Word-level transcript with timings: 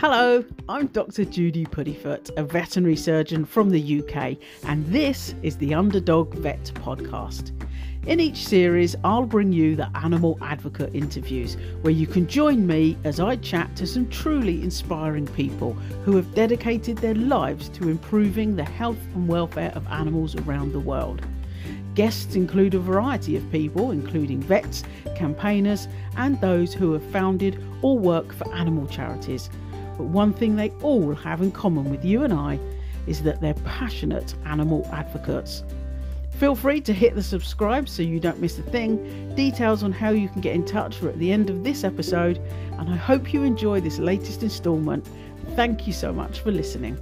Hello, 0.00 0.44
I'm 0.68 0.86
Dr. 0.86 1.24
Judy 1.24 1.66
Puddifoot, 1.66 2.30
a 2.36 2.44
veterinary 2.44 2.94
surgeon 2.94 3.44
from 3.44 3.68
the 3.68 4.00
UK, 4.00 4.36
and 4.68 4.86
this 4.86 5.34
is 5.42 5.56
the 5.56 5.74
Underdog 5.74 6.34
Vet 6.34 6.70
Podcast. 6.74 7.50
In 8.06 8.20
each 8.20 8.46
series, 8.46 8.94
I'll 9.02 9.26
bring 9.26 9.52
you 9.52 9.74
the 9.74 9.90
animal 9.96 10.38
advocate 10.40 10.94
interviews 10.94 11.56
where 11.80 11.92
you 11.92 12.06
can 12.06 12.28
join 12.28 12.64
me 12.64 12.96
as 13.02 13.18
I 13.18 13.34
chat 13.34 13.74
to 13.74 13.88
some 13.88 14.08
truly 14.08 14.62
inspiring 14.62 15.26
people 15.26 15.72
who 16.04 16.14
have 16.14 16.32
dedicated 16.32 16.98
their 16.98 17.16
lives 17.16 17.68
to 17.70 17.88
improving 17.88 18.54
the 18.54 18.62
health 18.62 19.04
and 19.16 19.26
welfare 19.26 19.72
of 19.74 19.84
animals 19.88 20.36
around 20.36 20.70
the 20.70 20.78
world. 20.78 21.26
Guests 21.96 22.36
include 22.36 22.74
a 22.74 22.78
variety 22.78 23.34
of 23.34 23.50
people, 23.50 23.90
including 23.90 24.40
vets, 24.42 24.84
campaigners, 25.16 25.88
and 26.16 26.40
those 26.40 26.72
who 26.72 26.92
have 26.92 27.02
founded 27.10 27.60
or 27.82 27.98
work 27.98 28.32
for 28.32 28.48
animal 28.54 28.86
charities 28.86 29.50
but 29.98 30.04
one 30.04 30.32
thing 30.32 30.54
they 30.54 30.70
all 30.80 31.12
have 31.16 31.42
in 31.42 31.50
common 31.50 31.90
with 31.90 32.04
you 32.04 32.22
and 32.22 32.32
I 32.32 32.58
is 33.08 33.22
that 33.24 33.40
they're 33.40 33.54
passionate 33.54 34.34
animal 34.46 34.88
advocates. 34.92 35.64
Feel 36.38 36.54
free 36.54 36.80
to 36.82 36.92
hit 36.92 37.16
the 37.16 37.22
subscribe 37.22 37.88
so 37.88 38.00
you 38.00 38.20
don't 38.20 38.40
miss 38.40 38.58
a 38.60 38.62
thing. 38.62 39.34
Details 39.34 39.82
on 39.82 39.90
how 39.90 40.10
you 40.10 40.28
can 40.28 40.40
get 40.40 40.54
in 40.54 40.64
touch 40.64 41.02
are 41.02 41.08
at 41.08 41.18
the 41.18 41.32
end 41.32 41.50
of 41.50 41.64
this 41.64 41.82
episode, 41.82 42.38
and 42.78 42.88
I 42.88 42.94
hope 42.94 43.32
you 43.32 43.42
enjoy 43.42 43.80
this 43.80 43.98
latest 43.98 44.44
instalment. 44.44 45.08
Thank 45.56 45.88
you 45.88 45.92
so 45.92 46.12
much 46.12 46.40
for 46.40 46.52
listening. 46.52 46.96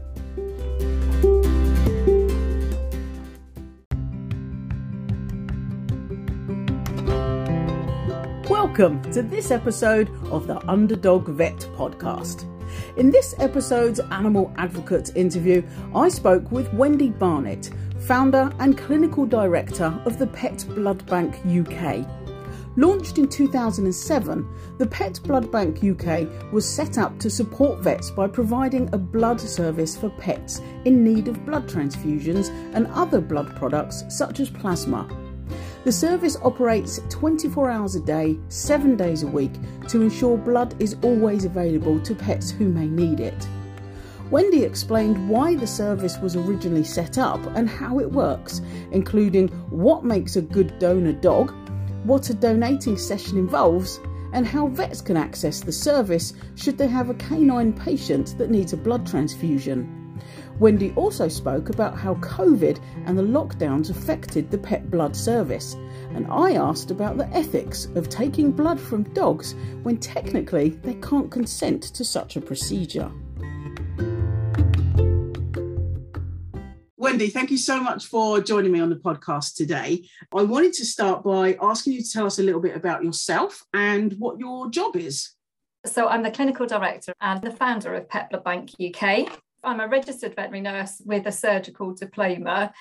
Welcome 8.48 9.02
to 9.12 9.22
this 9.22 9.50
episode 9.50 10.08
of 10.30 10.46
the 10.46 10.66
Underdog 10.66 11.28
Vet 11.28 11.58
Podcast. 11.76 12.55
In 12.96 13.10
this 13.10 13.34
episode's 13.38 14.00
Animal 14.00 14.50
Advocate 14.56 15.14
interview, 15.14 15.62
I 15.94 16.08
spoke 16.08 16.50
with 16.50 16.72
Wendy 16.72 17.10
Barnett, 17.10 17.68
founder 18.06 18.50
and 18.58 18.78
clinical 18.78 19.26
director 19.26 19.94
of 20.06 20.18
the 20.18 20.26
Pet 20.28 20.64
Blood 20.70 21.04
Bank 21.04 21.34
UK. 21.44 22.08
Launched 22.78 23.18
in 23.18 23.28
2007, 23.28 24.48
the 24.78 24.86
Pet 24.86 25.20
Blood 25.24 25.52
Bank 25.52 25.84
UK 25.84 26.26
was 26.54 26.66
set 26.66 26.96
up 26.96 27.18
to 27.18 27.28
support 27.28 27.80
vets 27.80 28.10
by 28.10 28.26
providing 28.26 28.88
a 28.94 28.98
blood 28.98 29.42
service 29.42 29.94
for 29.94 30.08
pets 30.08 30.62
in 30.86 31.04
need 31.04 31.28
of 31.28 31.44
blood 31.44 31.68
transfusions 31.68 32.48
and 32.74 32.86
other 32.86 33.20
blood 33.20 33.54
products 33.56 34.04
such 34.08 34.40
as 34.40 34.48
plasma. 34.48 35.06
The 35.86 35.92
service 35.92 36.36
operates 36.42 37.00
24 37.10 37.70
hours 37.70 37.94
a 37.94 38.00
day, 38.00 38.40
7 38.48 38.96
days 38.96 39.22
a 39.22 39.28
week 39.28 39.52
to 39.86 40.02
ensure 40.02 40.36
blood 40.36 40.74
is 40.82 40.96
always 41.00 41.44
available 41.44 42.00
to 42.00 42.12
pets 42.12 42.50
who 42.50 42.66
may 42.66 42.88
need 42.88 43.20
it. 43.20 43.46
Wendy 44.32 44.64
explained 44.64 45.28
why 45.28 45.54
the 45.54 45.64
service 45.68 46.18
was 46.18 46.34
originally 46.34 46.82
set 46.82 47.18
up 47.18 47.38
and 47.54 47.68
how 47.68 48.00
it 48.00 48.10
works, 48.10 48.62
including 48.90 49.46
what 49.70 50.04
makes 50.04 50.34
a 50.34 50.42
good 50.42 50.76
donor 50.80 51.12
dog, 51.12 51.54
what 52.02 52.30
a 52.30 52.34
donating 52.34 52.98
session 52.98 53.38
involves, 53.38 54.00
and 54.32 54.44
how 54.44 54.66
vets 54.66 55.00
can 55.00 55.16
access 55.16 55.60
the 55.60 55.70
service 55.70 56.32
should 56.56 56.76
they 56.78 56.88
have 56.88 57.10
a 57.10 57.14
canine 57.14 57.72
patient 57.72 58.36
that 58.38 58.50
needs 58.50 58.72
a 58.72 58.76
blood 58.76 59.06
transfusion. 59.06 59.95
Wendy 60.58 60.92
also 60.96 61.28
spoke 61.28 61.68
about 61.68 61.98
how 61.98 62.14
COVID 62.14 62.80
and 63.04 63.18
the 63.18 63.22
lockdowns 63.22 63.90
affected 63.90 64.50
the 64.50 64.56
pet 64.56 64.90
blood 64.90 65.14
service, 65.14 65.74
and 66.14 66.26
I 66.30 66.54
asked 66.54 66.90
about 66.90 67.18
the 67.18 67.28
ethics 67.28 67.88
of 67.94 68.08
taking 68.08 68.52
blood 68.52 68.80
from 68.80 69.02
dogs 69.12 69.54
when 69.82 69.98
technically 69.98 70.70
they 70.70 70.94
can't 70.94 71.30
consent 71.30 71.82
to 71.82 72.04
such 72.06 72.36
a 72.36 72.40
procedure. 72.40 73.12
Wendy, 76.96 77.28
thank 77.28 77.50
you 77.50 77.58
so 77.58 77.78
much 77.78 78.06
for 78.06 78.40
joining 78.40 78.72
me 78.72 78.80
on 78.80 78.88
the 78.88 78.96
podcast 78.96 79.56
today. 79.56 80.08
I 80.34 80.42
wanted 80.42 80.72
to 80.74 80.86
start 80.86 81.22
by 81.22 81.58
asking 81.60 81.92
you 81.92 82.02
to 82.02 82.10
tell 82.10 82.24
us 82.24 82.38
a 82.38 82.42
little 82.42 82.62
bit 82.62 82.74
about 82.74 83.04
yourself 83.04 83.62
and 83.74 84.14
what 84.14 84.38
your 84.38 84.70
job 84.70 84.96
is. 84.96 85.34
So, 85.84 86.08
I'm 86.08 86.22
the 86.22 86.30
clinical 86.30 86.66
director 86.66 87.12
and 87.20 87.42
the 87.42 87.52
founder 87.52 87.94
of 87.94 88.08
Pet 88.08 88.30
Blood 88.30 88.42
Bank 88.42 88.70
UK. 88.80 89.30
I'm 89.66 89.80
a 89.80 89.88
registered 89.88 90.36
veterinary 90.36 90.60
nurse 90.60 91.02
with 91.04 91.26
a 91.26 91.32
surgical 91.32 91.92
diploma 91.92 92.72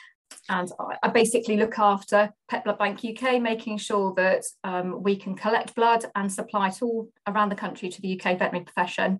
and 0.49 0.71
I 1.01 1.07
basically 1.07 1.57
look 1.57 1.79
after 1.79 2.31
Pet 2.47 2.63
Blood 2.63 2.77
Bank 2.77 2.99
UK, 3.03 3.41
making 3.41 3.79
sure 3.79 4.13
that 4.15 4.43
um, 4.63 5.01
we 5.01 5.15
can 5.15 5.35
collect 5.35 5.75
blood 5.75 6.05
and 6.15 6.31
supply 6.31 6.69
it 6.69 6.81
all 6.83 7.09
around 7.27 7.49
the 7.49 7.55
country 7.55 7.89
to 7.89 8.01
the 8.01 8.13
UK 8.13 8.37
veterinary 8.37 8.65
profession. 8.65 9.19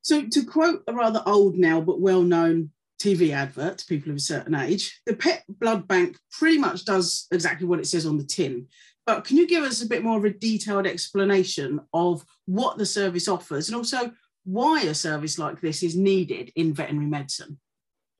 So, 0.00 0.26
to 0.26 0.44
quote 0.44 0.82
a 0.86 0.94
rather 0.94 1.22
old 1.26 1.56
now 1.56 1.80
but 1.80 2.00
well 2.00 2.22
known 2.22 2.70
TV 3.02 3.32
advert 3.32 3.78
to 3.78 3.86
people 3.86 4.10
of 4.10 4.16
a 4.16 4.20
certain 4.20 4.54
age, 4.54 5.00
the 5.06 5.14
Pet 5.14 5.44
Blood 5.48 5.86
Bank 5.86 6.16
pretty 6.32 6.58
much 6.58 6.84
does 6.84 7.26
exactly 7.30 7.66
what 7.66 7.80
it 7.80 7.86
says 7.86 8.06
on 8.06 8.16
the 8.16 8.24
tin. 8.24 8.66
But 9.06 9.24
can 9.24 9.36
you 9.36 9.46
give 9.46 9.64
us 9.64 9.82
a 9.82 9.88
bit 9.88 10.02
more 10.02 10.18
of 10.18 10.24
a 10.24 10.30
detailed 10.30 10.86
explanation 10.86 11.80
of 11.92 12.24
what 12.46 12.78
the 12.78 12.86
service 12.86 13.28
offers 13.28 13.68
and 13.68 13.76
also 13.76 14.12
why 14.48 14.80
a 14.82 14.94
service 14.94 15.38
like 15.38 15.60
this 15.60 15.82
is 15.82 15.94
needed 15.94 16.50
in 16.56 16.72
veterinary 16.72 17.06
medicine? 17.06 17.58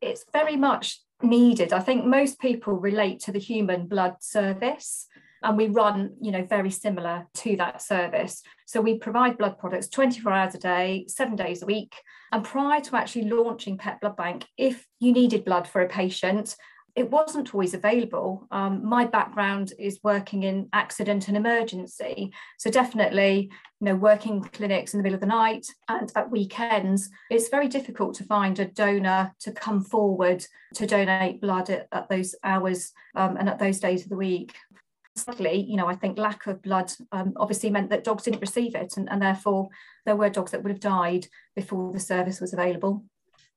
It's 0.03 0.25
very 0.33 0.57
much 0.57 1.01
needed. 1.23 1.73
I 1.73 1.81
think 1.81 2.05
most 2.05 2.39
people 2.39 2.75
relate 2.75 3.21
to 3.21 3.33
the 3.33 3.39
human 3.39 3.87
blood 3.87 4.17
service 4.21 5.07
and 5.43 5.57
we 5.57 5.69
run 5.69 6.15
you 6.21 6.33
know 6.33 6.45
very 6.45 6.71
similar 6.71 7.27
to 7.33 7.57
that 7.57 7.81
service 7.81 8.43
so 8.67 8.81
we 8.81 8.99
provide 8.99 9.39
blood 9.39 9.57
products 9.57 9.89
24 9.89 10.33
hours 10.33 10.55
a 10.57 10.59
day 10.59 11.05
7 11.07 11.37
days 11.37 11.63
a 11.63 11.67
week 11.67 11.95
and 12.33 12.45
prior 12.45 12.81
to 12.81 12.97
actually 12.97 13.31
launching 13.31 13.79
pet 13.79 14.01
blood 14.01 14.17
bank 14.17 14.47
if 14.57 14.85
you 14.99 15.13
needed 15.13 15.45
blood 15.45 15.69
for 15.69 15.81
a 15.81 15.89
patient 15.89 16.57
it 16.99 17.13
wasn't 17.13 17.55
always 17.55 17.75
available. 17.75 18.49
Um, 18.51 18.85
my 18.85 19.05
background 19.05 19.73
is 19.79 20.01
working 20.03 20.43
in 20.43 20.69
accident 20.73 21.29
and 21.29 21.37
emergency. 21.37 22.33
So 22.59 22.73
definitely, 22.73 23.53
you 23.81 23.85
know, 23.85 23.95
working 23.95 24.43
clinics 24.43 24.93
in 24.93 24.99
the 24.99 25.05
middle 25.05 25.15
of 25.15 25.21
the 25.21 25.27
night 25.27 25.65
and 25.89 26.11
at 26.17 26.29
weekends, 26.29 27.09
it's 27.31 27.51
very 27.51 27.69
difficult 27.69 28.15
to 28.17 28.25
find 28.25 28.59
a 28.59 28.65
donor 28.65 29.33
to 29.43 29.53
come 29.53 29.81
forward 29.81 30.45
to 30.75 30.89
donate 30.89 31.41
blood 31.41 31.71
at, 31.71 31.87
at 31.93 32.09
those 32.09 32.35
hours 32.43 32.93
um, 33.15 33.37
and 33.37 33.49
at 33.49 33.61
those 33.61 33.79
days 33.79 34.03
of 34.03 34.09
the 34.09 34.17
week. 34.17 34.57
Sadly, 35.15 35.67
you 35.69 35.77
know, 35.77 35.87
I 35.87 35.95
think 35.95 36.19
lack 36.19 36.49
of 36.49 36.63
blood 36.63 36.91
um, 37.13 37.33
obviously 37.37 37.71
meant 37.71 37.91
that 37.91 38.03
dogs 38.03 38.25
didn't 38.25 38.41
receive 38.41 38.75
it, 38.75 38.97
and, 38.97 39.09
and 39.09 39.23
therefore 39.23 39.69
there 40.05 40.17
were 40.17 40.31
dogs 40.31 40.51
that 40.51 40.65
would 40.65 40.73
have 40.73 40.81
died 40.81 41.29
before 41.55 41.93
the 41.93 42.01
service 42.01 42.41
was 42.41 42.53
available 42.53 43.05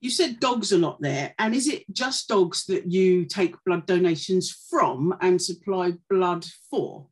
you 0.01 0.09
said 0.09 0.39
dogs 0.39 0.71
a 0.71 0.77
lot 0.77 0.99
there. 0.99 1.33
And 1.37 1.55
is 1.55 1.67
it 1.67 1.83
just 1.93 2.27
dogs 2.27 2.65
that 2.65 2.91
you 2.91 3.25
take 3.25 3.55
blood 3.65 3.85
donations 3.85 4.51
from 4.69 5.15
and 5.21 5.41
supply 5.41 5.93
blood 6.09 6.45
for? 6.69 7.07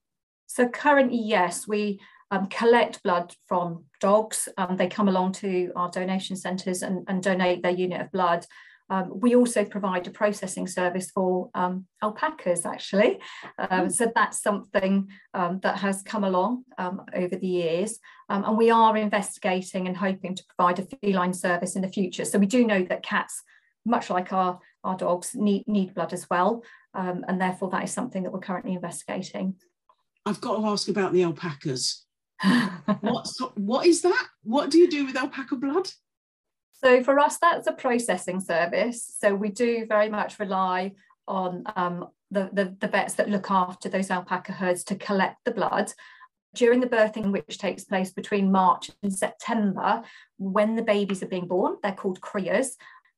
So 0.48 0.68
currently 0.68 1.22
yes 1.22 1.68
we 1.68 2.02
um, 2.32 2.48
collect 2.48 3.02
blood 3.04 3.34
from 3.48 3.86
dogs. 4.00 4.50
Um, 4.58 4.76
they 4.76 4.88
come 4.88 5.08
along 5.08 5.34
to 5.34 5.72
our 5.76 5.90
donation 5.90 6.36
centres 6.36 6.82
and, 6.82 7.06
and 7.08 7.24
donate 7.24 7.64
their 7.64 7.72
unit 7.72 8.02
of 8.02 8.12
blood 8.12 8.46
um, 8.90 9.20
we 9.20 9.36
also 9.36 9.64
provide 9.64 10.08
a 10.08 10.12
processing 10.12 10.68
service 10.68 11.12
for 11.12 11.50
um, 11.54 11.86
alpacas, 12.02 12.66
actually. 12.66 13.20
Um, 13.58 13.84
hmm. 13.84 13.90
so 13.90 14.12
that's 14.14 14.42
something 14.42 15.08
um, 15.34 15.60
that 15.62 15.78
has 15.78 16.02
come 16.02 16.24
along 16.24 16.64
um, 16.78 17.02
over 17.14 17.36
the 17.36 17.48
years. 17.48 18.00
Um, 18.30 18.44
and 18.46 18.58
we 18.58 18.70
are 18.72 18.98
investigating 18.98 19.88
and 19.88 19.96
hoping 19.96 20.36
to 20.36 20.44
provide 20.56 20.80
a 20.80 20.88
feline 21.02 21.34
service 21.34 21.76
in 21.76 21.82
the 21.82 21.88
future. 21.88 22.26
So 22.26 22.40
we 22.40 22.48
do 22.48 22.66
know 22.66 22.84
that 22.84 23.04
cats, 23.04 23.44
much 23.86 24.10
like 24.10 24.34
our, 24.34 24.60
our 24.84 24.98
dogs, 24.98 25.36
need, 25.36 25.68
need 25.68 25.94
blood 25.94 26.14
as 26.14 26.28
well. 26.30 26.64
and 26.94 27.40
therefore, 27.40 27.70
that 27.70 27.84
is 27.84 27.92
something 27.92 28.24
that 28.24 28.34
we're 28.34 28.40
currently 28.40 28.74
investigating. 28.74 29.56
I've 30.26 30.42
got 30.42 30.58
to 30.58 30.66
ask 30.68 30.90
about 30.90 31.14
the 31.14 31.24
alpacas. 31.24 32.06
What's, 33.02 33.40
what 33.56 33.86
is 33.86 34.02
that? 34.02 34.28
What 34.44 34.70
do 34.70 34.78
you 34.78 34.90
do 34.90 35.06
with 35.06 35.18
alpaca 35.18 35.56
blood? 35.56 35.90
So 36.84 37.04
for 37.04 37.20
us, 37.20 37.38
that's 37.38 37.68
a 37.68 37.74
processing 37.74 38.40
service. 38.40 39.14
So 39.20 39.36
we 39.36 39.50
do 39.50 39.86
very 39.86 40.10
much 40.10 40.40
rely 40.40 40.94
on 41.28 41.64
um, 41.76 42.08
the, 42.32 42.50
the, 42.54 42.76
the 42.80 42.88
vets 42.88 43.16
that 43.16 43.30
look 43.30 43.52
after 43.52 43.90
those 43.90 44.10
alpaca 44.10 44.54
herds 44.54 44.84
to 44.86 44.96
collect 44.96 45.38
the 45.44 45.52
blood. 45.52 45.92
During 46.56 46.80
the 46.80 46.88
birthing, 46.88 47.32
which 47.32 47.58
takes 47.58 47.84
place 47.84 48.12
between 48.12 48.52
March 48.52 48.90
and 49.04 49.14
September, 49.14 50.04
when 50.38 50.76
the 50.76 50.82
babies 50.82 51.22
are 51.22 51.28
being 51.28 51.48
born, 51.48 51.78
they're 51.84 51.92
called 51.92 52.22
crias. 52.22 52.72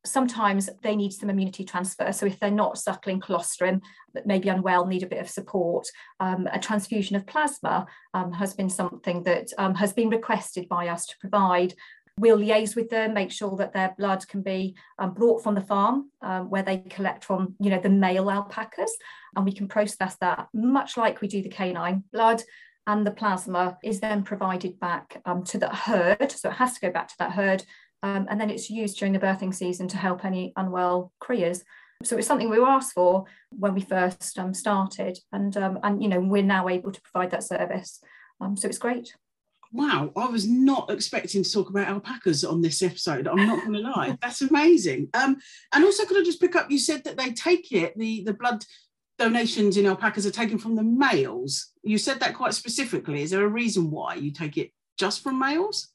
Sometimes 0.03 0.67
they 0.81 0.95
need 0.95 1.13
some 1.13 1.29
immunity 1.29 1.63
transfer. 1.63 2.11
So 2.11 2.25
if 2.25 2.39
they're 2.39 2.49
not 2.49 2.79
suckling 2.79 3.19
colostrum, 3.19 3.81
that 4.15 4.25
may 4.25 4.39
be 4.39 4.49
unwell, 4.49 4.87
need 4.87 5.03
a 5.03 5.07
bit 5.07 5.21
of 5.21 5.29
support, 5.29 5.87
um, 6.19 6.47
a 6.51 6.59
transfusion 6.59 7.15
of 7.15 7.27
plasma 7.27 7.85
um, 8.15 8.33
has 8.33 8.55
been 8.55 8.69
something 8.69 9.21
that 9.23 9.53
um, 9.59 9.75
has 9.75 9.93
been 9.93 10.09
requested 10.09 10.67
by 10.67 10.87
us 10.87 11.05
to 11.05 11.17
provide 11.19 11.75
We'll 12.17 12.37
liaise 12.37 12.75
with 12.75 12.89
them, 12.89 13.13
make 13.13 13.31
sure 13.31 13.55
that 13.57 13.73
their 13.73 13.95
blood 13.97 14.27
can 14.27 14.41
be 14.41 14.75
um, 14.99 15.13
brought 15.13 15.43
from 15.43 15.55
the 15.55 15.61
farm 15.61 16.11
um, 16.21 16.49
where 16.49 16.63
they 16.63 16.77
collect 16.77 17.23
from, 17.23 17.55
you 17.59 17.69
know, 17.69 17.79
the 17.79 17.89
male 17.89 18.29
alpacas, 18.29 18.91
and 19.35 19.45
we 19.45 19.53
can 19.53 19.67
process 19.67 20.17
that 20.17 20.47
much 20.53 20.97
like 20.97 21.21
we 21.21 21.27
do 21.27 21.41
the 21.41 21.49
canine 21.49 22.03
blood. 22.11 22.43
And 22.87 23.05
the 23.05 23.11
plasma 23.11 23.77
is 23.83 23.99
then 23.99 24.23
provided 24.23 24.79
back 24.79 25.21
um, 25.25 25.43
to 25.45 25.57
the 25.57 25.69
herd. 25.69 26.31
So 26.31 26.49
it 26.49 26.55
has 26.55 26.73
to 26.73 26.81
go 26.81 26.91
back 26.91 27.07
to 27.09 27.15
that 27.19 27.31
herd 27.31 27.63
Um, 28.03 28.25
and 28.29 28.39
then 28.39 28.49
it's 28.49 28.69
used 28.69 28.97
during 28.97 29.13
the 29.13 29.19
birthing 29.19 29.53
season 29.53 29.87
to 29.89 29.97
help 29.97 30.25
any 30.25 30.53
unwell 30.55 31.11
crias. 31.19 31.63
So 32.03 32.17
it's 32.17 32.27
something 32.27 32.49
we 32.49 32.59
were 32.59 32.67
asked 32.67 32.93
for 32.93 33.25
when 33.51 33.75
we 33.75 33.81
first 33.81 34.39
um, 34.39 34.53
started, 34.53 35.19
and 35.31 35.55
um, 35.55 35.79
and 35.83 36.01
you 36.01 36.09
know 36.09 36.19
we're 36.19 36.41
now 36.41 36.67
able 36.67 36.91
to 36.91 37.01
provide 37.01 37.29
that 37.31 37.43
service. 37.43 37.99
So 38.55 38.67
it's 38.67 38.79
great. 38.79 39.13
Wow, 39.73 40.11
I 40.17 40.27
was 40.27 40.47
not 40.47 40.91
expecting 40.91 41.43
to 41.43 41.51
talk 41.51 41.69
about 41.69 41.87
alpacas 41.87 42.43
on 42.43 42.61
this 42.61 42.81
episode. 42.81 43.27
I'm 43.27 43.47
not 43.47 43.61
going 43.61 43.73
to 43.73 43.79
lie, 43.79 44.17
that's 44.21 44.41
amazing. 44.41 45.09
Um, 45.13 45.37
and 45.73 45.83
also, 45.83 46.05
could 46.05 46.19
I 46.19 46.23
just 46.23 46.41
pick 46.41 46.55
up? 46.55 46.69
You 46.69 46.77
said 46.77 47.03
that 47.05 47.17
they 47.17 47.31
take 47.31 47.71
it 47.71 47.97
the 47.97 48.23
the 48.23 48.33
blood 48.33 48.65
donations 49.17 49.77
in 49.77 49.85
alpacas 49.85 50.25
are 50.25 50.31
taken 50.31 50.57
from 50.57 50.75
the 50.75 50.83
males. 50.83 51.71
You 51.83 51.97
said 51.97 52.19
that 52.19 52.35
quite 52.35 52.53
specifically. 52.53 53.21
Is 53.21 53.31
there 53.31 53.45
a 53.45 53.49
reason 53.49 53.91
why 53.91 54.15
you 54.15 54.31
take 54.31 54.57
it 54.57 54.71
just 54.97 55.23
from 55.23 55.39
males? 55.39 55.89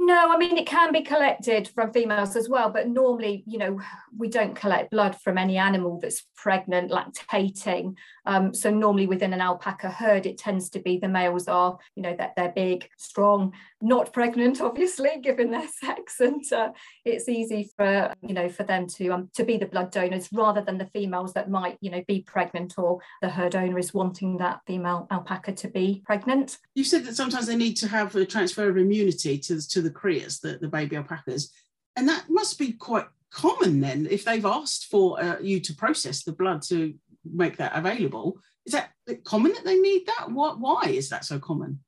No, 0.00 0.30
I 0.32 0.38
mean 0.38 0.56
it 0.56 0.66
can 0.66 0.92
be 0.92 1.02
collected 1.02 1.68
from 1.68 1.92
females 1.92 2.36
as 2.36 2.48
well, 2.48 2.70
but 2.70 2.88
normally, 2.88 3.42
you 3.46 3.58
know, 3.58 3.80
we 4.16 4.28
don't 4.28 4.54
collect 4.54 4.92
blood 4.92 5.16
from 5.20 5.36
any 5.36 5.58
animal 5.58 5.98
that's 6.00 6.24
pregnant, 6.36 6.92
lactating. 6.92 7.96
Um, 8.24 8.54
so 8.54 8.70
normally 8.70 9.08
within 9.08 9.32
an 9.32 9.40
alpaca 9.40 9.90
herd, 9.90 10.24
it 10.24 10.38
tends 10.38 10.70
to 10.70 10.78
be 10.78 10.98
the 10.98 11.08
males 11.08 11.48
are, 11.48 11.78
you 11.96 12.02
know, 12.02 12.14
that 12.16 12.34
they're 12.36 12.52
big, 12.54 12.88
strong, 12.96 13.54
not 13.80 14.12
pregnant, 14.12 14.60
obviously, 14.60 15.18
given 15.20 15.50
their 15.50 15.66
sex, 15.68 16.20
and 16.20 16.44
uh, 16.52 16.68
it's 17.04 17.28
easy 17.28 17.70
for 17.76 18.14
you 18.22 18.34
know 18.34 18.48
for 18.48 18.62
them 18.62 18.86
to 18.86 19.08
um, 19.08 19.30
to 19.34 19.44
be 19.44 19.56
the 19.56 19.66
blood 19.66 19.90
donors 19.90 20.28
rather 20.32 20.60
than 20.60 20.78
the 20.78 20.86
females 20.86 21.32
that 21.32 21.50
might, 21.50 21.76
you 21.80 21.90
know, 21.90 22.02
be 22.06 22.22
pregnant 22.22 22.74
or 22.78 23.00
the 23.20 23.28
herd 23.28 23.56
owner 23.56 23.78
is 23.78 23.92
wanting 23.92 24.38
that 24.38 24.60
female 24.66 25.06
alpaca 25.10 25.52
to 25.52 25.68
be 25.68 26.02
pregnant. 26.06 26.58
You 26.74 26.84
said 26.84 27.04
that 27.06 27.16
sometimes 27.16 27.46
they 27.46 27.56
need 27.56 27.76
to 27.78 27.88
have 27.88 28.14
a 28.14 28.24
transfer 28.24 28.68
of 28.68 28.76
immunity 28.76 29.38
to 29.38 29.68
to 29.68 29.82
the 29.82 29.87
the 29.88 29.94
crias, 30.00 30.40
the, 30.40 30.58
the 30.58 30.68
baby 30.68 30.96
alpacas. 30.96 31.52
And 31.96 32.08
that 32.08 32.26
must 32.28 32.58
be 32.58 32.72
quite 32.72 33.06
common 33.30 33.80
then 33.80 34.06
if 34.10 34.24
they've 34.24 34.44
asked 34.44 34.86
for 34.86 35.22
uh, 35.22 35.38
you 35.40 35.60
to 35.60 35.74
process 35.74 36.22
the 36.22 36.32
blood 36.32 36.62
to 36.62 36.94
make 37.24 37.56
that 37.56 37.74
available. 37.74 38.38
Is 38.66 38.72
that 38.72 38.90
common 39.24 39.52
that 39.52 39.64
they 39.64 39.78
need 39.78 40.06
that? 40.06 40.30
What, 40.30 40.60
why 40.60 40.84
is 40.86 41.08
that 41.08 41.24
so 41.24 41.38
common? 41.38 41.80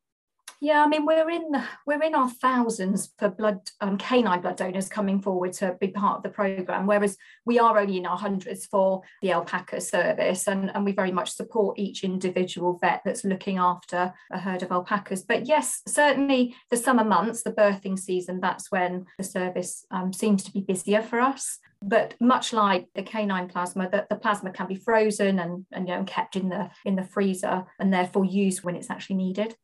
Yeah, 0.62 0.84
I 0.84 0.88
mean 0.88 1.06
we're 1.06 1.30
in 1.30 1.52
we're 1.86 2.02
in 2.02 2.14
our 2.14 2.28
thousands 2.28 3.14
for 3.18 3.30
blood 3.30 3.70
um, 3.80 3.96
canine 3.96 4.42
blood 4.42 4.56
donors 4.56 4.90
coming 4.90 5.22
forward 5.22 5.54
to 5.54 5.74
be 5.80 5.88
part 5.88 6.18
of 6.18 6.22
the 6.22 6.28
program, 6.28 6.86
whereas 6.86 7.16
we 7.46 7.58
are 7.58 7.78
only 7.78 7.96
in 7.96 8.04
our 8.04 8.18
hundreds 8.18 8.66
for 8.66 9.00
the 9.22 9.32
alpaca 9.32 9.80
service, 9.80 10.46
and, 10.46 10.70
and 10.74 10.84
we 10.84 10.92
very 10.92 11.12
much 11.12 11.30
support 11.30 11.78
each 11.78 12.04
individual 12.04 12.76
vet 12.78 13.00
that's 13.06 13.24
looking 13.24 13.56
after 13.56 14.12
a 14.30 14.38
herd 14.38 14.62
of 14.62 14.70
alpacas. 14.70 15.22
But 15.22 15.46
yes, 15.46 15.80
certainly 15.88 16.54
the 16.68 16.76
summer 16.76 17.04
months, 17.04 17.42
the 17.42 17.52
birthing 17.52 17.98
season, 17.98 18.38
that's 18.40 18.70
when 18.70 19.06
the 19.16 19.24
service 19.24 19.86
um, 19.90 20.12
seems 20.12 20.44
to 20.44 20.52
be 20.52 20.60
busier 20.60 21.02
for 21.02 21.20
us 21.20 21.58
but 21.82 22.14
much 22.20 22.52
like 22.52 22.86
the 22.94 23.02
canine 23.02 23.48
plasma 23.48 23.88
that 23.88 24.06
the 24.10 24.14
plasma 24.14 24.50
can 24.50 24.66
be 24.66 24.74
frozen 24.74 25.38
and, 25.38 25.64
and 25.72 25.88
you 25.88 25.94
know 25.94 26.04
kept 26.04 26.36
in 26.36 26.50
the 26.50 26.68
in 26.84 26.94
the 26.94 27.02
freezer 27.02 27.64
and 27.78 27.90
therefore 27.90 28.22
used 28.22 28.62
when 28.62 28.76
it's 28.76 28.90
actually 28.90 29.16
needed 29.16 29.56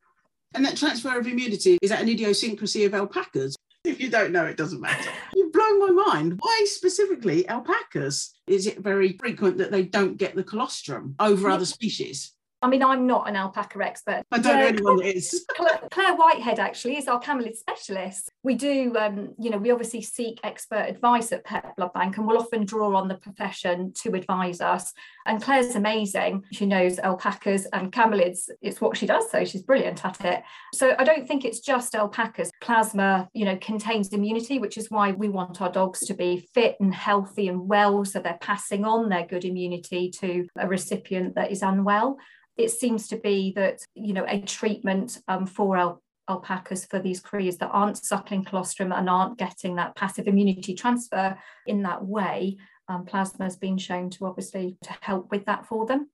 and 0.57 0.65
that 0.65 0.77
transfer 0.77 1.19
of 1.19 1.27
immunity, 1.27 1.79
is 1.83 1.91
that 1.91 2.01
an 2.01 2.09
idiosyncrasy 2.09 2.85
of 2.85 2.95
alpacas? 2.95 3.57
If 3.85 4.01
you 4.01 4.11
don't 4.11 4.33
know, 4.33 4.47
it 4.47 4.57
doesn't 4.57 4.81
matter. 4.81 5.11
You've 5.35 5.53
blown 5.53 5.79
my 5.79 6.05
mind. 6.05 6.39
Why 6.41 6.65
specifically 6.67 7.47
alpacas? 7.49 8.35
Is 8.47 8.67
it 8.67 8.79
very 8.79 9.17
frequent 9.19 9.59
that 9.59 9.71
they 9.71 9.85
don't 9.85 10.17
get 10.17 10.35
the 10.35 10.43
colostrum 10.43 11.15
over 11.21 11.49
other 11.49 11.67
species? 11.67 12.33
I 12.63 12.69
mean, 12.69 12.83
I'm 12.83 13.07
not 13.07 13.29
an 13.29 13.37
alpaca 13.37 13.85
expert. 13.85 14.23
I 14.33 14.39
don't 14.39 14.59
know 14.59 14.67
anyone 14.67 14.97
that 14.97 15.15
is. 15.15 15.47
Claire 15.91 16.17
Whitehead 16.17 16.59
actually 16.59 16.97
is 16.97 17.07
our 17.07 17.21
camelid 17.21 17.55
specialist. 17.55 18.31
We 18.43 18.55
do, 18.55 18.97
um, 18.97 19.35
you 19.39 19.51
know, 19.51 19.59
we 19.59 19.71
obviously 19.71 20.01
seek 20.01 20.41
expert 20.43 20.87
advice 20.89 21.33
at 21.33 21.45
Pet 21.45 21.77
Blood 21.77 21.93
Bank 21.93 22.17
and 22.17 22.27
we'll 22.27 22.39
often 22.39 22.65
draw 22.65 22.97
on 22.97 23.09
the 23.09 23.17
profession 23.17 23.93
to 24.03 24.15
advise 24.15 24.61
us. 24.63 24.93
And 25.27 25.43
Claire's 25.43 25.75
amazing. 25.75 26.45
She 26.53 26.67
knows 26.67 26.99
alpacas 26.99 27.67
and 27.73 27.93
camelids. 27.93 28.49
It's 28.63 28.81
what 28.81 28.97
she 28.97 29.07
does, 29.07 29.31
so 29.31 29.45
she's 29.45 29.63
brilliant 29.63 30.05
at 30.05 30.25
it. 30.25 30.43
So 30.75 30.95
I 30.99 31.05
don't 31.05 31.27
think 31.27 31.45
it's 31.45 31.61
just 31.61 31.95
alpacas. 31.95 32.51
Plasma, 32.61 33.29
you 33.35 33.45
know, 33.45 33.57
contains 33.61 34.13
immunity, 34.13 34.59
which 34.59 34.79
is 34.79 34.91
why 34.91 35.13
we 35.13 35.29
want 35.29 35.61
our 35.61 35.71
dogs 35.71 36.01
to 36.07 36.15
be 36.15 36.49
fit 36.55 36.77
and 36.81 36.95
healthy 36.95 37.49
and 37.49 37.69
well, 37.69 38.05
so 38.05 38.21
they're 38.21 38.39
passing 38.41 38.85
on 38.85 39.09
their 39.09 39.27
good 39.27 39.45
immunity 39.45 40.11
to 40.11 40.47
a 40.59 40.67
recipient 40.67 41.35
that 41.35 41.51
is 41.51 41.63
unwell 41.63 42.19
it 42.57 42.71
seems 42.71 43.09
to 43.09 43.17
be 43.17 43.53
that 43.55 43.81
you 43.95 44.13
know 44.13 44.25
a 44.27 44.41
treatment 44.41 45.19
um, 45.29 45.47
for 45.47 45.77
al- 45.77 46.03
alpacas 46.29 46.85
for 46.85 46.99
these 46.99 47.23
crias 47.23 47.59
that 47.59 47.71
aren't 47.73 48.03
suckling 48.05 48.45
colostrum 48.45 48.93
and 48.93 49.09
aren't 49.09 49.39
getting 49.39 49.77
that 49.77 49.95
passive 49.95 50.27
immunity 50.27 50.75
transfer 50.75 51.39
in 51.67 51.83
that 51.83 52.05
way 52.05 52.57
um, 52.89 53.05
plasma 53.05 53.45
has 53.45 53.57
been 53.57 53.79
shown 53.79 54.11
to 54.11 54.27
obviously 54.27 54.77
to 54.83 54.95
help 55.01 55.31
with 55.31 55.45
that 55.47 55.67
for 55.67 55.87
them 55.87 56.09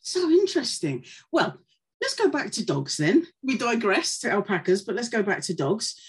so 0.00 0.30
interesting 0.30 1.04
well 1.32 1.56
let's 2.00 2.14
go 2.14 2.28
back 2.28 2.50
to 2.50 2.64
dogs 2.64 2.96
then 2.96 3.26
we 3.42 3.56
digress 3.56 4.18
to 4.18 4.30
alpacas 4.30 4.82
but 4.82 4.94
let's 4.94 5.08
go 5.08 5.22
back 5.22 5.40
to 5.42 5.54
dogs 5.54 6.00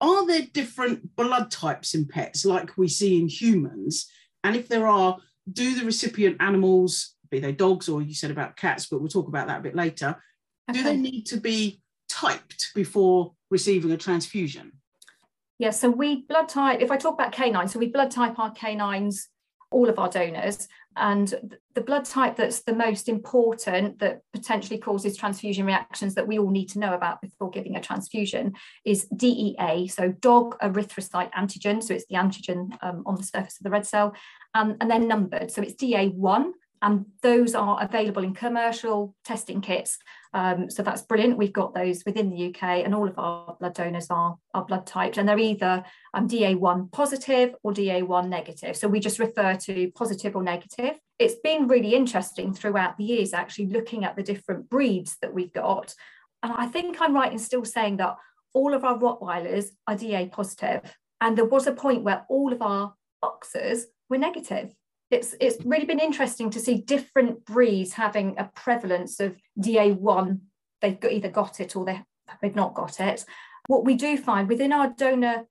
are 0.00 0.26
there 0.26 0.46
different 0.52 1.16
blood 1.16 1.50
types 1.50 1.94
in 1.94 2.06
pets 2.06 2.44
like 2.44 2.76
we 2.76 2.88
see 2.88 3.18
in 3.18 3.28
humans 3.28 4.10
and 4.44 4.54
if 4.54 4.68
there 4.68 4.86
are 4.86 5.18
do 5.50 5.74
the 5.74 5.84
recipient 5.84 6.36
animals 6.40 7.16
be 7.30 7.40
they 7.40 7.52
dogs 7.52 7.88
or 7.88 8.02
you 8.02 8.14
said 8.14 8.30
about 8.30 8.56
cats, 8.56 8.86
but 8.86 9.00
we'll 9.00 9.08
talk 9.08 9.28
about 9.28 9.46
that 9.48 9.60
a 9.60 9.62
bit 9.62 9.76
later. 9.76 10.16
Okay. 10.70 10.78
Do 10.78 10.84
they 10.84 10.96
need 10.96 11.24
to 11.26 11.38
be 11.38 11.80
typed 12.08 12.70
before 12.74 13.32
receiving 13.50 13.90
a 13.92 13.96
transfusion? 13.96 14.72
Yeah, 15.58 15.70
so 15.70 15.90
we 15.90 16.22
blood 16.22 16.48
type, 16.48 16.80
if 16.80 16.90
I 16.90 16.96
talk 16.96 17.14
about 17.14 17.32
canines, 17.32 17.72
so 17.72 17.78
we 17.78 17.88
blood 17.88 18.10
type 18.10 18.38
our 18.38 18.52
canines, 18.52 19.28
all 19.70 19.88
of 19.88 19.98
our 19.98 20.08
donors, 20.08 20.68
and 20.96 21.58
the 21.74 21.80
blood 21.80 22.04
type 22.04 22.36
that's 22.36 22.62
the 22.62 22.74
most 22.74 23.08
important 23.08 23.98
that 24.00 24.20
potentially 24.32 24.78
causes 24.78 25.16
transfusion 25.16 25.64
reactions 25.64 26.14
that 26.14 26.26
we 26.26 26.38
all 26.38 26.50
need 26.50 26.68
to 26.70 26.78
know 26.78 26.94
about 26.94 27.20
before 27.20 27.50
giving 27.50 27.76
a 27.76 27.80
transfusion 27.80 28.54
is 28.84 29.06
DEA, 29.16 29.86
so 29.88 30.10
dog 30.20 30.58
erythrocyte 30.60 31.32
antigen, 31.32 31.82
so 31.82 31.94
it's 31.94 32.06
the 32.06 32.16
antigen 32.16 32.76
um, 32.82 33.02
on 33.06 33.14
the 33.14 33.22
surface 33.22 33.58
of 33.58 33.64
the 33.64 33.70
red 33.70 33.86
cell, 33.86 34.14
um, 34.54 34.76
and 34.80 34.90
then 34.90 35.06
numbered, 35.06 35.50
so 35.50 35.62
it's 35.62 35.74
DA1, 35.74 36.52
and 36.82 37.06
those 37.22 37.54
are 37.54 37.82
available 37.82 38.22
in 38.22 38.34
commercial 38.34 39.14
testing 39.24 39.60
kits. 39.60 39.98
Um, 40.34 40.70
so 40.70 40.82
that's 40.82 41.02
brilliant. 41.02 41.38
We've 41.38 41.52
got 41.52 41.74
those 41.74 42.02
within 42.04 42.30
the 42.30 42.48
UK, 42.48 42.84
and 42.84 42.94
all 42.94 43.08
of 43.08 43.18
our 43.18 43.56
blood 43.58 43.74
donors 43.74 44.08
are, 44.10 44.36
are 44.54 44.64
blood 44.64 44.86
typed, 44.86 45.16
and 45.16 45.28
they're 45.28 45.38
either 45.38 45.84
um, 46.14 46.28
DA1 46.28 46.92
positive 46.92 47.54
or 47.62 47.72
DA1 47.72 48.28
negative. 48.28 48.76
So 48.76 48.88
we 48.88 49.00
just 49.00 49.18
refer 49.18 49.54
to 49.54 49.90
positive 49.94 50.36
or 50.36 50.42
negative. 50.42 50.98
It's 51.18 51.36
been 51.42 51.68
really 51.68 51.94
interesting 51.94 52.52
throughout 52.52 52.96
the 52.96 53.04
years, 53.04 53.32
actually 53.32 53.66
looking 53.66 54.04
at 54.04 54.16
the 54.16 54.22
different 54.22 54.68
breeds 54.68 55.16
that 55.22 55.34
we've 55.34 55.52
got. 55.52 55.94
And 56.42 56.52
I 56.52 56.66
think 56.66 56.98
I'm 57.00 57.14
right 57.14 57.32
in 57.32 57.38
still 57.38 57.64
saying 57.64 57.96
that 57.96 58.16
all 58.54 58.74
of 58.74 58.84
our 58.84 58.98
Rottweilers 58.98 59.66
are 59.86 59.96
DA 59.96 60.28
positive, 60.28 60.94
and 61.20 61.36
there 61.36 61.44
was 61.44 61.66
a 61.66 61.72
point 61.72 62.04
where 62.04 62.24
all 62.28 62.52
of 62.52 62.62
our 62.62 62.94
boxers 63.20 63.86
were 64.08 64.18
negative 64.18 64.72
it's 65.10 65.34
it's 65.40 65.64
really 65.64 65.86
been 65.86 66.00
interesting 66.00 66.50
to 66.50 66.60
see 66.60 66.82
different 66.82 67.44
breeds 67.44 67.92
having 67.92 68.38
a 68.38 68.50
prevalence 68.54 69.20
of 69.20 69.36
DA1. 69.58 70.40
They've 70.80 71.00
got, 71.00 71.12
either 71.12 71.30
got 71.30 71.60
it 71.60 71.76
or 71.76 71.84
they, 71.84 72.02
they've 72.42 72.54
not 72.54 72.74
got 72.74 73.00
it. 73.00 73.24
What 73.66 73.84
we 73.84 73.94
do 73.94 74.16
find 74.16 74.48
within 74.48 74.72
our 74.72 74.92
donor 74.96 75.46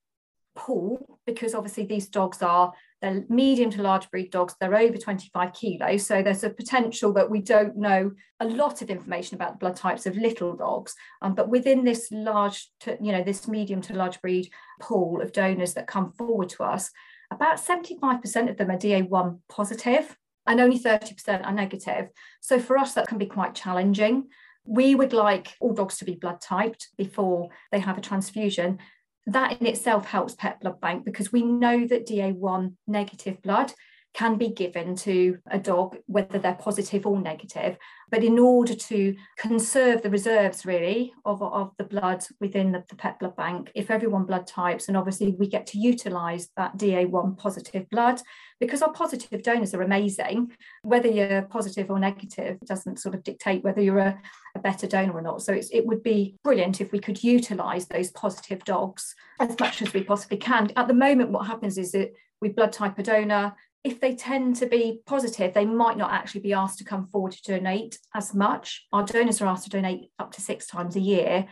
pool, 0.56 1.20
because 1.26 1.54
obviously 1.54 1.86
these 1.86 2.08
dogs 2.08 2.42
are 2.42 2.74
they're 3.02 3.24
medium 3.30 3.70
to 3.72 3.84
large 3.84 4.10
breed 4.10 4.32
dogs, 4.32 4.56
they're 4.60 4.76
over 4.76 4.98
25 4.98 5.54
kilos. 5.54 6.08
So 6.08 6.24
there's 6.24 6.44
a 6.44 6.50
potential 6.50 7.14
that 7.14 7.30
we 7.30 7.42
don't 7.42 7.78
know 7.78 8.12
a 8.40 8.46
lot 8.46 8.82
of 8.82 8.90
information 8.90 9.36
about 9.36 9.54
the 9.54 9.58
blood 9.60 9.76
types 9.76 10.08
of 10.08 10.18
little 10.18 10.56
dogs. 10.56 10.96
Um, 11.22 11.36
but 11.36 11.50
within 11.50 11.84
this 11.84 12.08
large, 12.12 12.70
to, 12.82 12.98
you 13.00 13.12
know, 13.12 13.24
this 13.24 13.48
medium 13.48 13.82
to 13.82 13.94
large 13.94 14.20
breed 14.20 14.50
pool 14.82 15.22
of 15.22 15.32
donors 15.32 15.76
that 15.76 15.86
come 15.86 16.12
forward 16.14 16.50
to 16.50 16.64
us, 16.64 16.90
about 17.31 17.57
75% 17.57 18.50
of 18.50 18.57
them 18.57 18.72
are 18.72 18.77
DA1 18.77 19.39
positive 19.50 20.17
and 20.46 20.60
only 20.62 20.79
30% 20.79 21.46
are 21.46 21.51
negative. 21.51 22.07
So 22.41 22.60
for 22.60 22.77
us, 22.77 22.93
that 22.93 23.07
can 23.07 23.17
be 23.17 23.25
quite 23.25 23.53
challenging. 23.53 24.29
We 24.65 24.96
would 24.96 25.13
like 25.13 25.55
all 25.60 25.74
dogs 25.74 25.98
to 25.98 26.05
be 26.05 26.15
blood 26.15 26.41
typed 26.41 26.89
before 26.98 27.50
they 27.72 27.79
have 27.79 27.98
a 27.98 28.01
transfusion. 28.01 28.79
That 29.25 29.60
in 29.60 29.67
itself 29.67 30.05
helps 30.05 30.36
Pet 30.36 30.62
Blood 30.62 30.79
Bank 30.79 31.03
because 31.03 31.31
we 31.31 31.41
know 31.43 31.86
that 31.88 32.07
DA1 32.07 32.75
negative 32.88 33.41
blood 33.41 33.74
can 34.18 34.36
be 34.36 34.50
given 34.50 34.96
to 34.96 35.38
a 35.52 35.60
dog, 35.60 35.96
whether 36.08 36.40
they're 36.40 36.56
positive 36.56 37.06
or 37.06 37.22
negative. 37.22 37.78
But 38.10 38.24
in 38.24 38.40
order 38.40 38.74
to 38.74 39.16
conserve 39.38 40.02
the 40.02 40.10
reserves, 40.10 40.66
really, 40.66 41.14
of, 41.24 41.44
of 41.44 41.72
the 41.78 41.84
blood 41.84 42.26
within 42.40 42.72
the, 42.72 42.84
the 42.90 42.96
pet 42.96 43.20
blood 43.20 43.36
bank, 43.36 43.72
if 43.76 43.92
everyone 43.92 44.24
blood 44.24 44.48
types, 44.48 44.88
and 44.88 44.98
obviously 44.98 45.36
we 45.38 45.48
get 45.48 45.68
to 45.68 45.78
utilise 45.78 46.50
that 46.58 46.78
DA1 46.78 47.38
positive 47.38 47.88
blood, 47.92 48.20
because 48.60 48.82
our 48.82 48.92
positive 48.92 49.44
donors 49.44 49.76
are 49.76 49.84
amazing. 49.84 50.52
Whether 50.82 51.10
you're 51.10 51.44
positive 51.44 51.92
or 51.92 52.00
negative 52.00 52.58
doesn't 52.66 52.98
sort 52.98 53.14
of 53.14 53.24
dictate 53.24 53.64
whether 53.64 53.82
you're 53.82 54.00
a, 54.00 54.20
a 54.56 54.60
better 54.60 54.88
donor 54.88 55.14
or 55.14 55.22
not. 55.22 55.44
So 55.44 55.54
it 55.54 55.86
would 55.86 56.02
be 56.02 56.38
brilliant 56.44 56.82
if 56.82 56.92
we 56.92 56.98
could 56.98 57.24
utilise 57.24 57.86
those 57.86 58.10
positive 58.10 58.64
dogs 58.64 59.14
as 59.40 59.60
much 59.60 59.84
as 59.84 59.94
we 59.94 60.04
possibly 60.04 60.38
can. 60.38 60.72
At 60.76 60.88
the 60.88 60.96
moment, 60.96 61.30
what 61.30 61.46
happens 61.46 61.78
is 61.78 61.92
that 61.92 62.14
we 62.42 62.50
blood 62.50 62.72
type 62.72 62.98
a 63.00 63.04
donor, 63.04 63.56
if 63.84 64.00
they 64.00 64.15
tend 64.15 64.55
to 64.57 64.65
be 64.65 65.01
positive, 65.05 65.53
they 65.53 65.65
might 65.65 65.98
not 65.98 66.12
actually 66.12 66.41
be 66.41 66.53
asked 66.53 66.77
to 66.79 66.84
come 66.84 67.07
forward 67.07 67.31
to 67.34 67.41
donate 67.43 68.00
as 68.13 68.34
much. 68.34 68.86
Our 68.91 69.03
donors 69.03 69.41
are 69.41 69.48
asked 69.48 69.65
to 69.65 69.69
donate 69.69 70.10
up 70.19 70.31
to 70.34 70.41
six 70.41 70.67
times 70.67 70.96
a 70.96 71.00
year. 71.00 71.48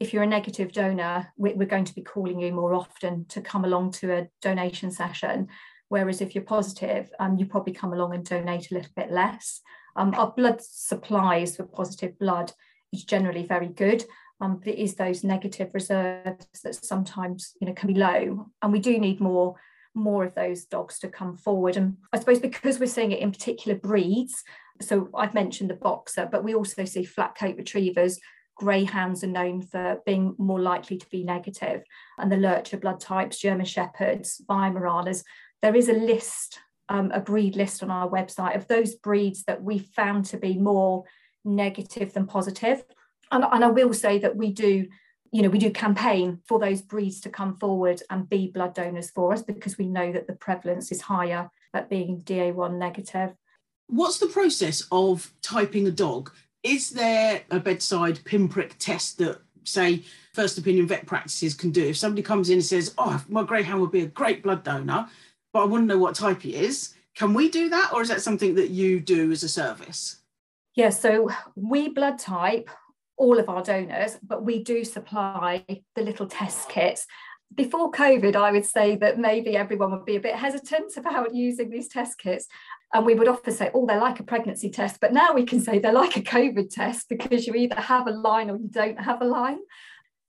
If 0.00 0.12
you're 0.12 0.22
a 0.22 0.26
negative 0.26 0.72
donor, 0.72 1.32
we're 1.36 1.66
going 1.66 1.84
to 1.84 1.94
be 1.94 2.02
calling 2.02 2.40
you 2.40 2.52
more 2.52 2.74
often 2.74 3.24
to 3.30 3.40
come 3.40 3.64
along 3.64 3.92
to 3.92 4.12
a 4.12 4.28
donation 4.42 4.90
session. 4.90 5.48
Whereas 5.88 6.20
if 6.20 6.34
you're 6.34 6.44
positive, 6.44 7.10
um, 7.18 7.36
you 7.38 7.46
probably 7.46 7.72
come 7.72 7.92
along 7.92 8.14
and 8.14 8.24
donate 8.24 8.70
a 8.70 8.74
little 8.74 8.92
bit 8.94 9.10
less. 9.10 9.60
Um, 9.96 10.14
our 10.14 10.30
blood 10.30 10.60
supplies 10.60 11.56
for 11.56 11.64
positive 11.64 12.18
blood 12.18 12.52
is 12.92 13.04
generally 13.04 13.44
very 13.44 13.68
good. 13.68 14.04
Um, 14.40 14.58
but 14.58 14.68
it 14.68 14.78
is 14.78 14.94
those 14.94 15.24
negative 15.24 15.70
reserves 15.74 16.46
that 16.62 16.74
sometimes 16.84 17.54
you 17.60 17.66
know 17.66 17.72
can 17.72 17.88
be 17.88 17.98
low, 17.98 18.46
and 18.62 18.72
we 18.72 18.78
do 18.78 18.98
need 18.98 19.20
more 19.20 19.56
more 19.98 20.24
of 20.24 20.34
those 20.34 20.64
dogs 20.64 20.98
to 21.00 21.08
come 21.08 21.36
forward. 21.36 21.76
And 21.76 21.96
I 22.12 22.18
suppose 22.18 22.38
because 22.38 22.78
we're 22.78 22.86
seeing 22.86 23.12
it 23.12 23.20
in 23.20 23.32
particular 23.32 23.78
breeds, 23.78 24.44
so 24.80 25.08
I've 25.14 25.34
mentioned 25.34 25.70
the 25.70 25.74
boxer, 25.74 26.28
but 26.30 26.44
we 26.44 26.54
also 26.54 26.84
see 26.84 27.04
flat 27.04 27.36
coat 27.36 27.56
retrievers. 27.56 28.18
Greyhounds 28.56 29.22
are 29.22 29.28
known 29.28 29.62
for 29.62 29.98
being 30.06 30.34
more 30.38 30.60
likely 30.60 30.96
to 30.98 31.08
be 31.10 31.22
negative, 31.24 31.82
and 32.18 32.30
the 32.30 32.36
lurcher 32.36 32.76
blood 32.76 33.00
types, 33.00 33.38
German 33.38 33.66
Shepherds, 33.66 34.40
Weimaraners. 34.48 35.22
There 35.62 35.76
is 35.76 35.88
a 35.88 35.92
list, 35.92 36.60
um, 36.88 37.10
a 37.12 37.20
breed 37.20 37.56
list 37.56 37.82
on 37.82 37.90
our 37.90 38.08
website 38.08 38.56
of 38.56 38.66
those 38.68 38.94
breeds 38.94 39.44
that 39.44 39.62
we 39.62 39.78
found 39.78 40.24
to 40.26 40.38
be 40.38 40.56
more 40.56 41.04
negative 41.44 42.12
than 42.12 42.26
positive. 42.26 42.84
And, 43.30 43.44
and 43.44 43.64
I 43.64 43.68
will 43.68 43.94
say 43.94 44.18
that 44.18 44.36
we 44.36 44.52
do 44.52 44.86
you 45.30 45.42
know, 45.42 45.48
we 45.48 45.58
do 45.58 45.70
campaign 45.70 46.40
for 46.46 46.58
those 46.58 46.80
breeds 46.80 47.20
to 47.20 47.28
come 47.28 47.56
forward 47.56 48.02
and 48.10 48.28
be 48.28 48.48
blood 48.48 48.74
donors 48.74 49.10
for 49.10 49.32
us 49.32 49.42
because 49.42 49.76
we 49.76 49.86
know 49.86 50.12
that 50.12 50.26
the 50.26 50.32
prevalence 50.34 50.90
is 50.90 51.02
higher 51.02 51.50
at 51.74 51.90
being 51.90 52.22
DA1 52.22 52.78
negative. 52.78 53.34
What's 53.88 54.18
the 54.18 54.26
process 54.26 54.84
of 54.90 55.32
typing 55.42 55.86
a 55.86 55.90
dog? 55.90 56.32
Is 56.62 56.90
there 56.90 57.42
a 57.50 57.60
bedside 57.60 58.20
pinprick 58.24 58.76
test 58.78 59.18
that, 59.18 59.40
say, 59.64 60.04
first 60.34 60.58
opinion 60.58 60.86
vet 60.86 61.06
practices 61.06 61.54
can 61.54 61.70
do? 61.70 61.88
If 61.88 61.96
somebody 61.96 62.22
comes 62.22 62.50
in 62.50 62.54
and 62.54 62.64
says, 62.64 62.94
Oh, 62.98 63.22
my 63.28 63.42
greyhound 63.42 63.80
would 63.80 63.92
be 63.92 64.02
a 64.02 64.06
great 64.06 64.42
blood 64.42 64.64
donor, 64.64 65.08
but 65.52 65.62
I 65.62 65.64
wouldn't 65.64 65.88
know 65.88 65.98
what 65.98 66.14
type 66.14 66.42
he 66.42 66.54
is, 66.54 66.94
can 67.14 67.34
we 67.34 67.48
do 67.48 67.68
that? 67.70 67.92
Or 67.92 68.02
is 68.02 68.08
that 68.08 68.22
something 68.22 68.54
that 68.56 68.70
you 68.70 69.00
do 69.00 69.32
as 69.32 69.42
a 69.42 69.48
service? 69.48 70.16
Yeah, 70.74 70.90
so 70.90 71.30
we 71.56 71.88
blood 71.88 72.18
type 72.18 72.70
all 73.18 73.38
of 73.38 73.48
our 73.48 73.62
donors, 73.62 74.16
but 74.22 74.44
we 74.44 74.62
do 74.62 74.84
supply 74.84 75.64
the 75.94 76.02
little 76.02 76.26
test 76.26 76.68
kits. 76.68 77.06
Before 77.54 77.90
COVID, 77.90 78.36
I 78.36 78.52
would 78.52 78.66
say 78.66 78.96
that 78.96 79.18
maybe 79.18 79.56
everyone 79.56 79.90
would 79.90 80.04
be 80.04 80.16
a 80.16 80.20
bit 80.20 80.34
hesitant 80.34 80.96
about 80.96 81.34
using 81.34 81.70
these 81.70 81.88
test 81.88 82.18
kits. 82.18 82.46
And 82.92 83.04
we 83.04 83.14
would 83.14 83.28
often 83.28 83.52
say, 83.52 83.70
oh, 83.74 83.86
they're 83.86 84.00
like 84.00 84.20
a 84.20 84.24
pregnancy 84.24 84.70
test. 84.70 84.98
But 85.00 85.12
now 85.12 85.32
we 85.34 85.44
can 85.44 85.60
say 85.60 85.78
they're 85.78 85.92
like 85.92 86.16
a 86.16 86.22
COVID 86.22 86.70
test 86.70 87.08
because 87.08 87.46
you 87.46 87.54
either 87.54 87.80
have 87.80 88.06
a 88.06 88.12
line 88.12 88.50
or 88.50 88.56
you 88.56 88.68
don't 88.70 89.00
have 89.00 89.20
a 89.20 89.26
line. 89.26 89.58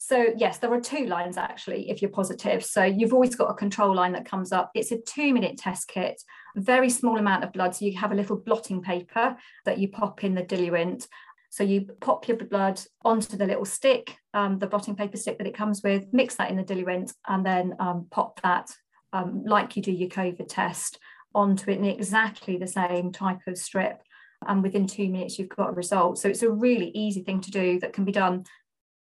So, 0.01 0.27
yes, 0.38 0.60
there 0.60 0.74
are 0.74 0.79
two 0.79 1.05
lines 1.08 1.36
actually 1.36 1.89
if 1.89 2.01
you're 2.01 2.10
positive. 2.10 2.63
So, 2.63 2.84
you've 2.84 3.13
always 3.13 3.36
got 3.36 3.51
a 3.51 3.53
control 3.53 3.93
line 3.93 4.13
that 4.13 4.25
comes 4.25 4.53
up. 4.53 4.72
It's 4.74 4.93
a 4.93 4.98
two 4.98 5.34
minute 5.34 5.58
test 5.58 5.89
kit, 5.89 6.22
very 6.55 6.89
small 6.89 7.17
amount 7.17 7.43
of 7.43 7.51
blood. 7.51 7.75
So, 7.75 7.84
you 7.84 7.98
have 7.98 8.13
a 8.13 8.15
little 8.15 8.38
blotting 8.38 8.81
paper 8.81 9.36
that 9.65 9.77
you 9.77 9.89
pop 9.89 10.24
in 10.24 10.36
the 10.36 10.43
diluent. 10.43 11.05
So 11.49 11.63
you 11.63 11.87
pop 11.99 12.27
your 12.27 12.37
blood 12.37 12.79
onto 13.03 13.35
the 13.35 13.45
little 13.45 13.65
stick, 13.65 14.15
um, 14.33 14.59
the 14.59 14.67
blotting 14.67 14.95
paper 14.95 15.17
stick 15.17 15.37
that 15.39 15.47
it 15.47 15.57
comes 15.57 15.81
with, 15.83 16.05
mix 16.13 16.35
that 16.35 16.51
in 16.51 16.57
the 16.57 16.63
diluent, 16.63 17.11
and 17.27 17.45
then 17.45 17.75
um, 17.79 18.07
pop 18.11 18.39
that, 18.41 18.69
um, 19.13 19.43
like 19.45 19.75
you 19.75 19.81
do 19.81 19.91
your 19.91 20.09
COVID 20.09 20.45
test, 20.47 20.99
onto 21.33 21.71
it 21.71 21.77
in 21.77 21.85
exactly 21.85 22.57
the 22.57 22.67
same 22.67 23.11
type 23.11 23.39
of 23.47 23.57
strip. 23.57 24.01
And 24.47 24.63
within 24.63 24.87
two 24.87 25.09
minutes, 25.09 25.37
you've 25.37 25.49
got 25.49 25.69
a 25.69 25.73
result. 25.73 26.17
So 26.19 26.29
it's 26.29 26.43
a 26.43 26.51
really 26.51 26.91
easy 26.93 27.23
thing 27.23 27.41
to 27.41 27.51
do 27.51 27.79
that 27.79 27.93
can 27.93 28.05
be 28.05 28.11
done 28.11 28.45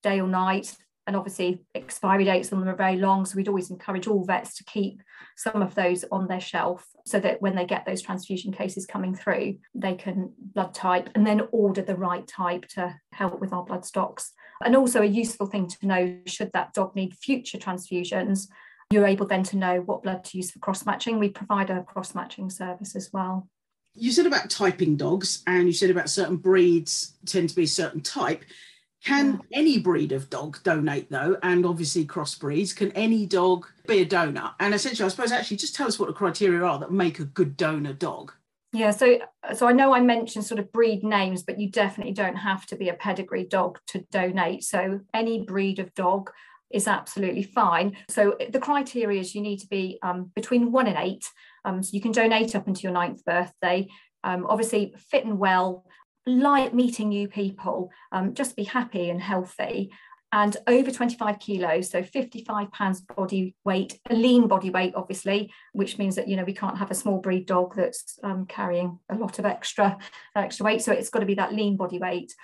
day 0.01 0.19
or 0.19 0.27
night 0.27 0.75
and 1.07 1.15
obviously 1.15 1.63
expiry 1.73 2.25
dates 2.25 2.51
on 2.53 2.59
them 2.59 2.69
are 2.69 2.75
very 2.75 2.97
long 2.97 3.25
so 3.25 3.35
we'd 3.35 3.47
always 3.47 3.71
encourage 3.71 4.07
all 4.07 4.25
vets 4.25 4.55
to 4.55 4.63
keep 4.65 5.01
some 5.35 5.61
of 5.61 5.73
those 5.73 6.05
on 6.11 6.27
their 6.27 6.41
shelf 6.41 6.85
so 7.05 7.19
that 7.19 7.41
when 7.41 7.55
they 7.55 7.65
get 7.65 7.85
those 7.85 8.01
transfusion 8.01 8.51
cases 8.51 8.85
coming 8.85 9.15
through 9.15 9.57
they 9.73 9.95
can 9.95 10.31
blood 10.39 10.73
type 10.73 11.09
and 11.15 11.25
then 11.25 11.41
order 11.51 11.81
the 11.81 11.95
right 11.95 12.27
type 12.27 12.67
to 12.67 12.93
help 13.13 13.39
with 13.39 13.53
our 13.53 13.63
blood 13.63 13.85
stocks. 13.85 14.33
And 14.63 14.75
also 14.75 15.01
a 15.01 15.05
useful 15.05 15.47
thing 15.47 15.67
to 15.67 15.87
know 15.87 16.19
should 16.25 16.51
that 16.53 16.73
dog 16.73 16.95
need 16.95 17.15
future 17.15 17.57
transfusions 17.57 18.47
you're 18.89 19.05
able 19.05 19.27
then 19.27 19.43
to 19.43 19.57
know 19.57 19.81
what 19.81 20.03
blood 20.03 20.23
to 20.23 20.37
use 20.37 20.51
for 20.51 20.59
cross 20.59 20.85
matching 20.85 21.19
we 21.19 21.29
provide 21.29 21.69
a 21.69 21.83
cross 21.83 22.15
matching 22.15 22.49
service 22.49 22.95
as 22.95 23.09
well. 23.11 23.47
You 23.95 24.11
said 24.11 24.27
about 24.27 24.49
typing 24.49 24.95
dogs 24.95 25.43
and 25.47 25.65
you 25.65 25.73
said 25.73 25.89
about 25.89 26.09
certain 26.09 26.37
breeds 26.37 27.17
tend 27.25 27.49
to 27.49 27.55
be 27.55 27.63
a 27.63 27.67
certain 27.67 28.01
type 28.01 28.43
can 29.03 29.41
any 29.53 29.79
breed 29.79 30.11
of 30.11 30.29
dog 30.29 30.59
donate 30.63 31.09
though? 31.09 31.37
And 31.43 31.65
obviously 31.65 32.05
crossbreeds. 32.05 32.75
Can 32.75 32.91
any 32.93 33.25
dog 33.25 33.67
be 33.87 34.01
a 34.01 34.05
donor? 34.05 34.51
And 34.59 34.73
essentially, 34.73 35.05
I 35.05 35.09
suppose 35.09 35.31
actually 35.31 35.57
just 35.57 35.75
tell 35.75 35.87
us 35.87 35.99
what 35.99 36.07
the 36.07 36.13
criteria 36.13 36.63
are 36.63 36.79
that 36.79 36.91
make 36.91 37.19
a 37.19 37.25
good 37.25 37.55
donor 37.57 37.93
dog. 37.93 38.33
Yeah, 38.73 38.91
so 38.91 39.19
so 39.55 39.67
I 39.67 39.71
know 39.71 39.93
I 39.93 40.01
mentioned 40.01 40.45
sort 40.45 40.59
of 40.59 40.71
breed 40.71 41.03
names, 41.03 41.43
but 41.43 41.59
you 41.59 41.69
definitely 41.69 42.13
don't 42.13 42.35
have 42.35 42.65
to 42.67 42.75
be 42.75 42.89
a 42.89 42.93
pedigree 42.93 43.45
dog 43.45 43.79
to 43.87 44.05
donate. 44.11 44.63
So 44.63 44.99
any 45.13 45.43
breed 45.43 45.79
of 45.79 45.93
dog 45.93 46.31
is 46.69 46.87
absolutely 46.87 47.43
fine. 47.43 47.95
So 48.09 48.35
the 48.49 48.59
criteria 48.59 49.21
is 49.21 49.33
you 49.33 49.41
need 49.41 49.59
to 49.59 49.67
be 49.67 49.99
um, 50.03 50.31
between 50.35 50.71
one 50.71 50.87
and 50.87 50.97
eight. 50.97 51.25
Um, 51.63 51.81
so 51.81 51.91
you 51.93 52.01
can 52.01 52.11
donate 52.11 52.55
up 52.55 52.67
until 52.67 52.89
your 52.89 52.93
ninth 52.93 53.23
birthday. 53.23 53.87
Um, 54.23 54.45
obviously 54.49 54.93
fit 55.09 55.23
and 55.23 55.39
well, 55.39 55.85
like 56.27 56.73
meeting 56.73 57.09
new 57.09 57.27
people, 57.27 57.91
um, 58.11 58.33
just 58.33 58.55
be 58.55 58.63
happy 58.63 59.09
and 59.09 59.21
healthy. 59.21 59.91
And 60.33 60.57
over 60.67 60.91
25 60.91 61.39
kilos, 61.39 61.89
so 61.89 62.03
55 62.03 62.69
pounds 62.73 62.99
body 62.99 63.55
weight, 63.63 63.97
a 64.09 64.13
lean 64.13 64.49
body 64.49 64.69
weight, 64.69 64.93
obviously, 64.93 65.53
which 65.71 65.97
means 65.97 66.15
that 66.15 66.27
you 66.27 66.35
know 66.35 66.43
we 66.43 66.53
can't 66.53 66.77
have 66.77 66.91
a 66.91 66.95
small 66.95 67.19
breed 67.19 67.45
dog 67.45 67.75
that's 67.75 68.19
um, 68.23 68.45
carrying 68.45 68.99
a 69.09 69.15
lot 69.15 69.39
of 69.39 69.45
extra 69.45 69.97
extra 70.35 70.65
weight. 70.65 70.81
So 70.81 70.91
it's 70.91 71.09
got 71.09 71.19
to 71.19 71.25
be 71.25 71.35
that 71.35 71.53
lean 71.53 71.77
body 71.77 71.97
weight. 71.97 72.35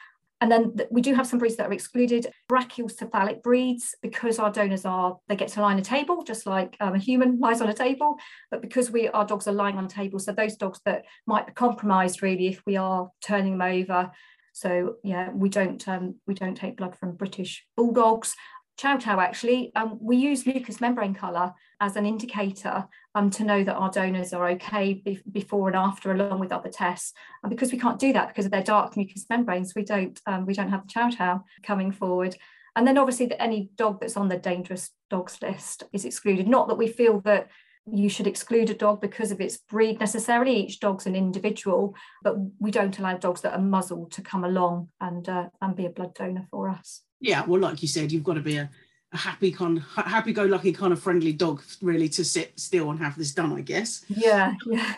And 0.43 0.51
then 0.51 0.75
we 0.91 0.99
do 0.99 1.13
have 1.13 1.25
some 1.25 1.39
breeds 1.39 1.55
that 1.55 1.69
are 1.69 1.71
excluded, 1.71 2.27
brachycephalic 2.51 3.41
breeds, 3.43 3.95
because 4.01 4.39
our 4.39 4.51
donors 4.51 4.83
are, 4.83 5.17
they 5.29 5.37
get 5.37 5.47
to 5.47 5.61
lie 5.61 5.71
on 5.71 5.79
a 5.79 5.81
table, 5.81 6.21
just 6.21 6.45
like 6.45 6.75
um, 6.81 6.95
a 6.95 6.97
human 6.97 7.39
lies 7.39 7.61
on 7.61 7.69
a 7.69 7.73
table. 7.73 8.17
But 8.51 8.61
because 8.61 8.91
we 8.91 9.07
our 9.07 9.25
dogs 9.25 9.47
are 9.47 9.53
lying 9.53 9.77
on 9.77 9.87
tables, 9.87 10.25
so 10.25 10.33
those 10.33 10.57
dogs 10.57 10.81
that 10.83 11.05
might 11.25 11.47
be 11.47 11.53
compromised 11.53 12.21
really 12.21 12.47
if 12.47 12.61
we 12.65 12.75
are 12.75 13.09
turning 13.21 13.57
them 13.57 13.61
over. 13.61 14.11
So 14.51 14.95
yeah, 15.01 15.29
we 15.31 15.47
don't 15.47 15.87
um, 15.87 16.15
we 16.27 16.33
don't 16.33 16.55
take 16.55 16.75
blood 16.75 16.97
from 16.97 17.15
British 17.15 17.65
bulldogs. 17.77 18.35
Chow 18.75 18.97
Chow 18.97 19.21
actually, 19.21 19.71
um, 19.77 19.97
we 20.01 20.17
use 20.17 20.45
mucous 20.45 20.81
membrane 20.81 21.13
colour 21.13 21.53
as 21.79 21.95
an 21.95 22.05
indicator 22.05 22.89
um, 23.15 23.29
to 23.31 23.43
know 23.43 23.63
that 23.63 23.75
our 23.75 23.91
donors 23.91 24.33
are 24.33 24.49
okay 24.51 24.93
be- 24.93 25.21
before 25.31 25.67
and 25.67 25.77
after, 25.77 26.11
along 26.11 26.39
with 26.39 26.51
other 26.51 26.69
tests. 26.69 27.13
And 27.43 27.49
because 27.49 27.71
we 27.71 27.79
can't 27.79 27.99
do 27.99 28.13
that 28.13 28.29
because 28.29 28.45
of 28.45 28.51
their 28.51 28.63
dark 28.63 28.97
mucous 28.97 29.25
membranes, 29.29 29.73
we 29.75 29.83
don't 29.83 30.19
um, 30.25 30.45
we 30.45 30.53
don't 30.53 30.69
have 30.69 30.83
the 30.83 30.93
Chow 30.93 31.09
Chow 31.09 31.43
coming 31.63 31.91
forward. 31.91 32.35
And 32.75 32.87
then 32.87 32.97
obviously 32.97 33.27
that 33.27 33.41
any 33.41 33.69
dog 33.75 33.99
that's 33.99 34.17
on 34.17 34.29
the 34.29 34.37
dangerous 34.37 34.89
dogs 35.09 35.37
list 35.41 35.83
is 35.93 36.05
excluded. 36.05 36.47
Not 36.47 36.67
that 36.67 36.77
we 36.77 36.87
feel 36.87 37.21
that 37.21 37.49
you 37.85 38.09
should 38.09 38.27
exclude 38.27 38.69
a 38.69 38.73
dog 38.73 39.01
because 39.01 39.31
of 39.31 39.41
its 39.41 39.57
breed 39.57 39.99
necessarily. 39.99 40.55
Each 40.55 40.79
dog's 40.79 41.05
an 41.05 41.15
individual, 41.15 41.95
but 42.23 42.35
we 42.59 42.71
don't 42.71 42.97
allow 42.97 43.17
dogs 43.17 43.41
that 43.41 43.53
are 43.53 43.61
muzzled 43.61 44.11
to 44.13 44.21
come 44.21 44.43
along 44.43 44.89
and 45.01 45.27
uh, 45.27 45.49
and 45.61 45.75
be 45.75 45.85
a 45.85 45.89
blood 45.89 46.15
donor 46.15 46.47
for 46.49 46.69
us. 46.69 47.01
Yeah, 47.19 47.45
well, 47.45 47.61
like 47.61 47.81
you 47.81 47.87
said, 47.87 48.11
you've 48.11 48.23
got 48.23 48.33
to 48.33 48.41
be 48.41 48.57
a, 48.57 48.69
a 49.13 49.17
happy 49.17 49.51
kind, 49.51 49.81
happy-go-lucky 49.95 50.73
kind 50.73 50.91
of 50.91 51.01
friendly 51.01 51.33
dog, 51.33 51.61
really, 51.81 52.09
to 52.09 52.25
sit 52.25 52.59
still 52.59 52.89
and 52.89 52.99
have 52.99 53.15
this 53.17 53.33
done. 53.33 53.53
I 53.53 53.61
guess. 53.61 54.03
Yeah, 54.09 54.55
yeah. 54.65 54.95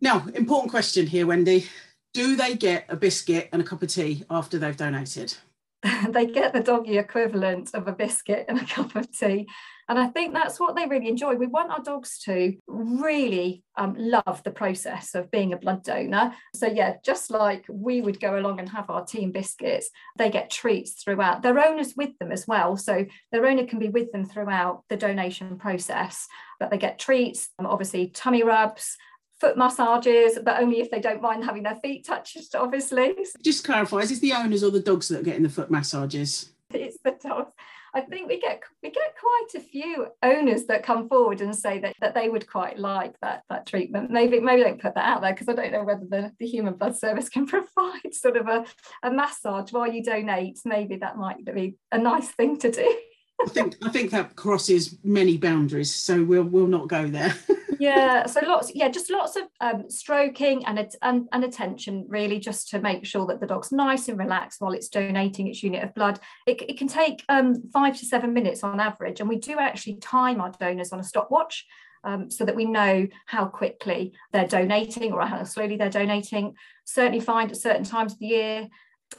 Now, 0.00 0.26
important 0.34 0.70
question 0.70 1.06
here, 1.06 1.26
Wendy. 1.26 1.66
Do 2.12 2.36
they 2.36 2.54
get 2.54 2.86
a 2.88 2.96
biscuit 2.96 3.48
and 3.52 3.60
a 3.60 3.64
cup 3.64 3.82
of 3.82 3.88
tea 3.88 4.24
after 4.30 4.58
they've 4.58 4.76
donated? 4.76 5.34
they 6.08 6.26
get 6.26 6.52
the 6.52 6.62
doggy 6.62 6.98
equivalent 6.98 7.74
of 7.74 7.88
a 7.88 7.92
biscuit 7.92 8.46
and 8.48 8.60
a 8.60 8.64
cup 8.64 8.94
of 8.96 9.10
tea. 9.10 9.46
And 9.88 9.98
I 9.98 10.08
think 10.08 10.34
that's 10.34 10.58
what 10.58 10.74
they 10.74 10.86
really 10.86 11.08
enjoy. 11.08 11.34
We 11.34 11.46
want 11.46 11.70
our 11.70 11.82
dogs 11.82 12.18
to 12.24 12.54
really 12.66 13.62
um, 13.76 13.94
love 13.96 14.42
the 14.44 14.50
process 14.50 15.14
of 15.14 15.30
being 15.30 15.52
a 15.52 15.56
blood 15.56 15.84
donor. 15.84 16.34
So, 16.54 16.66
yeah, 16.66 16.96
just 17.04 17.30
like 17.30 17.64
we 17.68 18.00
would 18.00 18.18
go 18.18 18.38
along 18.38 18.58
and 18.58 18.68
have 18.68 18.90
our 18.90 19.04
team 19.04 19.30
biscuits, 19.30 19.90
they 20.18 20.30
get 20.30 20.50
treats 20.50 21.02
throughout. 21.02 21.42
Their 21.42 21.64
owners 21.64 21.94
with 21.96 22.18
them 22.18 22.32
as 22.32 22.46
well. 22.48 22.76
So, 22.76 23.06
their 23.30 23.46
owner 23.46 23.64
can 23.64 23.78
be 23.78 23.88
with 23.88 24.10
them 24.10 24.24
throughout 24.24 24.82
the 24.88 24.96
donation 24.96 25.56
process, 25.56 26.26
but 26.58 26.70
they 26.70 26.78
get 26.78 26.98
treats, 26.98 27.50
um, 27.58 27.66
obviously, 27.66 28.08
tummy 28.08 28.42
rubs, 28.42 28.96
foot 29.40 29.56
massages, 29.56 30.38
but 30.42 30.60
only 30.60 30.80
if 30.80 30.90
they 30.90 31.00
don't 31.00 31.22
mind 31.22 31.44
having 31.44 31.62
their 31.62 31.76
feet 31.76 32.06
touched, 32.06 32.54
obviously. 32.54 33.14
Just 33.44 33.64
clarify, 33.64 33.98
is 33.98 34.10
it 34.10 34.20
the 34.20 34.32
owners 34.32 34.64
or 34.64 34.70
the 34.70 34.80
dogs 34.80 35.08
that 35.08 35.20
are 35.20 35.24
getting 35.24 35.42
the 35.42 35.48
foot 35.48 35.70
massages? 35.70 36.50
It's 36.70 36.98
the 37.04 37.14
dogs. 37.22 37.52
I 37.94 38.00
think 38.02 38.28
we 38.28 38.40
get 38.40 38.62
we 38.82 38.90
get 38.90 39.14
quite 39.18 39.62
a 39.62 39.64
few 39.64 40.08
owners 40.22 40.64
that 40.66 40.82
come 40.82 41.08
forward 41.08 41.40
and 41.40 41.54
say 41.54 41.78
that, 41.80 41.94
that 42.00 42.14
they 42.14 42.28
would 42.28 42.46
quite 42.46 42.78
like 42.78 43.14
that 43.22 43.42
that 43.48 43.66
treatment. 43.66 44.10
Maybe 44.10 44.40
maybe 44.40 44.62
don't 44.62 44.80
put 44.80 44.94
that 44.94 45.04
out 45.04 45.22
there 45.22 45.32
because 45.32 45.48
I 45.48 45.54
don't 45.54 45.72
know 45.72 45.84
whether 45.84 46.04
the, 46.08 46.32
the 46.38 46.46
human 46.46 46.74
blood 46.74 46.96
service 46.96 47.28
can 47.36 47.46
provide 47.46 48.12
sort 48.12 48.36
of 48.36 48.48
a, 48.48 48.64
a 49.02 49.10
massage 49.10 49.72
while 49.72 49.90
you 49.90 50.02
donate. 50.02 50.60
Maybe 50.64 50.96
that 50.96 51.16
might 51.16 51.44
be 51.44 51.76
a 51.92 51.98
nice 51.98 52.28
thing 52.28 52.58
to 52.58 52.70
do. 52.70 52.96
I 53.40 53.48
think 53.48 53.76
I 53.82 53.90
think 53.90 54.10
that 54.12 54.36
crosses 54.36 54.98
many 55.04 55.36
boundaries, 55.36 55.94
so 55.94 56.24
we'll 56.24 56.44
we'll 56.44 56.66
not 56.66 56.88
go 56.88 57.06
there. 57.06 57.34
yeah, 57.78 58.26
so 58.26 58.40
lots, 58.46 58.72
yeah, 58.74 58.88
just 58.88 59.10
lots 59.10 59.36
of 59.36 59.44
um, 59.60 59.90
stroking 59.90 60.64
and, 60.66 60.78
and 61.02 61.28
and 61.32 61.44
attention, 61.44 62.06
really, 62.08 62.38
just 62.38 62.68
to 62.70 62.80
make 62.80 63.04
sure 63.04 63.26
that 63.26 63.40
the 63.40 63.46
dog's 63.46 63.72
nice 63.72 64.08
and 64.08 64.18
relaxed 64.18 64.60
while 64.60 64.72
it's 64.72 64.88
donating 64.88 65.48
its 65.48 65.62
unit 65.62 65.82
of 65.82 65.94
blood. 65.94 66.20
It, 66.46 66.62
it 66.62 66.78
can 66.78 66.88
take 66.88 67.24
um, 67.28 67.62
five 67.72 67.96
to 67.98 68.06
seven 68.06 68.32
minutes 68.32 68.62
on 68.62 68.80
average, 68.80 69.20
and 69.20 69.28
we 69.28 69.38
do 69.38 69.58
actually 69.58 69.96
time 69.96 70.40
our 70.40 70.52
donors 70.52 70.92
on 70.92 71.00
a 71.00 71.04
stopwatch. 71.04 71.66
Um, 72.04 72.30
so 72.30 72.44
that 72.44 72.54
we 72.54 72.66
know 72.66 73.08
how 73.24 73.46
quickly 73.46 74.12
they're 74.32 74.46
donating 74.46 75.12
or 75.12 75.26
how 75.26 75.42
slowly 75.42 75.76
they're 75.76 75.90
donating. 75.90 76.54
Certainly 76.84 77.18
find 77.18 77.50
at 77.50 77.56
certain 77.56 77.82
times 77.82 78.12
of 78.12 78.20
the 78.20 78.26
year 78.26 78.68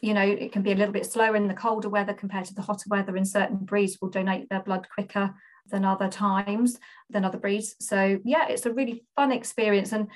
you 0.02 0.14
know, 0.14 0.22
it 0.22 0.52
can 0.52 0.62
be 0.62 0.72
a 0.72 0.76
little 0.76 0.94
bit 0.94 1.06
slower 1.06 1.36
in 1.36 1.48
the 1.48 1.54
colder 1.54 1.90
weather 1.90 2.14
compared 2.14 2.46
to 2.46 2.54
the 2.54 2.62
hotter 2.62 2.86
weather, 2.90 3.16
and 3.16 3.28
certain 3.28 3.58
breeds 3.58 3.98
will 4.02 4.10
donate 4.10 4.50
their 4.50 4.62
blood 4.62 4.88
quicker 4.94 5.34
than 5.68 5.86
other 5.86 6.10
times, 6.10 6.80
than 7.10 7.26
other 7.26 7.38
breeds. 7.38 7.76
So, 7.80 8.20
yeah, 8.24 8.48
it's 8.48 8.66
a 8.66 8.74
really 8.74 9.04
fun 9.16 9.32
experience. 9.32 9.92
And 9.92 10.08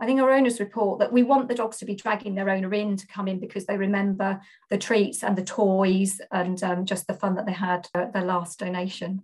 I 0.00 0.06
think 0.06 0.20
our 0.20 0.32
owners 0.32 0.60
report 0.60 0.98
that 1.00 1.12
we 1.12 1.22
want 1.22 1.48
the 1.48 1.54
dogs 1.54 1.76
to 1.78 1.84
be 1.84 1.94
dragging 1.94 2.34
their 2.34 2.48
owner 2.48 2.72
in 2.72 2.96
to 2.96 3.06
come 3.06 3.28
in 3.28 3.38
because 3.38 3.66
they 3.66 3.76
remember 3.76 4.40
the 4.70 4.78
treats 4.78 5.22
and 5.22 5.36
the 5.36 5.44
toys 5.44 6.20
and 6.32 6.62
um, 6.62 6.86
just 6.86 7.06
the 7.06 7.14
fun 7.14 7.34
that 7.34 7.46
they 7.46 7.52
had 7.52 7.86
at 7.94 8.12
their 8.12 8.24
last 8.24 8.58
donation. 8.58 9.22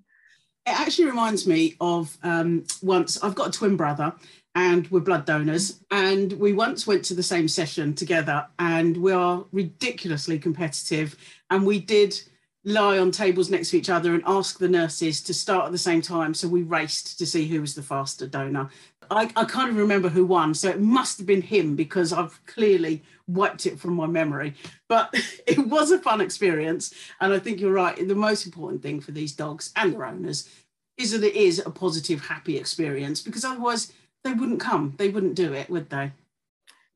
It 0.67 0.79
actually 0.79 1.07
reminds 1.07 1.47
me 1.47 1.77
of 1.81 2.19
um, 2.23 2.65
once 2.83 3.23
I've 3.23 3.37
got 3.37 3.49
a 3.49 3.53
twin 3.53 3.77
brother 3.77 4.13
and 4.57 4.91
we're 4.91 5.01
blood 5.01 5.27
donors. 5.27 5.81
And 5.91 6.33
we 6.33 6.55
once 6.55 6.87
went 6.87 7.05
to 7.05 7.15
the 7.15 7.23
same 7.23 7.47
session 7.47 7.95
together, 7.95 8.47
and 8.59 8.97
we 8.97 9.13
are 9.13 9.45
ridiculously 9.53 10.39
competitive. 10.39 11.15
And 11.51 11.65
we 11.65 11.79
did 11.79 12.19
lie 12.67 12.99
on 12.99 13.13
tables 13.13 13.49
next 13.49 13.71
to 13.71 13.79
each 13.79 13.89
other 13.89 14.13
and 14.13 14.23
ask 14.27 14.59
the 14.59 14.69
nurses 14.69 15.23
to 15.23 15.33
start 15.33 15.67
at 15.67 15.73
the 15.73 15.79
same 15.79 16.03
time. 16.03 16.35
So 16.35 16.49
we 16.49 16.63
raced 16.63 17.17
to 17.19 17.25
see 17.25 17.47
who 17.47 17.61
was 17.61 17.77
the 17.77 17.83
faster 17.83 18.27
donor. 18.27 18.69
I, 19.09 19.31
I 19.37 19.45
kind 19.45 19.71
of 19.71 19.77
remember 19.77 20.09
who 20.09 20.27
won, 20.27 20.53
so 20.53 20.69
it 20.69 20.81
must 20.81 21.17
have 21.19 21.29
been 21.29 21.43
him 21.43 21.77
because 21.77 22.13
I've 22.13 22.45
clearly 22.47 23.05
wiped 23.29 23.67
it 23.67 23.79
from 23.79 23.95
my 23.95 24.07
memory. 24.07 24.55
But 24.89 25.15
it 25.47 25.65
was 25.69 25.93
a 25.93 26.01
fun 26.01 26.21
experience. 26.21 26.93
And 27.21 27.33
I 27.33 27.39
think 27.39 27.61
you're 27.61 27.73
right. 27.73 27.97
The 28.07 28.15
most 28.17 28.45
important 28.45 28.83
thing 28.83 29.01
for 29.01 29.13
these 29.13 29.33
dogs 29.33 29.73
and 29.77 29.93
their 29.93 30.05
owners 30.05 30.51
is 30.99 31.13
that 31.13 31.23
it 31.23 31.37
is 31.37 31.63
a 31.65 31.71
positive, 31.71 32.27
happy 32.27 32.59
experience 32.59 33.23
because 33.23 33.45
otherwise, 33.45 33.93
they 34.25 34.33
wouldn't 34.33 34.59
come. 34.59 34.95
They 34.97 35.09
wouldn't 35.09 35.37
do 35.37 35.53
it, 35.53 35.71
would 35.71 35.89
they? 35.89 36.11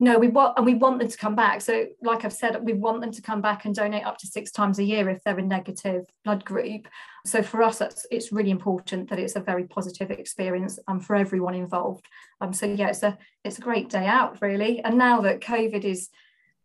No, 0.02 0.19
we 0.19 0.28
want 0.28 0.57
and 0.57 0.64
we 0.64 0.75
want 0.75 0.99
them 0.99 1.09
to 1.09 1.16
come 1.19 1.37
back. 1.37 1.61
So, 1.61 1.85
like 2.02 2.25
I've 2.25 2.33
said, 2.33 2.64
we 2.64 2.73
want 2.73 3.02
them 3.02 3.12
to 3.12 3.21
come 3.21 3.42
back 3.42 3.66
and 3.66 3.75
donate 3.75 4.07
up 4.07 4.16
to 4.19 4.26
six 4.26 4.50
times 4.50 4.78
a 4.78 4.83
year 4.83 5.11
if 5.11 5.23
they're 5.23 5.38
a 5.38 5.42
negative 5.42 6.07
blood 6.25 6.42
group. 6.42 6.88
So 7.26 7.42
for 7.42 7.62
us, 7.62 7.83
it's, 7.83 8.07
it's 8.11 8.33
really 8.33 8.50
important 8.50 9.11
that 9.11 9.19
it's 9.19 9.37
a 9.37 9.40
very 9.40 9.64
positive 9.64 10.11
experience 10.11 10.78
um, 10.88 11.00
for 11.00 11.16
everyone 11.16 11.54
involved. 11.54 12.07
Um, 12.40 12.54
so 12.54 12.64
yeah, 12.64 12.88
it's 12.88 13.02
a 13.02 13.19
it's 13.45 13.59
a 13.59 13.62
great 13.62 13.90
day 13.90 14.07
out 14.07 14.40
really. 14.40 14.83
And 14.83 14.97
now 14.97 15.21
that 15.21 15.40
COVID 15.40 15.85
is 15.85 16.09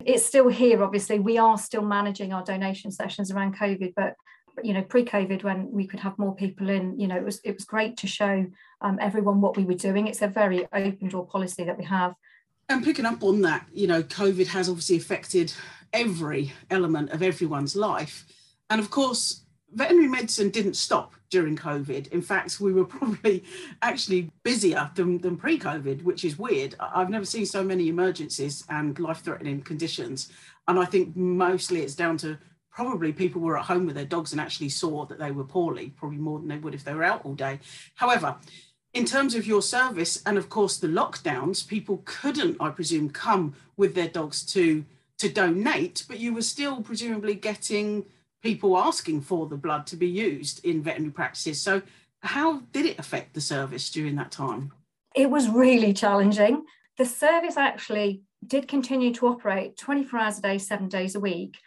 it's 0.06 0.26
still 0.26 0.48
here, 0.48 0.82
obviously, 0.82 1.20
we 1.20 1.38
are 1.38 1.58
still 1.58 1.84
managing 1.84 2.32
our 2.32 2.44
donation 2.44 2.90
sessions 2.90 3.32
around 3.32 3.58
COVID, 3.58 3.94
but 3.98 4.16
you 4.64 4.72
know 4.72 4.82
pre-covid 4.82 5.44
when 5.44 5.70
we 5.70 5.86
could 5.86 6.00
have 6.00 6.18
more 6.18 6.34
people 6.34 6.70
in 6.70 6.98
you 6.98 7.08
know 7.08 7.18
it 7.18 7.26
was 7.26 7.42
it 7.44 7.54
was 7.54 7.66
great 7.66 7.98
to 7.98 8.08
show 8.08 8.46
um, 8.80 8.98
everyone 9.02 9.42
what 9.42 9.58
we 9.58 9.66
were 9.66 9.74
doing 9.74 10.08
it's 10.08 10.22
a 10.22 10.30
very 10.30 10.66
open 10.72 11.10
door 11.10 11.28
policy 11.28 11.66
that 11.66 11.78
we 11.78 11.84
have 11.84 12.14
and 12.70 12.84
picking 12.84 13.06
up 13.06 13.24
on 13.24 13.42
that 13.42 13.68
you 13.74 13.88
know 13.88 14.02
covid 14.02 14.48
has 14.48 14.70
obviously 14.70 14.98
affected 14.98 15.54
every 15.96 16.52
element 16.70 17.12
of 17.12 17.24
everyone's 17.24 17.76
life. 17.76 18.26
And 18.70 18.80
of 18.80 18.92
course 18.92 19.42
veterinary 19.72 20.08
medicine 20.08 20.50
didn't 20.50 20.76
stop 20.76 21.14
during 21.30 21.56
covid. 21.56 22.08
In 22.10 22.22
fact 22.22 22.60
we 22.60 22.74
were 22.74 22.86
probably 22.98 23.44
actually 23.82 24.30
busier 24.44 24.92
than, 24.96 25.20
than 25.20 25.38
pre-covid 25.38 26.04
which 26.04 26.26
is 26.26 26.38
weird. 26.38 26.76
I've 26.80 27.10
never 27.10 27.26
seen 27.26 27.46
so 27.46 27.64
many 27.64 27.88
emergencies 27.88 28.66
and 28.70 29.00
life-threatening 29.00 29.62
conditions. 29.62 30.32
And 30.68 30.80
i 30.80 30.86
think 30.86 31.16
mostly 31.16 31.82
it's 31.82 31.96
down 31.96 32.18
to 32.18 32.38
probably 32.72 33.14
people 33.14 33.42
were 33.42 33.58
at 33.58 33.66
home 33.66 33.86
with 33.86 33.96
their 33.96 34.04
dogs 34.04 34.34
and 34.34 34.42
actually 34.42 34.68
saw 34.68 35.06
that 35.06 35.18
they 35.18 35.32
were 35.32 35.46
poorly, 35.46 35.94
probably 35.96 36.18
more 36.18 36.40
than 36.40 36.50
they 36.50 36.58
would 36.58 36.76
if 36.76 36.84
they 36.84 36.94
were 36.94 37.06
out 37.06 37.24
all 37.24 37.34
day. 37.34 37.58
However, 37.94 38.36
in 38.96 39.06
terms 39.06 39.36
of 39.36 39.46
your 39.46 39.62
service 39.62 40.24
and 40.26 40.38
of 40.38 40.50
course 40.50 40.78
the 40.78 40.88
lockdowns, 40.88 41.68
people 41.68 42.02
couldn't, 42.06 42.58
I 42.60 42.70
presume, 42.70 43.10
come 43.10 43.54
with 43.78 43.94
their 43.94 44.08
dogs 44.08 44.44
to 44.54 44.84
to 45.18 45.30
donate, 45.30 46.04
but 46.10 46.20
you 46.20 46.34
were 46.34 46.42
still 46.42 46.82
presumably 46.82 47.36
getting 47.36 48.04
people 48.44 48.78
asking 48.78 49.22
for 49.22 49.48
the 49.48 49.56
blood 49.56 49.88
to 49.88 49.96
be 49.96 50.08
used 50.08 50.64
in 50.66 50.84
veterinary 50.84 51.14
practices. 51.14 51.62
So 51.62 51.82
how 52.22 52.60
did 52.74 52.86
it 52.86 53.00
affect 53.00 53.34
the 53.34 53.40
service 53.40 53.90
during 53.90 54.16
that 54.16 54.32
time? 54.32 54.74
It 55.16 55.30
was 55.30 55.48
really 55.48 55.94
challenging. 55.94 56.66
The 56.98 57.06
service 57.06 57.56
actually 57.56 58.24
did 58.46 58.68
continue 58.68 59.14
to 59.14 59.28
operate 59.28 59.78
24 59.78 60.20
hours 60.20 60.40
a 60.40 60.42
day, 60.42 60.58
seven 60.58 60.90
days 60.90 61.16
a 61.16 61.22
week. 61.22 61.58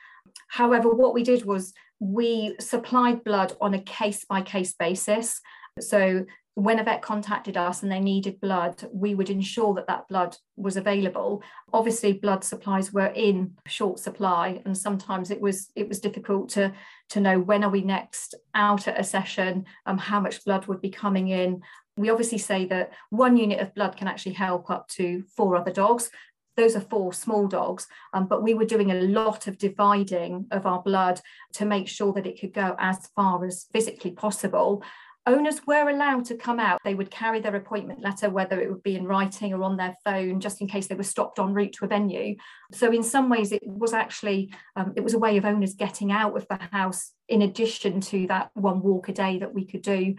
However, 0.48 0.90
what 0.90 1.14
we 1.14 1.22
did 1.22 1.46
was 1.46 1.72
we 2.00 2.54
supplied 2.60 3.24
blood 3.24 3.54
on 3.62 3.72
a 3.72 3.80
case 3.80 4.26
by 4.26 4.42
case 4.42 4.74
basis. 4.74 5.40
So 5.80 6.26
when 6.58 6.80
a 6.80 6.82
vet 6.82 7.02
contacted 7.02 7.56
us 7.56 7.84
and 7.84 7.92
they 7.92 8.00
needed 8.00 8.40
blood, 8.40 8.82
we 8.92 9.14
would 9.14 9.30
ensure 9.30 9.74
that 9.74 9.86
that 9.86 10.08
blood 10.08 10.36
was 10.56 10.76
available. 10.76 11.40
Obviously, 11.72 12.12
blood 12.12 12.42
supplies 12.42 12.92
were 12.92 13.12
in 13.14 13.52
short 13.68 14.00
supply, 14.00 14.60
and 14.64 14.76
sometimes 14.76 15.30
it 15.30 15.40
was 15.40 15.70
it 15.76 15.88
was 15.88 16.00
difficult 16.00 16.48
to 16.50 16.72
to 17.10 17.20
know 17.20 17.38
when 17.38 17.62
are 17.62 17.70
we 17.70 17.82
next 17.82 18.34
out 18.56 18.88
at 18.88 18.98
a 18.98 19.04
session, 19.04 19.66
um, 19.86 19.98
how 19.98 20.18
much 20.18 20.44
blood 20.44 20.66
would 20.66 20.80
be 20.80 20.90
coming 20.90 21.28
in. 21.28 21.62
We 21.96 22.10
obviously 22.10 22.38
say 22.38 22.66
that 22.66 22.92
one 23.10 23.36
unit 23.36 23.60
of 23.60 23.74
blood 23.76 23.96
can 23.96 24.08
actually 24.08 24.34
help 24.34 24.68
up 24.68 24.88
to 24.88 25.22
four 25.36 25.54
other 25.54 25.72
dogs 25.72 26.10
those 26.58 26.74
are 26.74 26.80
four 26.80 27.12
small 27.12 27.46
dogs, 27.46 27.86
um, 28.12 28.26
but 28.26 28.42
we 28.42 28.52
were 28.52 28.64
doing 28.64 28.90
a 28.90 29.00
lot 29.00 29.46
of 29.46 29.58
dividing 29.58 30.44
of 30.50 30.66
our 30.66 30.82
blood 30.82 31.20
to 31.52 31.64
make 31.64 31.86
sure 31.86 32.12
that 32.12 32.26
it 32.26 32.40
could 32.40 32.52
go 32.52 32.74
as 32.80 33.06
far 33.14 33.44
as 33.46 33.66
physically 33.72 34.10
possible. 34.10 34.82
Owners 35.28 35.60
were 35.66 35.90
allowed 35.90 36.24
to 36.26 36.36
come 36.36 36.58
out. 36.58 36.80
They 36.84 36.94
would 36.94 37.10
carry 37.10 37.38
their 37.38 37.54
appointment 37.54 38.00
letter, 38.00 38.30
whether 38.30 38.58
it 38.58 38.70
would 38.70 38.82
be 38.82 38.96
in 38.96 39.06
writing 39.06 39.52
or 39.52 39.62
on 39.62 39.76
their 39.76 39.94
phone, 40.02 40.40
just 40.40 40.62
in 40.62 40.68
case 40.68 40.86
they 40.86 40.94
were 40.94 41.02
stopped 41.02 41.38
en 41.38 41.52
route 41.52 41.74
to 41.74 41.84
a 41.84 41.88
venue. 41.88 42.36
So, 42.72 42.90
in 42.90 43.02
some 43.02 43.28
ways, 43.28 43.52
it 43.52 43.62
was 43.62 43.92
actually 43.92 44.54
um, 44.74 44.94
it 44.96 45.04
was 45.04 45.12
a 45.12 45.18
way 45.18 45.36
of 45.36 45.44
owners 45.44 45.74
getting 45.74 46.12
out 46.12 46.34
of 46.34 46.46
the 46.48 46.58
house 46.72 47.12
in 47.28 47.42
addition 47.42 48.00
to 48.00 48.26
that 48.28 48.50
one 48.54 48.80
walk 48.80 49.10
a 49.10 49.12
day 49.12 49.38
that 49.40 49.52
we 49.52 49.66
could 49.66 49.82
do 49.82 50.14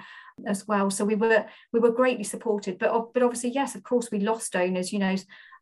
as 0.45 0.67
well. 0.67 0.91
So 0.91 1.05
we 1.05 1.15
were 1.15 1.45
we 1.73 1.79
were 1.79 1.91
greatly 1.91 2.23
supported. 2.23 2.77
But 2.77 3.13
but 3.13 3.23
obviously, 3.23 3.49
yes, 3.49 3.73
of 3.73 3.83
course, 3.83 4.09
we 4.11 4.19
lost 4.19 4.55
owners. 4.55 4.93
You 4.93 4.99
know, 4.99 5.15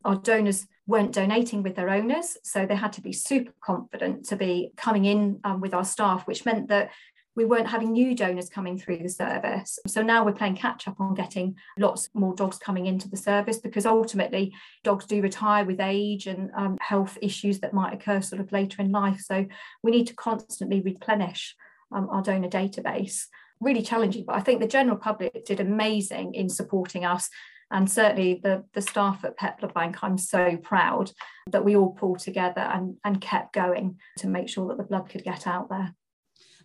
our 0.04 0.16
donors 0.16 0.68
weren't 0.88 1.14
donating 1.14 1.64
with 1.64 1.76
their 1.76 1.90
owners, 1.90 2.38
so 2.44 2.66
they 2.66 2.76
had 2.76 2.94
to 2.94 3.02
be 3.02 3.14
super 3.14 3.54
confident 3.64 4.26
to 4.26 4.36
be 4.36 4.72
coming 4.76 5.06
in 5.06 5.40
um, 5.44 5.62
with 5.62 5.74
our 5.74 5.86
staff, 5.86 6.28
which 6.28 6.46
meant 6.46 6.68
that 6.68 6.92
we 7.38 7.45
weren't 7.45 7.67
having 7.67 7.91
new 7.91 8.15
donors 8.15 8.50
coming 8.50 8.80
through 8.80 8.97
the 8.97 9.08
service. 9.08 9.78
So 9.86 10.02
now 10.02 10.26
we're 10.26 10.34
playing 10.34 10.56
catch 10.56 10.88
up 10.88 11.00
on 11.00 11.13
getting 11.13 11.56
lots 11.78 12.10
more 12.15 12.34
dogs 12.34 12.58
coming 12.58 12.88
into 12.88 13.08
the 13.08 13.15
service 13.15 13.60
because 13.60 13.86
ultimately 13.86 14.54
dogs 14.84 15.06
do 15.06 15.21
retire 15.21 15.63
with 15.63 15.80
age 15.80 16.26
and 16.26 16.50
um, 16.58 16.80
health 16.82 17.15
issues 17.21 17.60
that 17.60 17.76
might 17.76 17.93
occur 17.93 18.21
sort 18.21 18.41
of 18.41 18.52
later 18.52 18.82
in 18.82 18.91
life. 18.91 19.19
So 19.19 19.45
we 19.84 19.91
need 19.91 20.08
to 20.08 20.15
constantly 20.15 20.82
replenish 20.82 21.56
um, 21.91 22.10
our 22.10 22.23
donor 22.23 22.50
database. 22.50 23.26
Really 23.60 23.84
challenging, 23.84 24.26
but 24.26 24.36
I 24.36 24.41
think 24.41 24.60
the 24.60 24.67
general 24.67 24.97
public 24.97 25.45
did 25.45 25.60
amazing 25.60 26.34
in 26.34 26.50
supporting 26.50 27.06
us 27.06 27.30
and 27.69 27.89
certainly 27.89 28.39
the, 28.41 28.63
the 28.73 28.82
staff 28.82 29.23
at 29.26 29.60
Blood 29.60 29.73
Bank, 29.73 29.97
I'm 30.02 30.17
so 30.17 30.58
proud 30.58 31.12
that 31.52 31.65
we 31.65 31.76
all 31.76 31.91
pulled 31.91 32.19
together 32.19 32.62
and, 32.62 32.95
and 33.04 33.21
kept 33.21 33.54
going 33.54 34.00
to 34.19 34.28
make 34.28 34.50
sure 34.50 34.67
that 34.69 34.78
the 34.78 34.86
blood 34.86 35.10
could 35.10 35.23
get 35.23 35.45
out 35.45 35.69
there. 35.69 35.93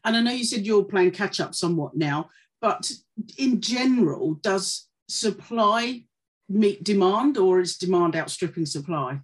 And 0.04 0.16
I 0.16 0.20
know 0.20 0.32
you 0.32 0.44
said 0.44 0.66
you're 0.66 0.84
playing 0.84 1.12
catch 1.12 1.40
up 1.40 1.54
somewhat 1.54 1.96
now, 1.96 2.30
but 2.60 2.90
in 3.38 3.60
general, 3.60 4.34
does 4.34 4.88
supply 5.08 6.04
meet 6.48 6.84
demand 6.84 7.38
or 7.38 7.60
is 7.60 7.76
demand 7.76 8.16
outstripping 8.16 8.66
supply? 8.66 9.20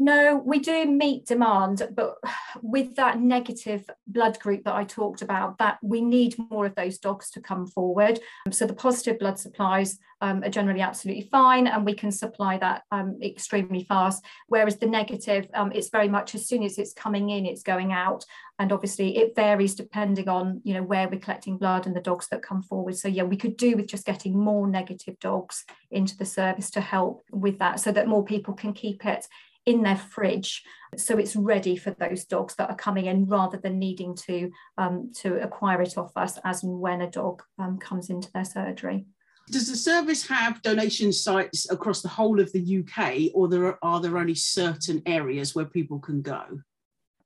No, 0.00 0.40
we 0.44 0.60
do 0.60 0.86
meet 0.86 1.26
demand, 1.26 1.88
but 1.92 2.14
with 2.62 2.94
that 2.96 3.18
negative 3.18 3.90
blood 4.06 4.38
group 4.38 4.62
that 4.64 4.74
I 4.76 4.84
talked 4.84 5.22
about, 5.22 5.58
that 5.58 5.78
we 5.82 6.00
need 6.00 6.36
more 6.50 6.66
of 6.66 6.76
those 6.76 6.98
dogs 6.98 7.30
to 7.30 7.40
come 7.40 7.66
forward. 7.66 8.20
So 8.52 8.64
the 8.66 8.74
positive 8.74 9.18
blood 9.18 9.40
supplies 9.40 9.98
um, 10.20 10.44
are 10.44 10.50
generally 10.50 10.82
absolutely 10.82 11.28
fine, 11.32 11.66
and 11.66 11.84
we 11.84 11.94
can 11.94 12.12
supply 12.12 12.58
that 12.58 12.82
um, 12.92 13.18
extremely 13.22 13.84
fast. 13.84 14.24
Whereas 14.46 14.76
the 14.76 14.86
negative, 14.86 15.48
um, 15.54 15.72
it's 15.74 15.90
very 15.90 16.08
much 16.08 16.34
as 16.36 16.46
soon 16.46 16.62
as 16.62 16.78
it's 16.78 16.92
coming 16.92 17.30
in, 17.30 17.44
it's 17.44 17.64
going 17.64 17.92
out, 17.92 18.24
and 18.60 18.70
obviously 18.70 19.16
it 19.16 19.34
varies 19.34 19.74
depending 19.74 20.28
on 20.28 20.60
you 20.62 20.74
know 20.74 20.82
where 20.82 21.08
we're 21.08 21.20
collecting 21.20 21.58
blood 21.58 21.86
and 21.86 21.96
the 21.96 22.00
dogs 22.00 22.28
that 22.28 22.42
come 22.42 22.62
forward. 22.62 22.96
So 22.96 23.08
yeah, 23.08 23.24
we 23.24 23.36
could 23.36 23.56
do 23.56 23.74
with 23.76 23.88
just 23.88 24.06
getting 24.06 24.38
more 24.38 24.68
negative 24.68 25.18
dogs 25.18 25.64
into 25.90 26.16
the 26.16 26.24
service 26.24 26.70
to 26.70 26.80
help 26.80 27.24
with 27.32 27.58
that, 27.58 27.80
so 27.80 27.90
that 27.90 28.06
more 28.06 28.24
people 28.24 28.54
can 28.54 28.72
keep 28.72 29.04
it 29.04 29.26
in 29.68 29.82
their 29.82 29.96
fridge 29.96 30.64
so 30.96 31.18
it's 31.18 31.36
ready 31.36 31.76
for 31.76 31.90
those 31.90 32.24
dogs 32.24 32.54
that 32.54 32.70
are 32.70 32.76
coming 32.76 33.04
in 33.04 33.26
rather 33.26 33.58
than 33.58 33.78
needing 33.78 34.14
to 34.14 34.50
um, 34.78 35.12
to 35.14 35.40
acquire 35.42 35.82
it 35.82 35.98
off 35.98 36.16
us 36.16 36.38
as 36.44 36.64
and 36.64 36.80
when 36.80 37.02
a 37.02 37.10
dog 37.10 37.42
um, 37.58 37.76
comes 37.76 38.08
into 38.08 38.32
their 38.32 38.46
surgery. 38.46 39.04
Does 39.50 39.68
the 39.68 39.76
service 39.76 40.26
have 40.26 40.62
donation 40.62 41.12
sites 41.12 41.70
across 41.70 42.00
the 42.00 42.08
whole 42.08 42.40
of 42.40 42.50
the 42.52 42.78
UK 42.78 43.30
or 43.34 43.48
there 43.48 43.66
are, 43.66 43.78
are 43.82 44.00
there 44.00 44.16
only 44.16 44.34
certain 44.34 45.02
areas 45.04 45.54
where 45.54 45.66
people 45.66 45.98
can 45.98 46.22
go? 46.22 46.60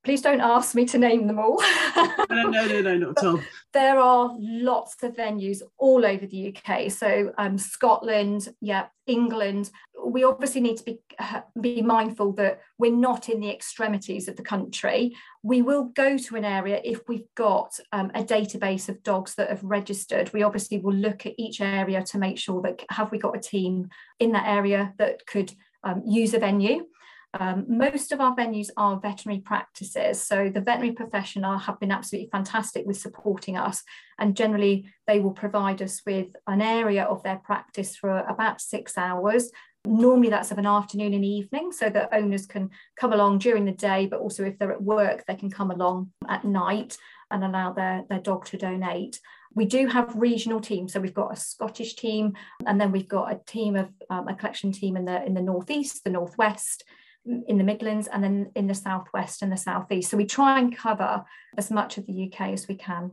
Please 0.03 0.21
don't 0.21 0.41
ask 0.41 0.75
me 0.75 0.85
to 0.85 0.97
name 0.97 1.27
them 1.27 1.39
all. 1.39 1.61
no, 2.29 2.43
no, 2.43 2.65
no, 2.65 2.81
no, 2.81 2.97
not 2.97 3.17
at 3.17 3.25
all. 3.25 3.39
There 3.71 3.97
are 3.97 4.35
lots 4.37 5.01
of 5.01 5.15
venues 5.15 5.61
all 5.77 6.05
over 6.05 6.25
the 6.25 6.55
UK. 6.55 6.91
So 6.91 7.31
um, 7.37 7.57
Scotland, 7.57 8.49
yeah, 8.61 8.87
England. 9.07 9.71
We 10.05 10.23
obviously 10.23 10.61
need 10.61 10.77
to 10.77 10.83
be 10.83 10.99
uh, 11.17 11.41
be 11.59 11.81
mindful 11.81 12.33
that 12.33 12.61
we're 12.77 12.95
not 12.95 13.29
in 13.29 13.39
the 13.39 13.49
extremities 13.49 14.27
of 14.27 14.35
the 14.35 14.43
country. 14.43 15.15
We 15.41 15.61
will 15.61 15.85
go 15.85 16.17
to 16.17 16.35
an 16.35 16.45
area 16.45 16.81
if 16.83 17.07
we've 17.07 17.27
got 17.35 17.79
um, 17.91 18.11
a 18.13 18.23
database 18.23 18.89
of 18.89 19.03
dogs 19.03 19.35
that 19.35 19.49
have 19.49 19.63
registered. 19.63 20.33
We 20.33 20.43
obviously 20.43 20.79
will 20.79 20.93
look 20.93 21.25
at 21.25 21.33
each 21.37 21.61
area 21.61 22.03
to 22.03 22.17
make 22.17 22.37
sure 22.37 22.61
that 22.63 22.83
have 22.89 23.11
we 23.11 23.19
got 23.19 23.37
a 23.37 23.41
team 23.41 23.89
in 24.19 24.33
that 24.33 24.47
area 24.47 24.93
that 24.97 25.25
could 25.25 25.53
um, 25.83 26.03
use 26.05 26.33
a 26.33 26.39
venue. 26.39 26.85
Um, 27.39 27.65
most 27.67 28.11
of 28.11 28.21
our 28.21 28.35
venues 28.35 28.67
are 28.77 28.99
veterinary 28.99 29.41
practices. 29.41 30.21
So 30.21 30.49
the 30.49 30.61
veterinary 30.61 30.93
professional 30.93 31.57
have 31.57 31.79
been 31.79 31.91
absolutely 31.91 32.29
fantastic 32.31 32.85
with 32.85 32.97
supporting 32.97 33.57
us. 33.57 33.83
And 34.19 34.35
generally, 34.35 34.85
they 35.07 35.19
will 35.19 35.31
provide 35.31 35.81
us 35.81 36.01
with 36.05 36.27
an 36.47 36.61
area 36.61 37.03
of 37.03 37.23
their 37.23 37.37
practice 37.37 37.95
for 37.95 38.19
about 38.19 38.61
six 38.61 38.97
hours. 38.97 39.49
Normally, 39.85 40.29
that's 40.29 40.51
of 40.51 40.59
an 40.59 40.65
afternoon 40.65 41.13
and 41.13 41.25
evening, 41.25 41.73
so 41.73 41.89
that 41.89 42.13
owners 42.13 42.45
can 42.45 42.69
come 42.95 43.11
along 43.11 43.39
during 43.39 43.65
the 43.65 43.73
day, 43.73 44.05
but 44.05 44.21
also 44.21 44.45
if 44.45 44.57
they're 44.57 44.71
at 44.71 44.81
work, 44.81 45.25
they 45.25 45.35
can 45.35 45.49
come 45.49 45.71
along 45.71 46.11
at 46.29 46.45
night 46.45 46.97
and 47.31 47.43
allow 47.43 47.73
their, 47.73 48.03
their 48.09 48.21
dog 48.21 48.45
to 48.45 48.57
donate. 48.57 49.19
We 49.55 49.65
do 49.65 49.87
have 49.87 50.15
regional 50.15 50.61
teams, 50.61 50.93
so 50.93 51.01
we've 51.01 51.13
got 51.13 51.33
a 51.33 51.35
Scottish 51.35 51.95
team, 51.95 52.33
and 52.65 52.79
then 52.79 52.91
we've 52.93 53.09
got 53.09 53.33
a 53.33 53.41
team 53.45 53.75
of 53.75 53.89
um, 54.09 54.27
a 54.29 54.35
collection 54.35 54.71
team 54.71 54.95
in 54.95 55.05
the 55.05 55.23
in 55.25 55.33
the 55.33 55.41
northeast, 55.41 56.03
the 56.05 56.11
northwest, 56.11 56.85
in 57.25 57.57
the 57.57 57.63
Midlands 57.63 58.07
and 58.07 58.23
then 58.23 58.51
in 58.55 58.67
the 58.67 58.75
southwest 58.75 59.41
and 59.41 59.51
the 59.51 59.57
southeast. 59.57 60.11
So 60.11 60.17
we 60.17 60.25
try 60.25 60.59
and 60.59 60.75
cover 60.75 61.23
as 61.57 61.71
much 61.71 61.97
of 61.97 62.05
the 62.05 62.31
UK 62.31 62.49
as 62.49 62.67
we 62.67 62.75
can. 62.75 63.11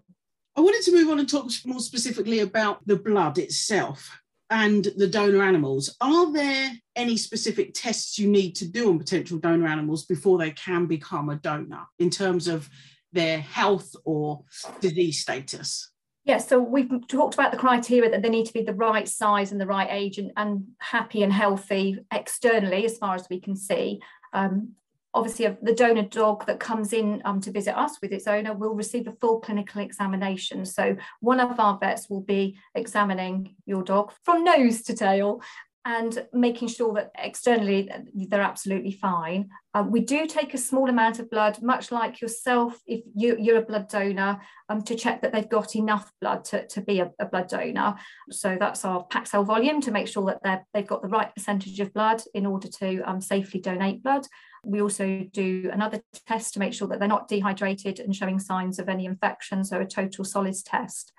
I 0.56 0.60
wanted 0.60 0.82
to 0.82 0.92
move 0.92 1.08
on 1.10 1.20
and 1.20 1.28
talk 1.28 1.50
more 1.64 1.80
specifically 1.80 2.40
about 2.40 2.84
the 2.86 2.96
blood 2.96 3.38
itself 3.38 4.20
and 4.50 4.88
the 4.96 5.06
donor 5.06 5.42
animals. 5.42 5.96
Are 6.00 6.32
there 6.32 6.72
any 6.96 7.16
specific 7.16 7.72
tests 7.72 8.18
you 8.18 8.28
need 8.28 8.56
to 8.56 8.68
do 8.68 8.88
on 8.88 8.98
potential 8.98 9.38
donor 9.38 9.68
animals 9.68 10.04
before 10.06 10.38
they 10.38 10.50
can 10.50 10.86
become 10.86 11.30
a 11.30 11.36
donor 11.36 11.86
in 12.00 12.10
terms 12.10 12.48
of 12.48 12.68
their 13.12 13.40
health 13.40 13.94
or 14.04 14.42
disease 14.80 15.20
status? 15.20 15.90
Yes, 16.24 16.48
so 16.48 16.60
we've 16.60 16.90
talked 17.08 17.34
about 17.34 17.50
the 17.50 17.58
criteria 17.58 18.10
that 18.10 18.22
they 18.22 18.28
need 18.28 18.46
to 18.46 18.52
be 18.52 18.62
the 18.62 18.74
right 18.74 19.08
size 19.08 19.52
and 19.52 19.60
the 19.60 19.66
right 19.66 19.88
age 19.90 20.18
and, 20.18 20.32
and 20.36 20.66
happy 20.78 21.22
and 21.22 21.32
healthy 21.32 21.98
externally, 22.12 22.84
as 22.84 22.98
far 22.98 23.14
as 23.14 23.26
we 23.30 23.40
can 23.40 23.56
see. 23.56 24.00
Um, 24.34 24.72
obviously, 25.14 25.56
the 25.62 25.74
donor 25.74 26.02
dog 26.02 26.46
that 26.46 26.60
comes 26.60 26.92
in 26.92 27.22
um, 27.24 27.40
to 27.40 27.50
visit 27.50 27.76
us 27.76 27.98
with 28.02 28.12
its 28.12 28.26
owner 28.26 28.52
will 28.52 28.74
receive 28.74 29.08
a 29.08 29.12
full 29.12 29.40
clinical 29.40 29.80
examination. 29.80 30.66
So, 30.66 30.96
one 31.20 31.40
of 31.40 31.58
our 31.58 31.78
vets 31.78 32.10
will 32.10 32.20
be 32.20 32.58
examining 32.74 33.56
your 33.64 33.82
dog 33.82 34.12
from 34.22 34.44
nose 34.44 34.82
to 34.82 34.94
tail 34.94 35.40
and 35.86 36.26
making 36.32 36.68
sure 36.68 36.92
that 36.92 37.10
externally 37.16 37.90
they're 38.14 38.42
absolutely 38.42 38.92
fine. 38.92 39.48
Uh, 39.72 39.84
we 39.88 40.00
do 40.00 40.26
take 40.26 40.52
a 40.52 40.58
small 40.58 40.90
amount 40.90 41.18
of 41.18 41.30
blood, 41.30 41.62
much 41.62 41.90
like 41.90 42.20
yourself, 42.20 42.78
if 42.86 43.02
you, 43.14 43.54
are 43.54 43.58
a 43.58 43.62
blood 43.62 43.88
donor, 43.88 44.38
um, 44.68 44.82
to 44.82 44.94
check 44.94 45.22
that 45.22 45.32
they've 45.32 45.48
got 45.48 45.74
enough 45.76 46.12
blood 46.20 46.44
to, 46.44 46.66
to 46.66 46.82
be 46.82 47.00
a, 47.00 47.10
a 47.18 47.24
blood 47.24 47.48
donor. 47.48 47.94
So 48.30 48.58
that's 48.60 48.84
our 48.84 49.04
pack 49.04 49.26
cell 49.26 49.42
volume 49.42 49.80
to 49.82 49.90
make 49.90 50.06
sure 50.06 50.36
that 50.42 50.64
they've 50.74 50.86
got 50.86 51.00
the 51.00 51.08
right 51.08 51.34
percentage 51.34 51.80
of 51.80 51.94
blood 51.94 52.22
in 52.34 52.44
order 52.44 52.68
to 52.80 53.00
um, 53.02 53.22
safely 53.22 53.60
donate 53.60 54.02
blood. 54.02 54.26
We 54.62 54.82
also 54.82 55.24
do 55.32 55.70
another 55.72 56.02
test 56.26 56.52
to 56.54 56.60
make 56.60 56.74
sure 56.74 56.88
that 56.88 56.98
they're 56.98 57.08
not 57.08 57.28
dehydrated 57.28 58.00
and 58.00 58.14
showing 58.14 58.38
signs 58.38 58.78
of 58.78 58.90
any 58.90 59.06
infection, 59.06 59.64
so 59.64 59.80
a 59.80 59.86
total 59.86 60.24
solids 60.24 60.62
test. 60.62 61.14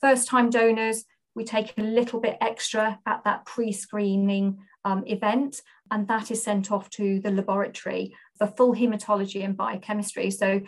First 0.00 0.28
time 0.28 0.48
donors, 0.48 1.04
we 1.34 1.44
take 1.44 1.74
a 1.76 1.82
little 1.82 2.20
bit 2.20 2.38
extra 2.40 2.98
at 3.06 3.24
that 3.24 3.44
pre-screening 3.46 4.58
um, 4.84 5.04
event 5.06 5.60
and 5.90 6.08
that 6.08 6.30
is 6.30 6.42
sent 6.42 6.70
off 6.70 6.90
to 6.90 7.20
the 7.20 7.30
laboratory 7.30 8.14
for 8.38 8.46
full 8.46 8.74
hematology 8.74 9.44
and 9.44 9.56
biochemistry 9.56 10.30
so 10.30 10.60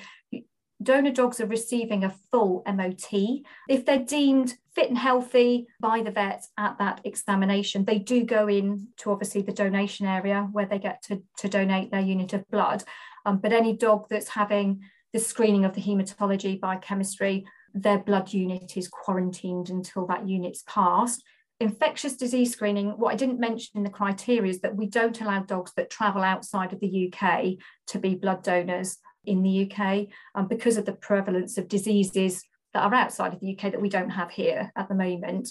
donor 0.83 1.11
dogs 1.11 1.41
are 1.41 1.47
receiving 1.47 2.05
a 2.05 2.15
full 2.31 2.63
MOT. 2.67 3.43
If 3.69 3.85
they're 3.85 3.99
deemed 3.99 4.55
fit 4.75 4.89
and 4.89 4.99
healthy 4.99 5.67
by 5.81 6.03
the 6.03 6.11
vet 6.11 6.45
at 6.59 6.79
that 6.79 7.01
examination, 7.05 7.85
they 7.85 7.99
do 7.99 8.25
go 8.25 8.47
in 8.47 8.89
to 8.99 9.11
obviously 9.11 9.43
the 9.43 9.53
donation 9.53 10.07
area 10.07 10.49
where 10.53 10.67
they 10.67 10.79
get 10.79 11.03
to, 11.05 11.23
to 11.39 11.49
donate 11.49 11.91
their 11.91 12.01
unit 12.01 12.33
of 12.35 12.49
blood. 12.51 12.85
Um, 13.25 13.39
but 13.39 13.53
any 13.53 13.75
dog 13.75 14.07
that's 14.11 14.29
having 14.29 14.83
the 15.13 15.19
screening 15.19 15.65
of 15.65 15.75
the 15.75 15.81
hematology, 15.81 16.61
biochemistry, 16.61 17.47
their 17.77 17.99
blood 17.99 18.33
unit 18.33 18.77
is 18.77 18.89
quarantined 18.89 19.69
until 19.71 20.07
that 20.07 20.27
unit's 20.27 20.62
passed. 20.67 21.23
Infectious 21.61 22.17
disease 22.17 22.53
screening, 22.53 22.91
what 22.91 23.12
I 23.12 23.17
didn't 23.17 23.41
mention 23.41 23.77
in 23.77 23.85
the 23.85 23.91
criteria 23.91 24.51
is 24.51 24.61
that 24.61 24.77
we 24.77 24.87
don't 24.87 25.21
allow 25.21 25.41
dogs 25.41 25.73
that 25.77 25.91
travel 25.91 26.23
outside 26.23 26.73
of 26.73 26.81
the 26.81 27.12
UK 27.12 27.55
to 27.89 27.99
be 27.99 28.15
blood 28.15 28.43
donors 28.43 28.99
in 29.25 29.43
the 29.43 29.71
UK 29.71 30.07
um, 30.35 30.49
because 30.49 30.77
of 30.77 30.85
the 30.85 30.93
prevalence 30.93 31.59
of 31.59 31.69
diseases 31.69 32.43
that 32.73 32.83
are 32.83 32.95
outside 32.95 33.33
of 33.33 33.41
the 33.41 33.57
UK 33.57 33.73
that 33.73 33.81
we 33.81 33.89
don't 33.89 34.11
have 34.11 34.31
here 34.31 34.73
at 34.77 34.89
the 34.89 34.95
moment. 34.95 35.51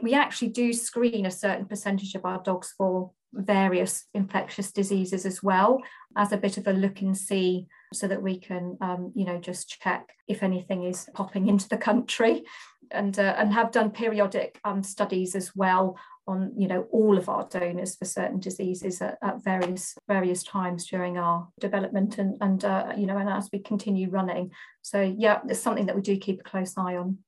We 0.00 0.14
actually 0.14 0.48
do 0.48 0.72
screen 0.72 1.26
a 1.26 1.30
certain 1.30 1.66
percentage 1.66 2.14
of 2.14 2.24
our 2.24 2.42
dogs 2.42 2.74
for 2.76 3.12
various 3.32 4.04
infectious 4.14 4.72
diseases 4.72 5.24
as 5.24 5.42
well 5.42 5.80
as 6.16 6.32
a 6.32 6.36
bit 6.36 6.58
of 6.58 6.66
a 6.66 6.72
look 6.72 7.00
and 7.00 7.16
see 7.16 7.66
so 7.92 8.06
that 8.08 8.22
we 8.22 8.38
can 8.38 8.76
um, 8.80 9.12
you 9.14 9.24
know 9.24 9.38
just 9.38 9.80
check 9.80 10.10
if 10.28 10.42
anything 10.42 10.84
is 10.84 11.08
popping 11.14 11.48
into 11.48 11.68
the 11.68 11.76
country. 11.76 12.44
And 12.90 13.18
uh, 13.18 13.34
and 13.38 13.54
have 13.54 13.72
done 13.72 13.90
periodic 13.90 14.60
um, 14.64 14.82
studies 14.82 15.34
as 15.34 15.56
well 15.56 15.96
on 16.26 16.52
you 16.56 16.68
know 16.68 16.86
all 16.92 17.16
of 17.16 17.28
our 17.28 17.48
donors 17.48 17.96
for 17.96 18.04
certain 18.04 18.38
diseases 18.38 19.00
at, 19.00 19.16
at 19.22 19.42
various 19.42 19.96
various 20.06 20.42
times 20.42 20.86
during 20.86 21.16
our 21.16 21.48
development 21.58 22.18
and 22.18 22.36
and 22.42 22.64
uh, 22.64 22.92
you 22.94 23.06
know 23.06 23.16
and 23.16 23.30
as 23.30 23.48
we 23.50 23.60
continue 23.60 24.10
running. 24.10 24.50
So 24.82 25.00
yeah 25.00 25.40
it's 25.48 25.60
something 25.60 25.86
that 25.86 25.96
we 25.96 26.02
do 26.02 26.18
keep 26.18 26.40
a 26.40 26.44
close 26.44 26.76
eye 26.76 26.96
on 26.96 27.18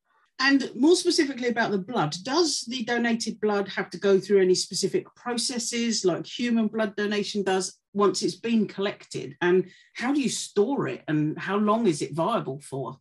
and 0.41 0.71
more 0.75 0.97
specifically 0.97 1.49
about 1.49 1.71
the 1.71 1.79
blood, 1.79 2.15
does 2.23 2.65
the 2.69 2.85
donated 2.85 3.41
blood 3.41 3.69
have 3.69 3.89
to 3.91 3.99
go 3.99 4.19
through 4.19 4.43
any 4.43 4.55
specific 4.55 5.07
processes 5.15 6.05
like 6.05 6.27
human 6.27 6.67
blood 6.67 6.97
donation 6.97 7.43
does 7.43 7.79
once 7.93 8.23
it's 8.23 8.35
been 8.35 8.67
collected? 8.67 9.37
And 9.41 9.71
how 9.95 10.13
do 10.13 10.21
you 10.21 10.29
store 10.29 10.89
it 10.89 11.03
and 11.07 11.39
how 11.39 11.57
long 11.57 11.87
is 11.87 12.03
it 12.03 12.15
viable 12.15 12.61
for? 12.61 12.99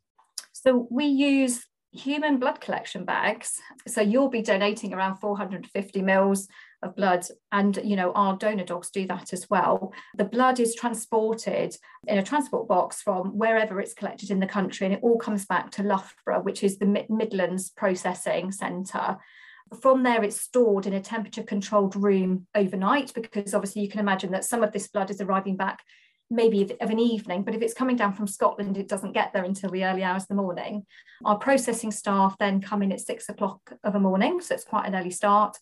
So 0.51 0.87
we 0.91 1.05
use 1.05 1.65
human 1.91 2.37
blood 2.37 2.61
collection 2.61 3.03
bags. 3.03 3.59
So 3.87 4.01
you'll 4.01 4.29
be 4.29 4.41
donating 4.41 4.93
around 4.93 5.17
450 5.17 6.01
mils 6.01 6.47
of 6.83 6.95
blood 6.95 7.25
and 7.51 7.79
you 7.83 7.95
know 7.95 8.11
our 8.13 8.35
donor 8.37 8.63
dogs 8.63 8.89
do 8.89 9.05
that 9.07 9.33
as 9.33 9.49
well 9.49 9.93
the 10.17 10.23
blood 10.23 10.59
is 10.59 10.75
transported 10.75 11.75
in 12.07 12.17
a 12.17 12.23
transport 12.23 12.67
box 12.67 13.01
from 13.01 13.37
wherever 13.37 13.79
it's 13.79 13.93
collected 13.93 14.29
in 14.29 14.39
the 14.39 14.45
country 14.45 14.85
and 14.85 14.93
it 14.93 14.99
all 15.03 15.17
comes 15.17 15.45
back 15.45 15.71
to 15.71 15.83
loughborough 15.83 16.41
which 16.41 16.63
is 16.63 16.77
the 16.77 17.05
midlands 17.09 17.69
processing 17.69 18.51
centre 18.51 19.17
from 19.81 20.03
there 20.03 20.23
it's 20.23 20.39
stored 20.39 20.85
in 20.85 20.93
a 20.93 21.01
temperature 21.01 21.43
controlled 21.43 21.95
room 21.95 22.45
overnight 22.53 23.13
because 23.13 23.53
obviously 23.53 23.81
you 23.81 23.89
can 23.89 23.99
imagine 23.99 24.31
that 24.31 24.45
some 24.45 24.63
of 24.63 24.71
this 24.71 24.87
blood 24.87 25.09
is 25.09 25.21
arriving 25.21 25.55
back 25.55 25.79
maybe 26.29 26.63
of 26.81 26.89
an 26.89 26.99
evening, 26.99 27.43
but 27.43 27.55
if 27.55 27.61
it's 27.61 27.73
coming 27.73 27.95
down 27.95 28.13
from 28.13 28.27
Scotland, 28.27 28.77
it 28.77 28.87
doesn't 28.87 29.13
get 29.13 29.31
there 29.33 29.43
until 29.43 29.69
the 29.69 29.85
early 29.85 30.03
hours 30.03 30.23
of 30.23 30.29
the 30.29 30.35
morning. 30.35 30.85
Our 31.23 31.37
processing 31.37 31.91
staff 31.91 32.35
then 32.39 32.61
come 32.61 32.81
in 32.81 32.91
at 32.91 33.01
six 33.01 33.29
o'clock 33.29 33.73
of 33.83 33.95
a 33.95 33.99
morning, 33.99 34.41
so 34.41 34.55
it's 34.55 34.63
quite 34.63 34.87
an 34.87 34.95
early 34.95 35.11
start. 35.11 35.57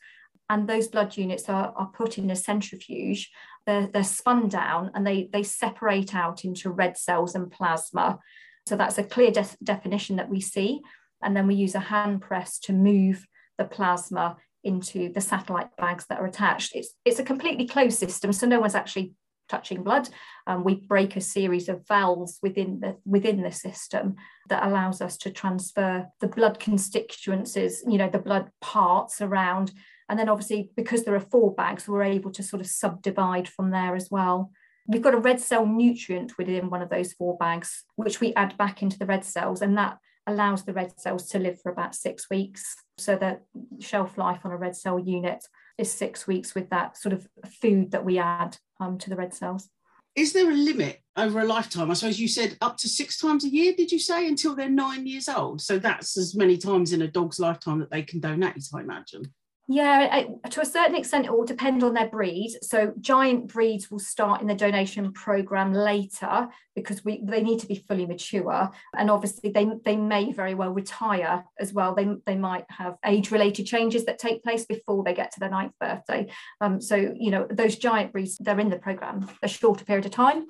And 0.52 0.68
those 0.68 0.90
blood 0.90 1.16
units 1.16 1.48
are, 1.48 1.74
are 1.78 1.92
put 1.96 2.18
in 2.18 2.30
a 2.30 2.36
centrifuge. 2.36 3.32
They're, 3.66 3.88
they're 3.88 4.04
spun 4.04 4.50
down 4.50 4.92
and 4.94 5.08
they, 5.08 5.30
they 5.32 5.44
separate 5.44 6.14
out 6.14 6.44
into 6.44 6.70
red 6.70 6.98
cells 6.98 7.36
and 7.36 7.50
plasma. 7.50 8.20
So 8.68 8.76
that's 8.76 8.98
a 8.98 9.04
clear 9.04 9.32
de- 9.32 9.58
definition 9.64 10.18
that 10.18 10.30
we 10.30 10.42
see. 10.42 10.82
And 11.24 11.38
then 11.38 11.48
we 11.48 11.56
use 11.56 11.74
a 11.74 11.80
hand 11.80 12.22
press 12.22 12.60
to 12.60 12.74
move 12.74 13.26
the 13.58 13.64
plasma 13.64 14.36
into 14.66 15.12
the 15.14 15.22
satellite 15.22 15.74
bags 15.78 16.06
that 16.10 16.20
are 16.20 16.26
attached. 16.26 16.76
It's, 16.76 16.96
it's 17.06 17.20
a 17.20 17.24
completely 17.24 17.66
closed 17.66 17.98
system, 17.98 18.34
so 18.34 18.46
no 18.46 18.60
one's 18.60 18.76
actually 18.76 19.14
touching 19.52 19.84
blood. 19.84 20.10
Um, 20.48 20.64
we 20.64 20.76
break 20.76 21.16
a 21.16 21.22
series 21.22 21.68
of 21.70 21.88
valves 21.88 22.40
within 22.42 22.80
the 22.80 22.96
within 23.06 23.44
the 23.44 23.52
system 23.52 24.16
that 24.50 24.66
allows 24.66 25.02
us 25.02 25.18
to 25.18 25.30
transfer 25.30 26.08
the 26.22 26.28
blood 26.28 26.60
constituencies, 26.60 27.84
you 27.92 27.98
know, 27.98 28.10
the 28.10 28.28
blood 28.30 28.50
parts 28.62 29.22
around. 29.22 29.72
And 30.08 30.18
then 30.18 30.30
obviously, 30.30 30.72
because 30.76 31.04
there 31.04 31.16
are 31.16 31.32
four 31.34 31.54
bags, 31.54 31.88
we're 31.88 32.16
able 32.18 32.32
to 32.32 32.44
sort 32.44 32.62
of 32.62 32.68
subdivide 32.68 33.48
from 33.48 33.72
there 33.72 33.96
as 33.96 34.10
well. 34.10 34.52
We've 34.88 35.08
got 35.08 35.14
a 35.14 35.28
red 35.30 35.40
cell 35.40 35.66
nutrient 35.66 36.38
within 36.38 36.70
one 36.70 36.82
of 36.82 36.90
those 36.90 37.14
four 37.14 37.38
bags, 37.38 37.84
which 37.96 38.20
we 38.20 38.34
add 38.34 38.58
back 38.58 38.82
into 38.82 38.98
the 38.98 39.06
red 39.06 39.24
cells, 39.24 39.62
and 39.62 39.78
that 39.78 39.98
allows 40.28 40.64
the 40.64 40.74
red 40.74 41.00
cells 41.00 41.28
to 41.30 41.40
live 41.40 41.62
for 41.62 41.72
about 41.72 41.96
six 41.96 42.30
weeks. 42.30 42.76
So 42.98 43.16
the 43.16 43.40
shelf 43.80 44.18
life 44.18 44.42
on 44.44 44.52
a 44.52 44.58
red 44.58 44.76
cell 44.76 45.00
unit 45.00 45.46
is 45.82 45.92
six 45.92 46.28
weeks 46.28 46.56
with 46.56 46.70
that 46.70 46.98
sort 46.98 47.14
of 47.14 47.28
food 47.62 47.92
that 47.92 48.06
we 48.06 48.18
add 48.18 48.58
um, 48.80 48.98
to 49.00 49.10
the 49.10 49.16
red 49.16 49.34
cells. 49.34 49.70
Is 50.16 50.34
there 50.34 50.50
a 50.50 50.54
limit 50.54 51.02
over 51.16 51.40
a 51.40 51.46
lifetime? 51.46 51.90
I 51.90 51.94
suppose 51.94 52.20
you 52.20 52.28
said 52.28 52.58
up 52.62 52.78
to 52.78 52.90
six 52.90 53.18
times 53.18 53.46
a 53.46 53.50
year, 53.50 53.74
did 53.76 53.92
you 53.92 54.00
say, 54.00 54.28
until 54.28 54.56
they're 54.56 54.70
nine 54.70 55.08
years 55.08 55.30
old? 55.30 55.62
So 55.62 55.80
that's 55.80 56.18
as 56.18 56.36
many 56.36 56.58
times 56.58 56.92
in 56.92 57.02
a 57.02 57.08
dog's 57.08 57.40
lifetime 57.40 57.80
that 57.80 57.92
they 57.92 58.04
can 58.04 58.20
donate, 58.20 58.64
I 58.74 58.82
imagine. 58.82 59.34
Yeah, 59.68 60.26
to 60.50 60.62
a 60.62 60.66
certain 60.66 60.96
extent, 60.96 61.28
it 61.28 61.32
will 61.32 61.46
depend 61.46 61.84
on 61.84 61.94
their 61.94 62.10
breed. 62.10 62.58
So 62.62 62.94
giant 63.00 63.48
breeds 63.48 63.90
will 63.90 64.00
start 64.00 64.42
in 64.42 64.48
the 64.48 64.56
donation 64.56 65.14
program 65.14 65.72
later 65.72 66.50
because 66.76 67.06
we 67.06 67.22
they 67.24 67.42
need 67.42 67.60
to 67.60 67.68
be 67.68 67.86
fully 67.88 68.06
mature, 68.06 68.70
and 68.98 69.10
obviously 69.10 69.52
they 69.52 69.70
they 69.86 69.96
may 69.96 70.34
very 70.34 70.56
well 70.56 70.72
retire 70.72 71.46
as 71.60 71.74
well. 71.74 71.96
They 71.96 72.10
they 72.26 72.36
might 72.36 72.66
have 72.70 72.98
age 73.06 73.32
related 73.32 73.66
changes 73.66 74.06
that 74.06 74.20
take 74.20 74.44
place 74.44 74.66
before 74.66 75.04
they 75.04 75.14
get 75.14 75.32
to 75.34 75.40
their 75.40 75.50
ninth 75.50 75.74
birthday. 75.80 76.30
Um, 76.60 76.82
so 76.82 76.96
you 76.96 77.32
know 77.32 77.48
those 77.50 77.78
giant 77.78 78.12
breeds 78.12 78.38
they're 78.40 78.60
in 78.60 78.70
the 78.70 78.78
program 78.78 79.30
a 79.42 79.48
shorter 79.48 79.86
period 79.86 80.06
of 80.06 80.12
time. 80.12 80.48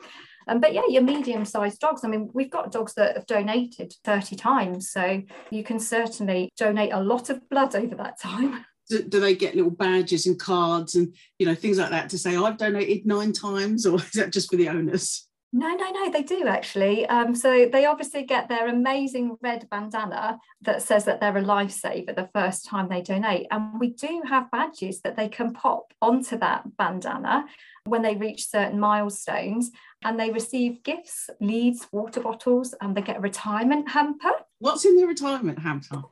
Um, 0.48 0.60
but 0.60 0.74
yeah, 0.74 0.82
your 0.88 1.04
medium 1.04 1.46
sized 1.46 1.80
dogs. 1.80 2.04
I 2.04 2.08
mean, 2.08 2.30
we've 2.34 2.50
got 2.50 2.72
dogs 2.72 2.96
that 2.96 3.16
have 3.16 3.28
donated 3.28 3.94
30 4.04 4.36
times. 4.36 4.90
So 4.90 5.22
you 5.52 5.64
can 5.64 5.80
certainly 5.80 6.50
donate 6.58 6.92
a 6.92 7.04
lot 7.04 7.30
of 7.30 7.48
blood 7.50 7.76
over 7.76 7.96
that 7.96 8.20
time. 8.20 8.66
do, 8.92 9.04
do, 9.04 9.20
they 9.20 9.36
get 9.36 9.56
little 9.56 9.72
badges 9.72 10.28
and 10.28 10.40
cards 10.40 10.96
and 10.96 11.16
you 11.40 11.46
know 11.46 11.56
things 11.56 11.78
like 11.78 11.92
that 11.92 12.10
to 12.10 12.18
say 12.18 12.36
I've 12.36 12.58
donated 12.58 13.06
nine 13.06 13.32
times, 13.32 13.86
or 13.88 13.96
is 13.96 14.12
that 14.12 14.34
just 14.34 14.52
for 14.52 14.58
the 14.58 14.70
owners? 14.70 15.28
No, 15.54 15.68
no, 15.68 15.92
no, 15.92 16.10
they 16.10 16.24
do 16.24 16.48
actually. 16.48 17.06
Um, 17.08 17.36
so 17.36 17.68
they 17.70 17.86
obviously 17.86 18.24
get 18.24 18.48
their 18.48 18.68
amazing 18.68 19.36
red 19.42 19.68
bandana 19.70 20.40
that 20.62 20.82
says 20.82 21.04
that 21.06 21.20
they're 21.20 21.38
a 21.38 21.44
lifesaver 21.44 22.16
the 22.16 22.30
first 22.34 22.66
time 22.66 22.88
they 22.88 23.02
donate. 23.02 23.48
And 23.52 23.78
we 23.78 23.90
do 23.90 24.22
have 24.30 24.50
badges 24.50 25.02
that 25.02 25.18
they 25.18 25.28
can 25.28 25.52
pop 25.52 25.94
onto 26.02 26.38
that 26.38 26.78
bandana 26.78 27.48
when 27.84 28.02
they 28.02 28.16
reach 28.16 28.48
certain 28.48 28.80
milestones 28.80 29.72
and 30.06 30.18
they 30.18 30.32
receive 30.32 30.84
gifts, 30.84 31.30
leads, 31.42 31.86
water 31.92 32.22
bottles, 32.22 32.74
and 32.80 32.96
they 32.96 33.02
get 33.02 33.18
a 33.18 33.22
retirement 33.22 33.92
hamper. 33.92 34.32
What's 34.60 34.86
in 34.86 34.96
the 34.96 35.06
retirement 35.06 35.60
hamper? 35.60 36.04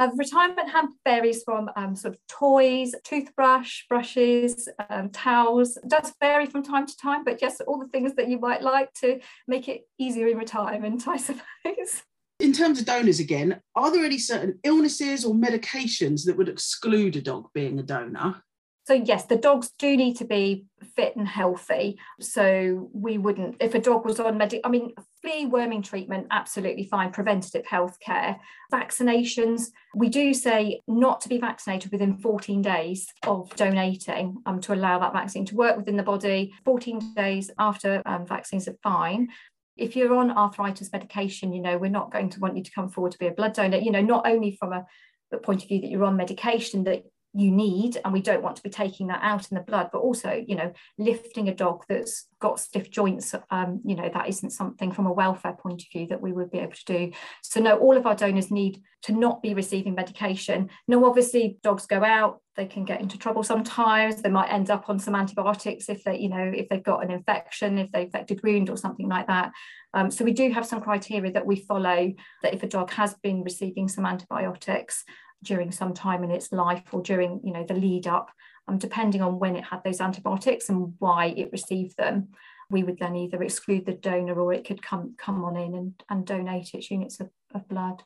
Uh, 0.00 0.08
retirement 0.16 0.66
hamper 0.70 0.94
varies 1.04 1.42
from 1.42 1.68
um, 1.76 1.94
sort 1.94 2.14
of 2.14 2.20
toys, 2.26 2.94
toothbrush, 3.04 3.82
brushes, 3.86 4.66
um, 4.88 5.10
towels. 5.10 5.76
It 5.76 5.88
does 5.88 6.14
vary 6.18 6.46
from 6.46 6.62
time 6.62 6.86
to 6.86 6.96
time, 6.96 7.22
but 7.22 7.38
just 7.38 7.60
all 7.68 7.78
the 7.78 7.88
things 7.88 8.14
that 8.14 8.26
you 8.26 8.38
might 8.38 8.62
like 8.62 8.94
to 8.94 9.20
make 9.46 9.68
it 9.68 9.82
easier 9.98 10.26
in 10.28 10.38
retirement, 10.38 11.04
I 11.06 11.18
suppose. 11.18 12.02
In 12.40 12.54
terms 12.54 12.80
of 12.80 12.86
donors 12.86 13.20
again, 13.20 13.60
are 13.76 13.92
there 13.92 14.06
any 14.06 14.16
certain 14.16 14.58
illnesses 14.64 15.26
or 15.26 15.34
medications 15.34 16.24
that 16.24 16.36
would 16.38 16.48
exclude 16.48 17.16
a 17.16 17.20
dog 17.20 17.48
being 17.52 17.78
a 17.78 17.82
donor? 17.82 18.42
So 18.90 18.94
yes, 18.94 19.26
the 19.26 19.36
dogs 19.36 19.70
do 19.78 19.96
need 19.96 20.16
to 20.16 20.24
be 20.24 20.64
fit 20.96 21.14
and 21.14 21.28
healthy. 21.28 21.96
So 22.18 22.90
we 22.92 23.18
wouldn't, 23.18 23.58
if 23.60 23.76
a 23.76 23.78
dog 23.78 24.04
was 24.04 24.18
on 24.18 24.36
medic, 24.36 24.62
I 24.64 24.68
mean, 24.68 24.94
flea 25.22 25.46
worming 25.46 25.82
treatment, 25.82 26.26
absolutely 26.32 26.82
fine. 26.82 27.12
Preventative 27.12 27.64
health 27.64 27.98
care, 28.00 28.40
vaccinations. 28.72 29.68
We 29.94 30.08
do 30.08 30.34
say 30.34 30.80
not 30.88 31.20
to 31.20 31.28
be 31.28 31.38
vaccinated 31.38 31.92
within 31.92 32.18
14 32.18 32.62
days 32.62 33.06
of 33.22 33.54
donating 33.54 34.38
um, 34.44 34.60
to 34.62 34.74
allow 34.74 34.98
that 34.98 35.12
vaccine 35.12 35.46
to 35.46 35.54
work 35.54 35.76
within 35.76 35.96
the 35.96 36.02
body. 36.02 36.52
14 36.64 37.14
days 37.14 37.48
after 37.60 38.02
um, 38.06 38.26
vaccines 38.26 38.66
are 38.66 38.76
fine 38.82 39.28
if 39.76 39.94
you're 39.94 40.14
on 40.14 40.32
arthritis 40.32 40.90
medication, 40.92 41.52
you 41.52 41.62
know, 41.62 41.78
we're 41.78 41.88
not 41.88 42.10
going 42.10 42.28
to 42.28 42.40
want 42.40 42.56
you 42.56 42.64
to 42.64 42.72
come 42.72 42.88
forward 42.88 43.12
to 43.12 43.18
be 43.18 43.28
a 43.28 43.32
blood 43.32 43.54
donor, 43.54 43.78
you 43.78 43.92
know, 43.92 44.02
not 44.02 44.26
only 44.26 44.56
from 44.56 44.72
a, 44.72 44.84
a 45.32 45.38
point 45.38 45.62
of 45.62 45.68
view 45.68 45.80
that 45.80 45.88
you're 45.88 46.04
on 46.04 46.16
medication, 46.16 46.84
that 46.84 47.04
you 47.32 47.50
need 47.50 47.96
and 48.04 48.12
we 48.12 48.20
don't 48.20 48.42
want 48.42 48.56
to 48.56 48.62
be 48.62 48.70
taking 48.70 49.06
that 49.06 49.20
out 49.22 49.50
in 49.50 49.54
the 49.54 49.62
blood 49.62 49.88
but 49.92 50.00
also 50.00 50.42
you 50.48 50.56
know 50.56 50.72
lifting 50.98 51.48
a 51.48 51.54
dog 51.54 51.84
that's 51.88 52.26
got 52.40 52.58
stiff 52.58 52.90
joints 52.90 53.34
um, 53.50 53.80
you 53.84 53.94
know 53.94 54.10
that 54.12 54.28
isn't 54.28 54.50
something 54.50 54.90
from 54.90 55.06
a 55.06 55.12
welfare 55.12 55.52
point 55.52 55.82
of 55.82 55.88
view 55.92 56.06
that 56.08 56.20
we 56.20 56.32
would 56.32 56.50
be 56.50 56.58
able 56.58 56.72
to 56.72 56.84
do. 56.84 57.12
So 57.42 57.60
no 57.60 57.76
all 57.76 57.96
of 57.96 58.06
our 58.06 58.16
donors 58.16 58.50
need 58.50 58.82
to 59.02 59.12
not 59.12 59.42
be 59.42 59.54
receiving 59.54 59.94
medication. 59.94 60.70
No 60.88 61.04
obviously 61.04 61.58
dogs 61.62 61.86
go 61.86 62.02
out 62.02 62.40
they 62.56 62.66
can 62.66 62.84
get 62.84 63.00
into 63.00 63.16
trouble 63.16 63.42
sometimes 63.42 64.20
they 64.20 64.28
might 64.28 64.52
end 64.52 64.70
up 64.70 64.88
on 64.90 64.98
some 64.98 65.14
antibiotics 65.14 65.88
if 65.88 66.02
they 66.02 66.18
you 66.18 66.28
know 66.28 66.52
if 66.54 66.68
they've 66.68 66.82
got 66.82 67.04
an 67.04 67.10
infection 67.10 67.78
if 67.78 67.90
they've 67.92 68.06
infected 68.06 68.40
wound 68.42 68.68
or 68.70 68.76
something 68.76 69.08
like 69.08 69.28
that. 69.28 69.52
Um, 69.94 70.10
so 70.10 70.24
we 70.24 70.32
do 70.32 70.50
have 70.50 70.66
some 70.66 70.80
criteria 70.80 71.32
that 71.32 71.46
we 71.46 71.56
follow 71.56 72.12
that 72.42 72.54
if 72.54 72.62
a 72.62 72.68
dog 72.68 72.90
has 72.92 73.14
been 73.22 73.42
receiving 73.42 73.88
some 73.88 74.06
antibiotics 74.06 75.04
during 75.42 75.72
some 75.72 75.94
time 75.94 76.22
in 76.22 76.30
its 76.30 76.52
life 76.52 76.82
or 76.92 77.02
during 77.02 77.40
you 77.44 77.52
know 77.52 77.64
the 77.64 77.74
lead 77.74 78.06
up 78.06 78.30
um, 78.68 78.78
depending 78.78 79.22
on 79.22 79.38
when 79.38 79.56
it 79.56 79.64
had 79.64 79.82
those 79.84 80.00
antibiotics 80.00 80.68
and 80.68 80.94
why 80.98 81.26
it 81.26 81.52
received 81.52 81.96
them 81.96 82.28
we 82.70 82.82
would 82.82 82.98
then 82.98 83.16
either 83.16 83.42
exclude 83.42 83.84
the 83.84 83.92
donor 83.92 84.38
or 84.38 84.52
it 84.52 84.66
could 84.66 84.82
come 84.82 85.14
come 85.18 85.44
on 85.44 85.56
in 85.56 85.74
and, 85.74 86.02
and 86.08 86.26
donate 86.26 86.74
its 86.74 86.90
units 86.90 87.20
of, 87.20 87.30
of 87.54 87.68
blood 87.68 88.02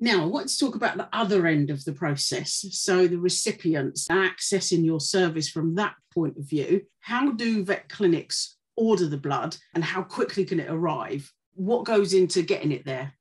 now, 0.00 0.22
I 0.22 0.26
want 0.26 0.48
to 0.48 0.58
talk 0.58 0.76
about 0.76 0.96
the 0.96 1.08
other 1.12 1.46
end 1.46 1.70
of 1.70 1.84
the 1.84 1.92
process. 1.92 2.64
So, 2.70 3.08
the 3.08 3.18
recipients 3.18 4.06
accessing 4.06 4.84
your 4.84 5.00
service 5.00 5.48
from 5.48 5.74
that 5.74 5.96
point 6.14 6.36
of 6.38 6.48
view. 6.48 6.82
How 7.00 7.32
do 7.32 7.64
vet 7.64 7.88
clinics 7.88 8.56
order 8.76 9.08
the 9.08 9.16
blood 9.16 9.56
and 9.74 9.82
how 9.82 10.02
quickly 10.02 10.44
can 10.44 10.60
it 10.60 10.70
arrive? 10.70 11.32
What 11.54 11.84
goes 11.84 12.14
into 12.14 12.42
getting 12.42 12.70
it 12.70 12.84
there? 12.84 13.14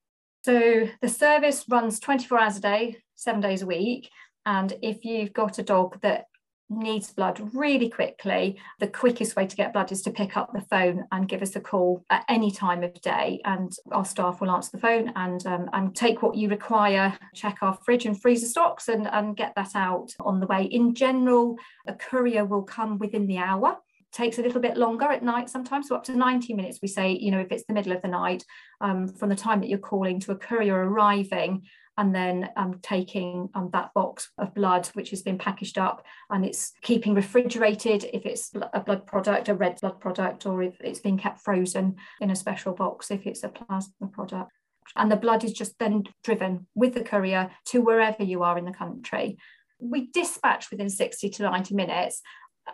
So, 0.45 0.87
the 1.01 1.09
service 1.09 1.65
runs 1.67 1.99
24 1.99 2.39
hours 2.39 2.57
a 2.57 2.61
day, 2.61 2.97
seven 3.17 3.41
days 3.41 3.61
a 3.61 3.67
week. 3.67 4.09
And 4.45 4.73
if 4.81 5.03
you've 5.03 5.33
got 5.33 5.59
a 5.59 5.63
dog 5.63 5.99
that 6.01 6.27
needs 6.69 7.11
blood 7.11 7.41
really 7.53 7.89
quickly, 7.89 8.59
the 8.79 8.87
quickest 8.87 9.35
way 9.35 9.47
to 9.47 9.55
get 9.55 9.73
blood 9.73 9.91
is 9.91 10.01
to 10.03 10.11
pick 10.11 10.35
up 10.37 10.51
the 10.53 10.61
phone 10.61 11.05
and 11.11 11.27
give 11.27 11.41
us 11.41 11.55
a 11.55 11.61
call 11.61 12.05
at 12.09 12.25
any 12.29 12.51
time 12.51 12.83
of 12.83 13.01
day. 13.01 13.41
And 13.45 13.71
our 13.91 14.05
staff 14.05 14.39
will 14.39 14.51
answer 14.51 14.71
the 14.73 14.81
phone 14.81 15.11
and, 15.15 15.45
um, 15.45 15.69
and 15.73 15.95
take 15.95 16.21
what 16.21 16.35
you 16.35 16.49
require, 16.49 17.17
check 17.35 17.57
our 17.61 17.77
fridge 17.85 18.05
and 18.05 18.19
freezer 18.19 18.47
stocks, 18.47 18.87
and, 18.87 19.07
and 19.07 19.35
get 19.35 19.53
that 19.55 19.75
out 19.75 20.13
on 20.19 20.39
the 20.39 20.47
way. 20.47 20.63
In 20.63 20.93
general, 20.93 21.57
a 21.87 21.93
courier 21.93 22.45
will 22.45 22.63
come 22.63 22.97
within 22.97 23.27
the 23.27 23.37
hour 23.37 23.77
takes 24.13 24.39
a 24.39 24.41
little 24.41 24.61
bit 24.61 24.77
longer 24.77 25.05
at 25.05 25.21
night 25.21 25.49
sometimes 25.49 25.89
so 25.89 25.95
up 25.95 26.03
to 26.03 26.15
90 26.15 26.53
minutes 26.53 26.79
we 26.81 26.87
say 26.87 27.11
you 27.11 27.29
know 27.29 27.41
if 27.41 27.51
it's 27.51 27.65
the 27.67 27.73
middle 27.73 27.91
of 27.91 28.01
the 28.01 28.07
night 28.07 28.43
um, 28.79 29.07
from 29.07 29.27
the 29.27 29.35
time 29.35 29.59
that 29.59 29.67
you're 29.67 29.77
calling 29.77 30.17
to 30.17 30.31
a 30.31 30.35
courier 30.35 30.75
arriving 30.75 31.61
and 31.97 32.13
then 32.13 32.49
um, 32.55 32.79
taking 32.81 33.49
um, 33.55 33.69
that 33.73 33.93
box 33.93 34.29
of 34.37 34.53
blood, 34.53 34.87
which 34.93 35.09
has 35.09 35.21
been 35.21 35.37
packaged 35.37 35.77
up, 35.77 36.05
and 36.29 36.45
it's 36.45 36.73
keeping 36.81 37.13
refrigerated 37.13 38.05
if 38.13 38.25
it's 38.25 38.51
a 38.73 38.79
blood 38.79 39.05
product, 39.07 39.49
a 39.49 39.55
red 39.55 39.79
blood 39.81 39.99
product, 39.99 40.45
or 40.45 40.61
if 40.61 40.79
it's 40.81 40.99
been 40.99 41.17
kept 41.17 41.41
frozen 41.41 41.95
in 42.21 42.31
a 42.31 42.35
special 42.35 42.73
box 42.73 43.11
if 43.11 43.25
it's 43.25 43.43
a 43.43 43.49
plasma 43.49 44.07
product. 44.07 44.51
And 44.95 45.11
the 45.11 45.17
blood 45.17 45.43
is 45.43 45.53
just 45.53 45.77
then 45.79 46.03
driven 46.23 46.67
with 46.75 46.93
the 46.93 47.03
courier 47.03 47.51
to 47.65 47.81
wherever 47.81 48.23
you 48.23 48.43
are 48.43 48.57
in 48.57 48.65
the 48.65 48.71
country. 48.71 49.37
We 49.79 50.07
dispatch 50.11 50.71
within 50.71 50.89
60 50.89 51.29
to 51.29 51.43
90 51.43 51.75
minutes 51.75 52.21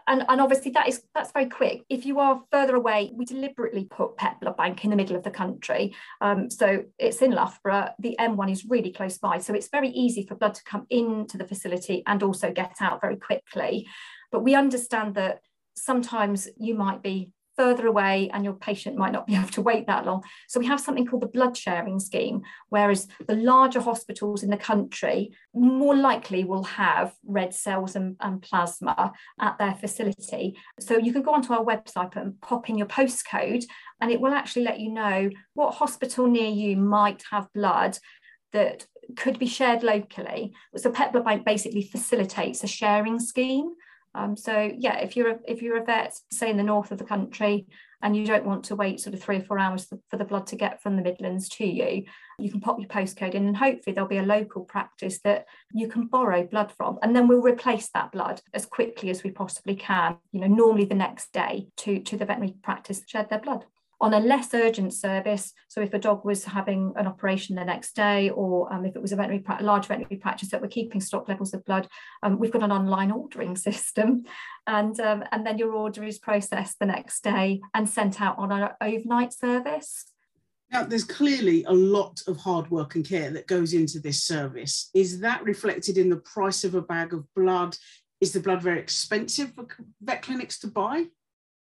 and, 0.08 0.26
and 0.28 0.42
obviously 0.42 0.72
that 0.72 0.88
is 0.88 1.04
that's 1.14 1.32
very 1.32 1.48
quick. 1.48 1.84
If 1.90 2.06
you 2.06 2.20
are 2.20 2.42
further 2.52 2.76
away, 2.76 3.12
we 3.16 3.26
deliberately 3.26 3.86
put 3.86 4.18
Pet 4.18 4.40
Blood 4.42 4.58
Bank 4.58 4.84
in 4.84 4.90
the 4.90 4.96
middle 4.96 5.16
of 5.16 5.24
the 5.24 5.32
country. 5.32 5.96
Um, 6.22 6.50
so 6.50 6.84
it's 6.98 7.22
in 7.22 7.32
Loughborough. 7.32 7.90
The 8.00 8.16
M1 8.20 8.52
is 8.52 8.66
really 8.66 8.92
close 8.92 9.18
by, 9.18 9.38
so 9.38 9.54
it's 9.54 9.70
very 9.70 9.90
easy 9.90 10.26
for 10.26 10.36
blood 10.36 10.56
to 10.56 10.64
come 10.64 10.86
into 10.90 11.38
the 11.38 11.48
facility 11.48 12.04
and 12.08 12.24
also 12.24 12.52
get 12.52 12.76
out 12.82 13.02
very 13.02 13.18
quickly. 13.18 13.88
But 14.32 14.44
we 14.44 14.56
understand 14.56 15.16
that 15.16 15.40
sometimes 15.76 16.48
you 16.58 16.76
might 16.76 17.02
be 17.02 17.32
further 17.56 17.88
away 17.88 18.30
and 18.34 18.44
your 18.44 18.54
patient 18.54 18.98
might 18.98 19.12
not 19.12 19.28
be 19.28 19.36
able 19.38 19.50
to 19.50 19.62
wait 19.62 19.88
that 19.88 20.06
long. 20.06 20.24
So 20.48 20.60
we 20.60 20.66
have 20.68 20.80
something 20.80 21.06
called 21.06 21.22
the 21.22 21.28
blood 21.28 21.56
sharing 21.56 22.00
scheme, 22.00 22.42
whereas 22.70 23.08
the 23.28 23.36
larger 23.36 23.82
hospitals 23.82 24.44
in 24.44 24.50
the 24.50 24.58
country 24.58 25.32
more 25.54 25.96
likely 25.96 26.44
will 26.44 26.64
have 26.64 27.14
red 27.26 27.54
cells 27.54 27.96
and, 27.96 28.16
and 28.20 28.42
plasma 28.42 29.14
at 29.40 29.58
their 29.58 29.76
facility. 29.76 30.58
So 30.80 30.98
you 30.98 31.14
can 31.14 31.22
go 31.22 31.34
onto 31.34 31.54
our 31.54 31.64
website 31.64 32.16
and 32.16 32.40
pop 32.42 32.70
in 32.70 32.78
your 32.78 32.88
postcode 32.88 33.66
and 34.02 34.12
it 34.12 34.20
will 34.20 34.34
actually 34.34 34.64
let 34.64 34.80
you 34.80 34.92
know 34.92 35.30
what 35.54 35.76
hospital 35.76 36.28
near 36.28 36.50
you 36.50 36.76
might 36.76 37.24
have 37.32 37.48
blood 37.54 37.98
that 38.52 38.86
could 39.18 39.38
be 39.38 39.48
shared 39.48 39.84
locally. 39.84 40.54
So 40.78 40.92
Blood 40.92 41.26
Bank 41.26 41.46
basically 41.46 41.84
facilitates 41.84 42.64
a 42.64 42.68
sharing 42.68 43.20
scheme. 43.20 43.74
Um, 44.16 44.38
so 44.38 44.72
yeah, 44.78 44.98
if 45.00 45.16
you're 45.18 45.32
a, 45.32 45.40
if 45.48 45.62
you're 45.62 45.82
a 45.82 45.86
vet, 45.86 46.14
say 46.32 46.50
in 46.50 46.58
the 46.58 46.64
north 46.64 46.92
of 46.92 46.98
the 46.98 47.04
country, 47.04 47.68
and 48.02 48.18
you 48.18 48.26
don't 48.26 48.46
want 48.46 48.66
to 48.66 48.76
wait 48.76 49.00
sort 49.00 49.14
of 49.14 49.24
three 49.24 49.38
or 49.38 49.44
four 49.44 49.58
hours 49.58 49.88
for 50.10 50.18
the 50.18 50.26
blood 50.26 50.46
to 50.48 50.58
get 50.58 50.82
from 50.82 50.98
the 50.98 51.02
Midlands 51.02 51.48
to 51.48 51.66
you, 51.66 52.04
you 52.38 52.52
can 52.52 52.60
pop 52.60 52.78
your 52.80 52.90
postcode 52.90 53.34
in, 53.34 53.48
and 53.48 53.56
hopefully 53.56 53.94
there'll 53.94 54.10
be 54.10 54.18
a 54.18 54.24
local 54.24 54.66
practice 54.66 55.20
that 55.24 55.46
you 55.74 55.88
can 55.88 56.08
borrow 56.08 56.44
blood 56.46 56.72
from, 56.76 57.00
and 57.02 57.16
then 57.16 57.28
we'll 57.28 57.42
replace 57.42 57.90
that 57.94 58.12
blood 58.12 58.42
as 58.54 58.66
quickly 58.66 59.10
as 59.10 59.24
we 59.24 59.32
possibly 59.32 59.76
can. 59.76 60.18
You 60.32 60.42
know, 60.42 60.48
normally 60.48 60.86
the 60.86 60.96
next 60.96 61.32
day 61.32 61.70
to 61.78 62.00
to 62.00 62.18
the 62.18 62.26
veterinary 62.26 62.56
practice 62.62 63.02
shed 63.08 63.30
their 63.30 63.40
blood 63.40 63.66
on 64.04 64.14
a 64.14 64.20
less 64.20 64.54
urgent 64.54 64.94
service. 64.94 65.54
So 65.70 65.80
if 65.80 65.94
a 65.94 65.98
dog 65.98 66.26
was 66.26 66.44
having 66.44 66.92
an 66.98 67.08
operation 67.08 67.56
the 67.56 67.64
next 67.64 67.96
day, 67.96 68.30
or 68.32 68.72
um, 68.72 68.86
if 68.86 68.98
it 68.98 69.02
was 69.02 69.14
a 69.14 69.16
veterinary 69.16 69.46
large 69.62 69.88
veterinary 69.88 70.18
practice 70.18 70.50
that 70.50 70.62
were 70.62 70.68
keeping 70.68 71.00
stock 71.00 71.30
levels 71.30 71.54
of 71.54 71.64
blood, 71.64 71.88
um, 72.22 72.38
we've 72.38 72.52
got 72.52 72.64
an 72.64 72.72
online 72.72 73.12
ordering 73.12 73.56
system, 73.70 74.26
and 74.68 75.00
um, 75.00 75.24
and 75.32 75.48
then 75.48 75.58
your 75.58 75.72
order 75.72 76.04
is 76.04 76.20
processed 76.20 76.80
the 76.80 76.86
next 76.86 77.24
day 77.24 77.62
and 77.74 77.88
sent 77.88 78.22
out 78.22 78.38
on 78.38 78.52
our 78.52 78.76
overnight 78.82 79.32
service. 79.32 80.04
Now, 80.70 80.84
there's 80.84 81.06
clearly 81.06 81.64
a 81.64 81.72
lot 81.74 82.22
of 82.28 82.36
hard 82.36 82.70
work 82.72 82.96
and 82.96 83.08
care 83.08 83.30
that 83.32 83.48
goes 83.48 83.74
into 83.74 84.02
this 84.02 84.24
service. 84.24 84.90
Is 84.94 85.22
that 85.22 85.46
reflected 85.46 85.98
in 85.98 86.10
the 86.10 86.18
price 86.18 86.66
of 86.66 86.76
a 86.76 86.82
bag 86.82 87.14
of 87.14 87.26
blood? 87.36 87.78
Is 88.20 88.34
the 88.34 88.42
blood 88.42 88.62
very 88.62 88.80
expensive 88.80 89.54
for 89.54 89.66
vet 90.02 90.24
clinics 90.24 90.60
to 90.60 90.68
buy? 90.68 91.06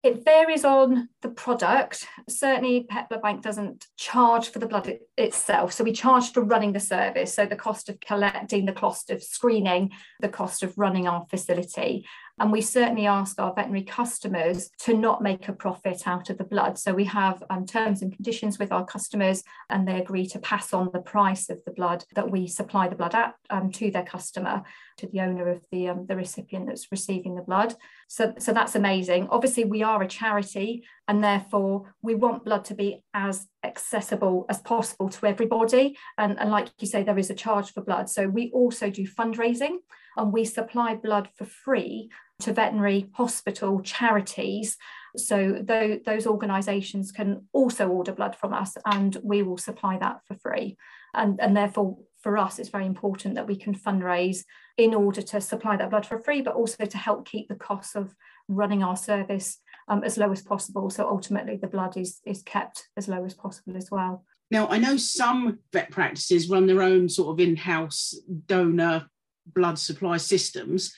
It 0.08 0.24
varies 0.24 0.64
on 0.64 1.10
the 1.22 1.28
product. 1.28 2.08
Certainly, 2.30 2.88
Blood 3.10 3.22
Bank 3.22 3.42
doesn't 3.42 3.88
charge 3.98 4.48
for 4.48 4.60
the 4.60 4.66
blood 4.66 4.88
it, 4.88 5.02
itself. 5.18 5.74
So 5.74 5.84
we 5.84 5.92
charge 5.92 6.32
for 6.32 6.44
running 6.44 6.72
the 6.72 6.80
service. 6.80 7.34
So 7.34 7.46
the 7.46 7.58
cost 7.58 7.90
of 7.90 8.00
collecting, 8.00 8.66
the 8.66 8.72
cost 8.72 9.10
of 9.10 9.22
screening, 9.22 9.92
the 10.22 10.30
cost 10.30 10.64
of 10.64 10.78
running 10.78 11.10
our 11.10 11.26
facility. 11.30 12.06
And 12.40 12.52
we 12.52 12.62
certainly 12.62 13.08
ask 13.08 13.40
our 13.40 13.54
veterinary 13.54 13.84
customers 13.84 14.70
to 14.82 14.94
not 14.94 15.24
make 15.24 15.48
a 15.48 15.54
profit 15.54 16.08
out 16.08 16.30
of 16.30 16.38
the 16.38 16.44
blood. 16.44 16.78
So 16.78 16.94
we 16.94 17.06
have 17.06 17.42
um, 17.50 17.66
terms 17.66 18.02
and 18.02 18.14
conditions 18.14 18.60
with 18.60 18.72
our 18.72 18.86
customers, 18.86 19.44
and 19.70 19.88
they 19.88 20.00
agree 20.00 20.28
to 20.28 20.40
pass 20.40 20.74
on 20.74 20.92
the 20.94 21.02
price 21.02 21.50
of 21.50 21.60
the 21.66 21.72
blood 21.72 22.06
that 22.14 22.30
we 22.30 22.48
supply 22.48 22.88
the 22.88 22.96
blood 22.96 23.16
at 23.16 23.34
um, 23.50 23.72
to 23.72 23.90
their 23.90 24.04
customer, 24.04 24.64
to 24.98 25.08
the 25.08 25.22
owner 25.22 25.50
of 25.50 25.62
the, 25.72 25.90
um, 25.90 26.06
the 26.08 26.16
recipient 26.16 26.68
that's 26.68 26.92
receiving 26.92 27.36
the 27.36 27.42
blood. 27.42 27.74
So, 28.08 28.34
so 28.38 28.54
that's 28.54 28.76
amazing. 28.76 29.28
Obviously, 29.32 29.66
we 29.66 29.82
are 29.82 30.02
a 30.04 30.08
charity, 30.08 30.86
and 31.08 31.24
therefore 31.24 31.96
we 32.04 32.14
want 32.14 32.46
blood 32.46 32.66
to 32.66 32.76
be 32.76 33.04
as 33.14 33.48
accessible 33.64 34.46
as 34.50 34.60
possible 34.60 35.10
to 35.10 35.26
everybody. 35.26 35.98
And, 36.18 36.40
and 36.40 36.52
like 36.52 36.70
you 36.80 36.88
say, 36.88 37.02
there 37.04 37.18
is 37.18 37.32
a 37.32 37.36
charge 37.36 37.74
for 37.74 37.82
blood. 37.82 38.10
So 38.10 38.28
we 38.28 38.52
also 38.54 38.90
do 38.90 39.08
fundraising 39.08 39.78
and 40.18 40.34
we 40.34 40.46
supply 40.46 40.96
blood 40.96 41.30
for 41.36 41.46
free 41.46 42.10
to 42.40 42.54
veterinary 42.54 43.10
hospital 43.14 43.82
charities. 43.82 44.78
So 45.16 45.64
th- 45.68 46.04
those 46.06 46.28
organisations 46.28 47.12
can 47.12 47.46
also 47.54 47.88
order 47.88 48.12
blood 48.12 48.36
from 48.36 48.54
us 48.54 48.78
and 48.86 49.18
we 49.24 49.42
will 49.44 49.58
supply 49.58 49.98
that 50.00 50.20
for 50.28 50.36
free. 50.36 50.78
And, 51.14 51.40
and 51.42 51.56
therefore, 51.56 51.98
for 52.22 52.38
us, 52.38 52.60
it's 52.60 52.70
very 52.70 52.86
important 52.86 53.36
that 53.36 53.48
we 53.48 53.56
can 53.56 53.74
fundraise 53.74 54.44
in 54.78 54.94
order 54.94 55.22
to 55.22 55.42
supply 55.42 55.78
that 55.78 55.90
blood 55.90 56.06
for 56.06 56.20
free, 56.20 56.42
but 56.42 56.56
also 56.56 56.86
to 56.86 56.98
help 56.98 57.28
keep 57.28 57.48
the 57.48 57.56
costs 57.56 57.96
of 57.96 58.16
running 58.48 58.84
our 58.84 58.98
service 58.98 59.60
um, 59.88 60.04
as 60.04 60.18
low 60.18 60.32
as 60.32 60.42
possible. 60.42 60.90
So 60.90 61.08
ultimately, 61.08 61.58
the 61.58 61.68
blood 61.68 61.98
is, 61.98 62.20
is 62.26 62.42
kept 62.42 62.88
as 62.98 63.08
low 63.08 63.24
as 63.24 63.34
possible 63.34 63.78
as 63.78 63.90
well. 63.90 64.26
Now, 64.50 64.68
I 64.68 64.78
know 64.78 64.98
some 64.98 65.60
vet 65.74 65.92
practices 65.92 66.50
run 66.50 66.68
their 66.68 66.82
own 66.82 67.10
sort 67.10 67.30
of 67.30 67.40
in 67.46 67.56
house 67.56 68.16
donor 68.46 69.08
blood 69.54 69.80
supply 69.80 70.18
systems. 70.18 70.94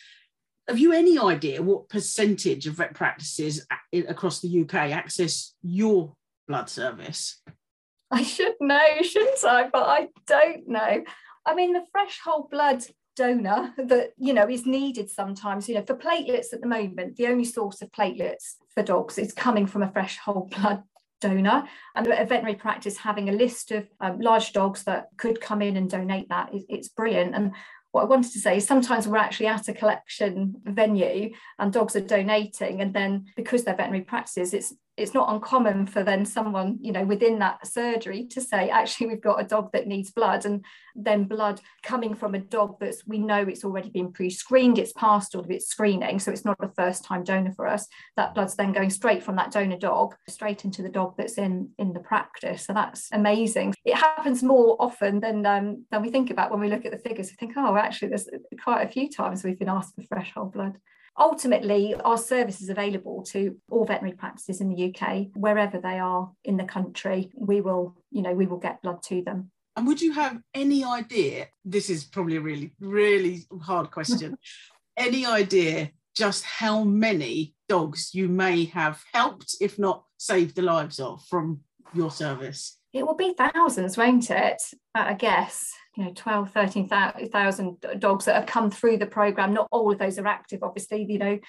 Have 0.67 0.79
you 0.79 0.93
any 0.93 1.17
idea 1.17 1.62
what 1.62 1.89
percentage 1.89 2.67
of 2.67 2.75
vet 2.75 2.93
practices 2.93 3.65
across 3.93 4.39
the 4.39 4.62
UK 4.62 4.75
access 4.75 5.53
your 5.62 6.13
blood 6.47 6.69
service? 6.69 7.41
I 8.12 8.23
should 8.23 8.55
know, 8.59 9.01
shouldn't 9.01 9.43
I? 9.43 9.69
But 9.71 9.83
I 9.83 10.07
don't 10.27 10.67
know. 10.67 11.03
I 11.45 11.55
mean, 11.55 11.73
the 11.73 11.85
fresh 11.91 12.19
whole 12.23 12.47
blood 12.51 12.83
donor 13.19 13.73
that 13.77 14.12
you 14.17 14.33
know 14.33 14.47
is 14.47 14.65
needed 14.65 15.09
sometimes 15.09 15.67
you 15.67 15.75
know 15.75 15.83
for 15.85 15.93
platelets 15.93 16.53
at 16.53 16.62
the 16.62 16.67
moment 16.67 17.17
the 17.17 17.27
only 17.27 17.43
source 17.43 17.81
of 17.81 17.91
platelets 17.91 18.53
for 18.73 18.81
dogs 18.81 19.17
is 19.17 19.33
coming 19.33 19.67
from 19.67 19.83
a 19.83 19.91
fresh 19.91 20.17
whole 20.19 20.49
blood 20.57 20.81
donor 21.19 21.67
and 21.95 22.07
a 22.07 22.25
veterinary 22.25 22.55
practice 22.55 22.95
having 22.95 23.27
a 23.27 23.33
list 23.33 23.71
of 23.71 23.85
um, 23.99 24.21
large 24.21 24.53
dogs 24.53 24.83
that 24.83 25.07
could 25.17 25.41
come 25.41 25.62
in 25.62 25.75
and 25.75 25.89
donate 25.89 26.29
that 26.29 26.53
is, 26.55 26.63
it's 26.69 26.88
brilliant 26.88 27.35
and 27.35 27.51
what 27.91 28.04
I 28.04 28.06
wanted 28.06 28.32
to 28.34 28.39
say 28.39 28.58
is 28.58 28.67
sometimes 28.67 29.08
we're 29.08 29.17
actually 29.17 29.47
at 29.47 29.67
a 29.67 29.73
collection 29.73 30.56
venue 30.63 31.32
and 31.58 31.73
dogs 31.73 31.95
are 31.95 32.02
donating, 32.02 32.82
and 32.82 32.93
then 32.93 33.25
because 33.36 33.63
they're 33.63 33.75
veterinary 33.75 34.04
practices, 34.04 34.54
it's 34.54 34.73
it's 34.99 35.13
not 35.13 35.31
uncommon 35.33 35.85
for 35.85 36.03
then 36.03 36.25
someone 36.25 36.77
you 36.81 36.91
know 36.91 37.03
within 37.03 37.39
that 37.39 37.65
surgery 37.65 38.25
to 38.27 38.41
say 38.41 38.69
actually 38.69 39.07
we've 39.07 39.21
got 39.21 39.41
a 39.41 39.47
dog 39.47 39.71
that 39.71 39.88
needs 39.88 40.12
blood 40.12 40.45
and 40.45 40.63
then 40.95 41.23
blood 41.23 41.62
coming 41.83 42.13
from 42.13 42.35
a 42.35 42.39
dog 42.39 42.75
that's 42.79 43.05
we 43.07 43.19
know 43.19 43.41
it's 43.41 43.63
already 43.63 43.89
been 43.89 44.12
pre-screened 44.12 44.77
it's 44.77 44.93
passed 44.93 45.35
all 45.35 45.43
of 45.43 45.51
its 45.51 45.67
screening 45.67 46.19
so 46.19 46.31
it's 46.31 46.45
not 46.45 46.57
a 46.62 46.69
first 46.69 47.03
time 47.03 47.23
donor 47.23 47.53
for 47.53 47.67
us. 47.67 47.88
That 48.15 48.33
blood's 48.33 48.55
then 48.55 48.73
going 48.73 48.89
straight 48.89 49.23
from 49.23 49.35
that 49.38 49.51
donor 49.51 49.77
dog 49.77 50.15
straight 50.27 50.65
into 50.65 50.81
the 50.81 50.89
dog 50.89 51.15
that's 51.17 51.38
in 51.38 51.69
in 51.77 51.93
the 51.93 51.99
practice. 51.99 52.65
So 52.65 52.73
that's 52.73 53.09
amazing. 53.12 53.75
It 53.85 53.95
happens 53.95 54.43
more 54.43 54.75
often 54.79 55.19
than 55.19 55.45
um, 55.45 55.85
than 55.91 56.01
we 56.01 56.09
think 56.09 56.31
about 56.31 56.51
when 56.51 56.59
we 56.59 56.69
look 56.69 56.85
at 56.85 56.91
the 56.91 56.97
figures. 56.97 57.29
We 57.29 57.35
think 57.35 57.53
oh 57.57 57.75
actually 57.75 58.09
there's 58.09 58.29
quite 58.63 58.83
a 58.83 58.91
few 58.91 59.09
times 59.09 59.43
we've 59.43 59.59
been 59.59 59.69
asked 59.69 59.95
for 59.95 60.03
fresh 60.03 60.31
whole 60.33 60.45
blood 60.45 60.77
ultimately 61.19 61.93
our 61.95 62.17
service 62.17 62.62
is 62.62 62.69
available 62.69 63.23
to 63.23 63.58
all 63.69 63.86
veterinary 63.86 64.15
practices 64.15 64.62
in 64.62 64.69
the 64.69 64.89
UK 64.89 65.27
wherever 65.36 65.79
they 65.79 65.99
are 65.99 66.32
in 66.43 66.58
the 66.58 66.63
country. 66.63 67.32
We 67.36 67.62
will 67.62 67.95
you 68.12 68.21
know 68.21 68.34
we 68.34 68.47
will 68.47 68.58
get 68.58 68.82
blood 68.82 69.03
to 69.03 69.21
them. 69.21 69.51
And 69.75 69.86
would 69.88 70.01
you 70.01 70.13
have 70.13 70.41
any 70.53 70.84
idea 70.84 71.47
this 71.63 71.89
is 71.89 72.03
probably 72.03 72.38
a 72.38 72.41
really 72.41 72.73
really 72.79 73.45
hard 73.62 73.91
question 73.91 74.38
any 74.97 75.25
idea 75.25 75.91
just 76.15 76.43
how 76.43 76.84
many 76.84 77.55
dogs 77.69 78.12
you 78.13 78.27
may 78.27 78.65
have 78.65 79.01
helped 79.13 79.55
if 79.62 79.79
not 79.79 80.03
saved 80.17 80.55
the 80.55 80.62
lives 80.62 80.99
of 80.99 81.23
from 81.25 81.62
your 81.93 82.12
service? 82.12 82.77
It 82.91 83.05
will 83.05 83.15
be 83.15 83.34
thousands 83.34 83.97
won't 83.97 84.29
it? 84.32 84.62
I 84.95 85.13
guess 85.13 85.71
you 85.99 86.05
know 86.05 86.13
12 86.15 86.51
13,000 86.51 87.85
dogs 87.99 88.25
that 88.25 88.35
have 88.35 88.45
come 88.45 88.71
through 88.71 88.97
the 88.97 89.05
program. 89.05 89.53
Not 89.53 89.67
all 89.69 89.91
of 89.91 89.99
those 89.99 90.17
are 90.17 90.27
active 90.27 90.63
obviously 90.63 91.05
you 91.07 91.19
know 91.19 91.39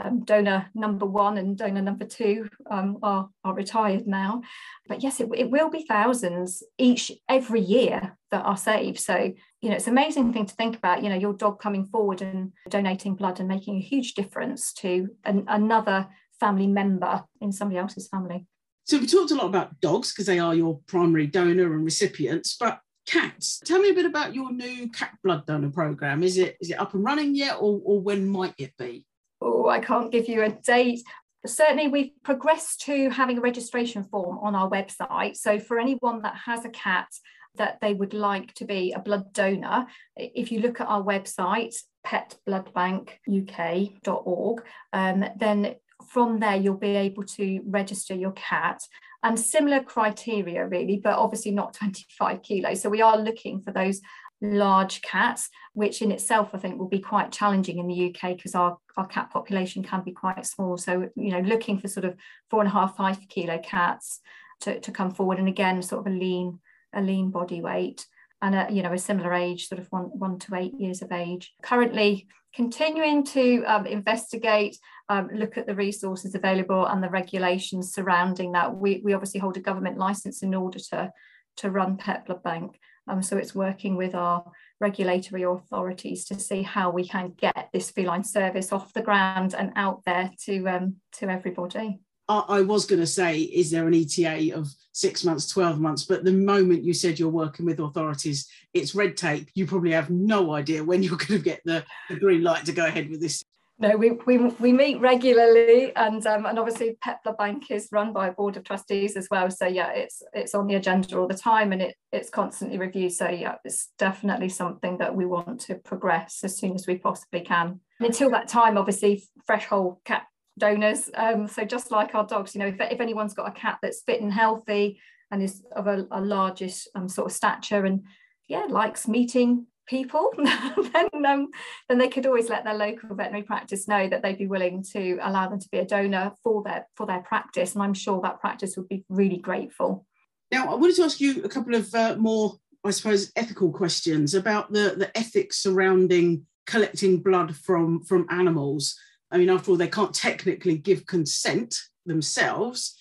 um, 0.00 0.24
donor 0.24 0.70
number 0.74 1.04
one 1.04 1.38
and 1.38 1.58
donor 1.58 1.82
number 1.82 2.04
two 2.06 2.48
um, 2.70 2.98
are, 3.02 3.28
are 3.44 3.54
retired 3.54 4.06
now. 4.06 4.42
But 4.88 5.02
yes 5.02 5.20
it, 5.20 5.28
it 5.34 5.50
will 5.50 5.68
be 5.68 5.84
thousands 5.86 6.62
each 6.78 7.12
every 7.28 7.60
year 7.60 8.16
that 8.30 8.44
are 8.44 8.56
saved. 8.56 8.98
So 8.98 9.34
you 9.60 9.68
know 9.68 9.76
it's 9.76 9.86
an 9.86 9.92
amazing 9.92 10.32
thing 10.32 10.46
to 10.46 10.54
think 10.54 10.76
about 10.76 11.02
you 11.02 11.10
know 11.10 11.16
your 11.16 11.34
dog 11.34 11.60
coming 11.60 11.84
forward 11.84 12.22
and 12.22 12.52
donating 12.70 13.14
blood 13.14 13.40
and 13.40 13.48
making 13.48 13.76
a 13.76 13.82
huge 13.82 14.14
difference 14.14 14.72
to 14.74 15.08
an, 15.24 15.44
another 15.48 16.08
family 16.40 16.66
member 16.66 17.24
in 17.42 17.52
somebody 17.52 17.78
else's 17.78 18.08
family. 18.08 18.46
So 18.84 18.96
we 18.98 19.06
talked 19.06 19.32
a 19.32 19.34
lot 19.34 19.48
about 19.48 19.80
dogs 19.80 20.14
because 20.14 20.24
they 20.24 20.38
are 20.38 20.54
your 20.54 20.80
primary 20.86 21.26
donor 21.26 21.74
and 21.74 21.84
recipients 21.84 22.56
but 22.58 22.80
cats. 23.08 23.60
Tell 23.64 23.80
me 23.80 23.90
a 23.90 23.94
bit 23.94 24.04
about 24.04 24.34
your 24.34 24.52
new 24.52 24.90
cat 24.90 25.16
blood 25.24 25.46
donor 25.46 25.70
program. 25.70 26.22
Is 26.22 26.36
it 26.38 26.56
is 26.60 26.70
it 26.70 26.78
up 26.78 26.94
and 26.94 27.04
running 27.04 27.34
yet, 27.34 27.56
or, 27.56 27.80
or 27.84 28.00
when 28.00 28.28
might 28.28 28.54
it 28.58 28.72
be? 28.78 29.04
Oh, 29.40 29.68
I 29.68 29.80
can't 29.80 30.12
give 30.12 30.28
you 30.28 30.42
a 30.42 30.50
date. 30.50 31.02
Certainly, 31.46 31.88
we've 31.88 32.10
progressed 32.22 32.82
to 32.82 33.10
having 33.10 33.38
a 33.38 33.40
registration 33.40 34.04
form 34.04 34.38
on 34.38 34.54
our 34.54 34.68
website. 34.68 35.36
So, 35.36 35.58
for 35.58 35.78
anyone 35.78 36.20
that 36.22 36.36
has 36.36 36.64
a 36.64 36.70
cat 36.70 37.08
that 37.56 37.78
they 37.80 37.94
would 37.94 38.14
like 38.14 38.54
to 38.54 38.64
be 38.64 38.92
a 38.92 39.00
blood 39.00 39.32
donor, 39.32 39.86
if 40.16 40.52
you 40.52 40.60
look 40.60 40.80
at 40.80 40.88
our 40.88 41.02
website, 41.02 41.76
petbloodbankuk.org, 42.06 44.64
um, 44.92 45.24
then 45.36 45.74
from 46.08 46.40
there 46.40 46.56
you'll 46.56 46.76
be 46.76 46.96
able 46.96 47.24
to 47.24 47.60
register 47.66 48.14
your 48.14 48.32
cat 48.32 48.80
and 49.22 49.38
similar 49.38 49.82
criteria 49.82 50.66
really 50.66 51.00
but 51.02 51.18
obviously 51.18 51.50
not 51.50 51.74
25 51.74 52.42
kilos 52.42 52.82
so 52.82 52.88
we 52.88 53.02
are 53.02 53.18
looking 53.18 53.60
for 53.60 53.72
those 53.72 54.00
large 54.40 55.02
cats, 55.02 55.50
which 55.72 56.02
in 56.02 56.12
itself 56.12 56.50
I 56.52 56.58
think 56.58 56.78
will 56.78 56.88
be 56.88 57.00
quite 57.00 57.32
challenging 57.32 57.78
in 57.78 57.88
the 57.88 58.08
UK 58.08 58.36
because 58.36 58.54
our, 58.54 58.78
our 58.96 59.06
cat 59.06 59.30
population 59.30 59.82
can 59.82 60.02
be 60.02 60.12
quite 60.12 60.44
small. 60.46 60.76
So, 60.76 61.08
you 61.16 61.32
know, 61.32 61.40
looking 61.40 61.78
for 61.78 61.88
sort 61.88 62.04
of 62.04 62.16
four 62.50 62.60
and 62.60 62.68
a 62.68 62.72
half, 62.72 62.96
five 62.96 63.18
kilo 63.28 63.58
cats 63.58 64.20
to, 64.60 64.80
to 64.80 64.92
come 64.92 65.12
forward. 65.12 65.38
And 65.38 65.48
again, 65.48 65.82
sort 65.82 66.06
of 66.06 66.12
a 66.12 66.16
lean, 66.16 66.60
a 66.92 67.00
lean 67.00 67.30
body 67.30 67.60
weight 67.60 68.06
and 68.40 68.54
a, 68.54 68.68
you 68.70 68.82
know, 68.82 68.92
a 68.92 68.98
similar 68.98 69.34
age, 69.34 69.68
sort 69.68 69.80
of 69.80 69.88
one, 69.88 70.04
one 70.04 70.38
to 70.40 70.54
eight 70.54 70.74
years 70.78 71.02
of 71.02 71.10
age. 71.10 71.52
Currently 71.62 72.28
continuing 72.58 73.22
to 73.22 73.62
um, 73.66 73.86
investigate, 73.86 74.76
um, 75.08 75.30
look 75.32 75.56
at 75.56 75.64
the 75.64 75.74
resources 75.76 76.34
available 76.34 76.86
and 76.86 77.00
the 77.00 77.08
regulations 77.08 77.94
surrounding 77.94 78.50
that. 78.50 78.74
We, 78.74 79.00
we 79.04 79.12
obviously 79.12 79.38
hold 79.38 79.56
a 79.56 79.60
government 79.60 79.96
license 79.96 80.42
in 80.42 80.52
order 80.52 80.80
to, 80.90 81.12
to 81.58 81.70
run 81.70 82.00
Blood 82.26 82.42
Bank. 82.42 82.80
Um, 83.06 83.22
so 83.22 83.36
it's 83.36 83.54
working 83.54 83.94
with 83.94 84.16
our 84.16 84.44
regulatory 84.80 85.44
authorities 85.44 86.24
to 86.24 86.40
see 86.40 86.62
how 86.62 86.90
we 86.90 87.06
can 87.06 87.32
get 87.38 87.68
this 87.72 87.92
feline 87.92 88.24
service 88.24 88.72
off 88.72 88.92
the 88.92 89.02
ground 89.02 89.54
and 89.56 89.70
out 89.76 90.02
there 90.04 90.32
to 90.46 90.66
um, 90.66 90.96
to 91.18 91.28
everybody. 91.28 92.00
I, 92.28 92.60
was 92.60 92.84
going 92.84 93.00
to 93.00 93.06
say, 93.06 93.40
is 93.40 93.70
there 93.70 93.86
an 93.86 93.94
ETA 93.94 94.54
of 94.54 94.68
six 94.92 95.24
months, 95.24 95.48
12 95.48 95.80
months? 95.80 96.04
But 96.04 96.24
the 96.24 96.32
moment 96.32 96.84
you 96.84 96.92
said 96.92 97.18
you're 97.18 97.28
working 97.30 97.64
with 97.64 97.80
authorities, 97.80 98.46
it's 98.74 98.94
red 98.94 99.16
tape. 99.16 99.48
You 99.54 99.66
probably 99.66 99.92
have 99.92 100.10
no 100.10 100.52
idea 100.52 100.84
when 100.84 101.02
you're 101.04 101.16
going 101.16 101.38
to 101.40 101.44
get 101.44 101.62
the, 101.64 101.84
the 102.10 102.16
green 102.16 102.42
light 102.42 102.66
to 102.66 102.72
go 102.72 102.86
ahead 102.86 103.08
with 103.08 103.20
this 103.20 103.42
no, 103.80 103.96
we, 103.96 104.10
we, 104.26 104.38
we 104.38 104.72
meet 104.72 104.98
regularly, 105.00 105.94
and 105.94 106.26
um, 106.26 106.46
and 106.46 106.58
obviously 106.58 106.98
Blood 107.22 107.36
Bank 107.36 107.70
is 107.70 107.88
run 107.92 108.12
by 108.12 108.26
a 108.26 108.32
board 108.32 108.56
of 108.56 108.64
trustees 108.64 109.16
as 109.16 109.28
well. 109.30 109.52
So 109.52 109.68
yeah, 109.68 109.90
it's 109.90 110.20
it's 110.32 110.52
on 110.52 110.66
the 110.66 110.74
agenda 110.74 111.16
all 111.16 111.28
the 111.28 111.34
time, 111.34 111.70
and 111.70 111.80
it 111.80 111.94
it's 112.10 112.28
constantly 112.28 112.76
reviewed. 112.76 113.12
So 113.12 113.28
yeah, 113.28 113.54
it's 113.64 113.92
definitely 113.96 114.48
something 114.48 114.98
that 114.98 115.14
we 115.14 115.26
want 115.26 115.60
to 115.62 115.76
progress 115.76 116.40
as 116.42 116.56
soon 116.58 116.74
as 116.74 116.88
we 116.88 116.98
possibly 116.98 117.42
can. 117.42 117.80
And 118.00 118.06
until 118.06 118.30
that 118.30 118.48
time, 118.48 118.76
obviously, 118.76 119.22
fresh 119.46 119.66
whole 119.66 120.00
cat 120.04 120.24
donors. 120.58 121.10
Um, 121.14 121.46
so 121.46 121.64
just 121.64 121.90
like 121.90 122.14
our 122.14 122.26
dogs, 122.26 122.54
you 122.54 122.60
know, 122.60 122.66
if, 122.66 122.76
if 122.80 123.00
anyone's 123.00 123.34
got 123.34 123.48
a 123.48 123.52
cat 123.52 123.78
that's 123.82 124.02
fit 124.02 124.20
and 124.20 124.32
healthy 124.32 125.00
and 125.30 125.42
is 125.42 125.62
of 125.74 125.86
a, 125.86 126.06
a 126.10 126.20
largish 126.20 126.86
um, 126.94 127.08
sort 127.08 127.30
of 127.30 127.36
stature 127.36 127.84
and 127.84 128.02
yeah, 128.48 128.66
likes 128.68 129.06
meeting 129.06 129.66
people, 129.86 130.30
then 130.36 131.26
um, 131.26 131.48
then 131.88 131.98
they 131.98 132.08
could 132.08 132.26
always 132.26 132.48
let 132.48 132.64
their 132.64 132.74
local 132.74 133.14
veterinary 133.14 133.42
practice 133.42 133.88
know 133.88 134.08
that 134.08 134.22
they'd 134.22 134.38
be 134.38 134.46
willing 134.46 134.82
to 134.92 135.18
allow 135.22 135.48
them 135.48 135.60
to 135.60 135.68
be 135.70 135.78
a 135.78 135.84
donor 135.84 136.32
for 136.42 136.62
their 136.62 136.86
for 136.94 137.06
their 137.06 137.20
practice, 137.20 137.74
and 137.74 137.82
I'm 137.82 137.94
sure 137.94 138.20
that 138.22 138.40
practice 138.40 138.76
would 138.76 138.88
be 138.88 139.04
really 139.08 139.38
grateful. 139.38 140.06
Now, 140.50 140.70
I 140.70 140.74
wanted 140.74 140.96
to 140.96 141.04
ask 141.04 141.20
you 141.20 141.42
a 141.42 141.48
couple 141.48 141.74
of 141.74 141.94
uh, 141.94 142.16
more, 142.18 142.54
I 142.84 142.90
suppose, 142.90 143.32
ethical 143.36 143.70
questions 143.70 144.34
about 144.34 144.72
the 144.72 144.94
the 144.96 145.16
ethics 145.16 145.58
surrounding 145.58 146.46
collecting 146.66 147.22
blood 147.22 147.56
from 147.56 148.02
from 148.04 148.26
animals. 148.30 148.96
I 149.30 149.38
mean, 149.38 149.50
after 149.50 149.70
all, 149.70 149.76
they 149.76 149.88
can't 149.88 150.14
technically 150.14 150.78
give 150.78 151.06
consent 151.06 151.76
themselves. 152.06 152.96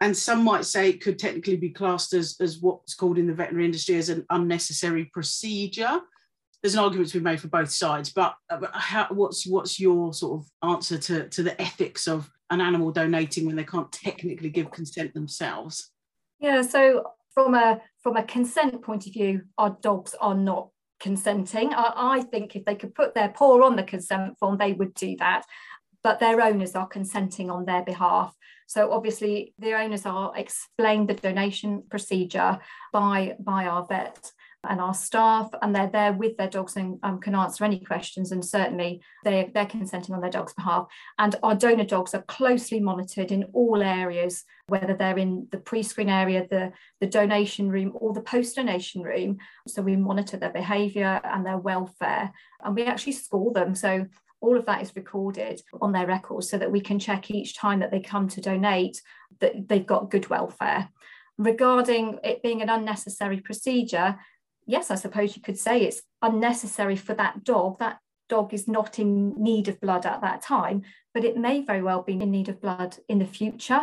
And 0.00 0.16
some 0.16 0.42
might 0.42 0.64
say 0.64 0.88
it 0.88 1.02
could 1.02 1.18
technically 1.18 1.56
be 1.56 1.70
classed 1.70 2.14
as, 2.14 2.36
as 2.40 2.58
what's 2.58 2.94
called 2.94 3.18
in 3.18 3.26
the 3.26 3.34
veterinary 3.34 3.66
industry 3.66 3.96
as 3.96 4.08
an 4.08 4.24
unnecessary 4.30 5.06
procedure 5.06 6.00
there's 6.62 6.74
an 6.74 6.80
argument 6.80 7.10
to 7.10 7.18
be 7.18 7.24
made 7.24 7.40
for 7.40 7.48
both 7.48 7.70
sides, 7.70 8.12
but, 8.12 8.34
uh, 8.50 8.58
but 8.58 8.70
how, 8.74 9.06
what's 9.10 9.46
what's 9.46 9.80
your 9.80 10.12
sort 10.12 10.40
of 10.40 10.68
answer 10.68 10.98
to, 10.98 11.28
to 11.28 11.42
the 11.42 11.60
ethics 11.60 12.06
of 12.06 12.30
an 12.50 12.60
animal 12.60 12.92
donating 12.92 13.46
when 13.46 13.56
they 13.56 13.64
can't 13.64 13.90
technically 13.92 14.50
give 14.50 14.70
consent 14.70 15.14
themselves? 15.14 15.90
Yeah, 16.38 16.62
so 16.62 17.04
from 17.32 17.54
a 17.54 17.80
from 18.02 18.16
a 18.16 18.24
consent 18.24 18.82
point 18.82 19.06
of 19.06 19.12
view, 19.12 19.42
our 19.56 19.76
dogs 19.80 20.14
are 20.20 20.34
not 20.34 20.68
consenting. 21.00 21.72
I, 21.72 21.92
I 21.96 22.22
think 22.22 22.54
if 22.54 22.66
they 22.66 22.74
could 22.74 22.94
put 22.94 23.14
their 23.14 23.30
paw 23.30 23.64
on 23.64 23.76
the 23.76 23.82
consent 23.82 24.38
form, 24.38 24.58
they 24.58 24.74
would 24.74 24.92
do 24.94 25.16
that. 25.18 25.46
But 26.02 26.20
their 26.20 26.40
owners 26.40 26.74
are 26.74 26.86
consenting 26.86 27.50
on 27.50 27.64
their 27.64 27.82
behalf. 27.82 28.34
So 28.66 28.92
obviously, 28.92 29.52
the 29.58 29.74
owners 29.74 30.06
are 30.06 30.32
explained 30.36 31.08
the 31.08 31.14
donation 31.14 31.82
procedure 31.90 32.58
by 32.92 33.36
by 33.40 33.66
our 33.66 33.84
vet 33.86 34.32
and 34.68 34.80
our 34.80 34.92
staff, 34.94 35.50
and 35.62 35.74
they're 35.74 35.90
there 35.90 36.12
with 36.12 36.36
their 36.36 36.48
dogs 36.48 36.76
and 36.76 36.98
um, 37.02 37.18
can 37.18 37.34
answer 37.34 37.64
any 37.64 37.80
questions. 37.80 38.30
And 38.30 38.44
certainly 38.44 39.00
they, 39.24 39.50
they're 39.54 39.66
consenting 39.66 40.14
on 40.14 40.20
their 40.20 40.30
dog's 40.30 40.52
behalf. 40.52 40.86
And 41.18 41.34
our 41.42 41.54
donor 41.54 41.84
dogs 41.84 42.14
are 42.14 42.22
closely 42.22 42.78
monitored 42.78 43.32
in 43.32 43.44
all 43.54 43.82
areas, 43.82 44.44
whether 44.66 44.94
they're 44.94 45.18
in 45.18 45.48
the 45.50 45.58
pre 45.58 45.82
screen 45.82 46.10
area, 46.10 46.46
the, 46.48 46.72
the 47.00 47.06
donation 47.06 47.70
room, 47.70 47.92
or 47.94 48.12
the 48.12 48.20
post 48.20 48.56
donation 48.56 49.02
room. 49.02 49.38
So 49.66 49.80
we 49.82 49.96
monitor 49.96 50.36
their 50.36 50.52
behaviour 50.52 51.20
and 51.24 51.44
their 51.44 51.58
welfare, 51.58 52.30
and 52.62 52.74
we 52.74 52.84
actually 52.84 53.12
score 53.12 53.52
them. 53.52 53.74
So 53.74 54.06
all 54.40 54.56
of 54.56 54.66
that 54.66 54.82
is 54.82 54.96
recorded 54.96 55.62
on 55.80 55.92
their 55.92 56.06
records 56.06 56.48
so 56.48 56.58
that 56.58 56.72
we 56.72 56.80
can 56.80 56.98
check 56.98 57.30
each 57.30 57.56
time 57.56 57.80
that 57.80 57.90
they 57.90 58.00
come 58.00 58.28
to 58.28 58.40
donate 58.40 59.00
that 59.40 59.68
they've 59.68 59.86
got 59.86 60.10
good 60.10 60.28
welfare. 60.28 60.88
Regarding 61.38 62.18
it 62.24 62.42
being 62.42 62.62
an 62.62 62.68
unnecessary 62.68 63.40
procedure, 63.40 64.18
yes, 64.66 64.90
I 64.90 64.94
suppose 64.94 65.36
you 65.36 65.42
could 65.42 65.58
say 65.58 65.82
it's 65.82 66.02
unnecessary 66.22 66.96
for 66.96 67.14
that 67.14 67.44
dog. 67.44 67.78
That 67.78 67.98
dog 68.28 68.52
is 68.54 68.68
not 68.68 68.98
in 68.98 69.34
need 69.42 69.68
of 69.68 69.80
blood 69.80 70.06
at 70.06 70.20
that 70.22 70.42
time, 70.42 70.82
but 71.14 71.24
it 71.24 71.36
may 71.36 71.62
very 71.62 71.82
well 71.82 72.02
be 72.02 72.14
in 72.14 72.30
need 72.30 72.48
of 72.48 72.60
blood 72.60 72.96
in 73.08 73.18
the 73.18 73.26
future. 73.26 73.80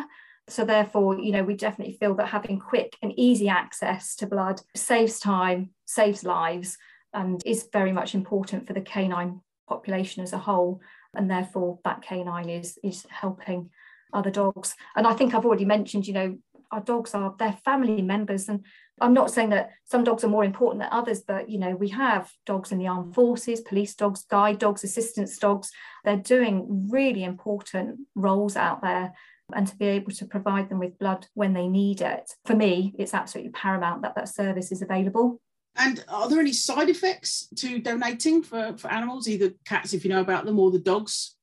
So 0.50 0.64
therefore, 0.64 1.20
you 1.20 1.32
know, 1.34 1.44
we 1.44 1.56
definitely 1.56 1.98
feel 2.00 2.16
that 2.16 2.28
having 2.28 2.60
quick 2.60 2.96
and 3.02 3.12
easy 3.18 3.50
access 3.50 4.16
to 4.18 4.28
blood 4.28 4.62
saves 4.76 5.20
time, 5.20 5.72
saves 5.86 6.24
lives, 6.24 6.78
and 7.14 7.42
is 7.46 7.68
very 7.74 7.92
much 7.92 8.16
important 8.16 8.66
for 8.66 8.74
the 8.74 8.82
canine 8.82 9.42
population 9.68 10.24
as 10.24 10.34
a 10.34 10.38
whole. 10.38 10.82
And 11.14 11.30
therefore, 11.30 11.80
that 11.84 12.02
canine 12.02 12.50
is 12.50 12.78
is 12.84 13.06
helping 13.10 13.70
other 14.14 14.32
dogs. 14.32 14.76
And 14.96 15.06
I 15.06 15.14
think 15.14 15.34
I've 15.34 15.46
already 15.46 15.66
mentioned, 15.66 16.08
you 16.08 16.14
know, 16.14 16.38
our 16.72 16.82
dogs 16.82 17.14
are 17.14 17.36
their 17.38 17.58
family 17.64 18.02
members 18.02 18.50
and 18.50 18.66
I'm 19.00 19.14
not 19.14 19.32
saying 19.32 19.52
that 19.52 19.72
some 19.86 20.04
dogs 20.04 20.24
are 20.24 20.30
more 20.30 20.44
important 20.44 20.82
than 20.82 20.92
others, 20.92 21.22
but 21.22 21.50
you 21.50 21.60
know, 21.60 21.76
we 21.76 21.90
have 21.90 22.32
dogs 22.46 22.72
in 22.72 22.80
the 22.80 22.88
armed 22.88 23.14
forces, 23.14 23.62
police 23.62 23.94
dogs, 23.94 24.26
guide 24.26 24.58
dogs, 24.58 24.84
assistance 24.84 25.38
dogs. 25.38 25.72
They're 26.04 26.18
doing 26.18 26.88
really 26.90 27.24
important 27.24 28.00
roles 28.16 28.56
out 28.56 28.82
there. 28.82 29.14
And 29.54 29.66
to 29.68 29.78
be 29.78 29.86
able 29.86 30.12
to 30.12 30.26
provide 30.26 30.68
them 30.68 30.80
with 30.80 31.00
blood 31.00 31.28
when 31.34 31.54
they 31.54 31.68
need 31.68 32.02
it, 32.02 32.34
for 32.44 32.56
me, 32.56 32.94
it's 32.98 33.14
absolutely 33.14 33.52
paramount 33.52 34.02
that 34.02 34.16
that 34.16 34.28
service 34.28 34.72
is 34.72 34.82
available. 34.82 35.40
And 35.78 36.04
are 36.10 36.28
there 36.28 36.40
any 36.40 36.54
side 36.54 36.90
effects 36.90 37.48
to 37.58 37.80
donating 37.80 38.42
for, 38.44 38.76
for 38.78 38.92
animals, 38.92 39.28
either 39.28 39.52
cats, 39.66 39.94
if 39.94 40.04
you 40.04 40.10
know 40.10 40.22
about 40.22 40.46
them, 40.46 40.60
or 40.60 40.72
the 40.72 40.80
dogs? 40.80 41.36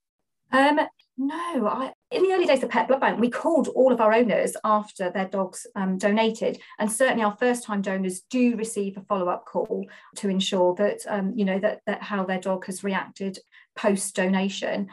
Um, 0.52 0.80
no, 1.16 1.68
I, 1.68 1.92
in 2.10 2.24
the 2.24 2.32
early 2.32 2.46
days 2.46 2.64
of 2.64 2.70
Pet 2.70 2.88
Blood 2.88 3.00
Bank, 3.00 3.20
we 3.20 3.30
called 3.30 3.68
all 3.68 3.92
of 3.92 4.00
our 4.00 4.12
owners 4.12 4.56
after 4.64 5.10
their 5.10 5.28
dogs 5.28 5.66
um, 5.76 5.96
donated, 5.96 6.60
and 6.80 6.90
certainly 6.90 7.22
our 7.22 7.36
first-time 7.36 7.82
donors 7.82 8.22
do 8.28 8.56
receive 8.56 8.96
a 8.96 9.02
follow-up 9.02 9.46
call 9.46 9.86
to 10.16 10.28
ensure 10.28 10.74
that 10.74 11.00
um, 11.08 11.32
you 11.36 11.44
know 11.44 11.60
that, 11.60 11.82
that 11.86 12.02
how 12.02 12.24
their 12.24 12.40
dog 12.40 12.66
has 12.66 12.82
reacted 12.82 13.38
post-donation. 13.76 14.88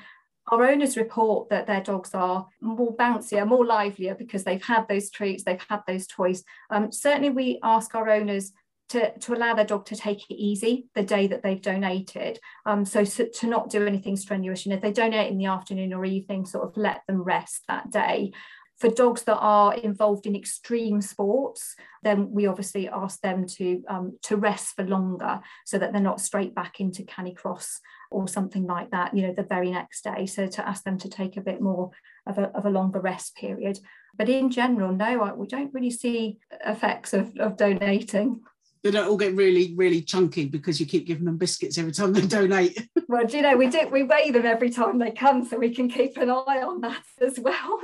Our 0.51 0.69
owners 0.69 0.97
report 0.97 1.49
that 1.49 1.65
their 1.65 1.81
dogs 1.81 2.13
are 2.13 2.47
more 2.61 2.95
bouncier, 2.95 3.47
more 3.47 3.65
livelier 3.65 4.15
because 4.15 4.43
they've 4.43 4.63
had 4.63 4.87
those 4.87 5.09
treats, 5.09 5.43
they've 5.43 5.65
had 5.69 5.81
those 5.87 6.05
toys. 6.05 6.43
Um, 6.69 6.91
certainly, 6.91 7.29
we 7.31 7.59
ask 7.63 7.95
our 7.95 8.09
owners 8.09 8.51
to, 8.91 9.17
to 9.19 9.33
allow 9.33 9.53
their 9.53 9.65
dog 9.65 9.85
to 9.85 9.95
take 9.95 10.29
it 10.29 10.35
easy 10.35 10.87
the 10.95 11.03
day 11.03 11.27
that 11.27 11.43
they've 11.43 11.61
donated. 11.61 12.39
Um, 12.65 12.83
so, 12.85 13.03
so 13.03 13.25
to 13.39 13.47
not 13.47 13.69
do 13.69 13.85
anything 13.87 14.17
strenuous. 14.17 14.65
Know, 14.65 14.75
if 14.75 14.81
they 14.81 14.91
donate 14.91 15.31
in 15.31 15.37
the 15.37 15.45
afternoon 15.45 15.93
or 15.93 16.03
evening, 16.05 16.45
sort 16.45 16.67
of 16.67 16.75
let 16.75 17.01
them 17.07 17.23
rest 17.23 17.63
that 17.67 17.89
day. 17.89 18.31
For 18.79 18.89
dogs 18.89 19.23
that 19.23 19.37
are 19.37 19.75
involved 19.75 20.25
in 20.25 20.35
extreme 20.35 21.01
sports, 21.01 21.75
then 22.01 22.31
we 22.31 22.47
obviously 22.47 22.89
ask 22.89 23.21
them 23.21 23.45
to 23.57 23.83
um, 23.87 24.17
to 24.23 24.37
rest 24.37 24.75
for 24.75 24.83
longer 24.83 25.39
so 25.65 25.77
that 25.77 25.93
they're 25.93 26.01
not 26.01 26.19
straight 26.19 26.55
back 26.55 26.79
into 26.79 27.03
canicross 27.03 27.77
or 28.09 28.27
something 28.27 28.65
like 28.65 28.89
that, 28.89 29.15
you 29.15 29.21
know, 29.21 29.33
the 29.33 29.43
very 29.43 29.69
next 29.69 30.03
day. 30.03 30.25
So 30.25 30.47
to 30.47 30.67
ask 30.67 30.83
them 30.83 30.97
to 30.97 31.09
take 31.09 31.37
a 31.37 31.41
bit 31.41 31.61
more 31.61 31.91
of 32.25 32.39
a, 32.39 32.45
of 32.57 32.65
a 32.65 32.71
longer 32.71 32.99
rest 32.99 33.35
period. 33.35 33.79
But 34.17 34.29
in 34.29 34.49
general, 34.49 34.91
no, 34.91 35.31
we 35.37 35.47
don't 35.47 35.73
really 35.73 35.91
see 35.91 36.39
effects 36.65 37.13
of, 37.13 37.37
of 37.37 37.57
donating 37.57 38.41
they 38.84 38.91
don't 38.91 39.07
all 39.07 39.17
get 39.17 39.36
really, 39.36 39.73
really 39.75 40.01
chunky 40.01 40.45
because 40.45 40.79
you 40.79 40.86
keep 40.86 41.05
giving 41.05 41.25
them 41.25 41.38
biscuits 41.38 41.77
every 41.77 41.91
time 41.91 42.13
they 42.13 42.21
donate. 42.21 42.88
well, 43.07 43.25
do 43.25 43.38
you 43.38 43.43
know, 43.43 43.55
we 43.55 43.67
do 43.67 43.88
we 43.91 44.03
weigh 44.03 44.32
them 44.32 44.45
every 44.45 44.69
time 44.69 44.97
they 44.97 45.11
come 45.11 45.45
so 45.45 45.57
we 45.57 45.73
can 45.73 45.89
keep 45.89 46.17
an 46.17 46.29
eye 46.29 46.63
on 46.65 46.82
that 46.82 47.03
as 47.21 47.39
well. 47.39 47.79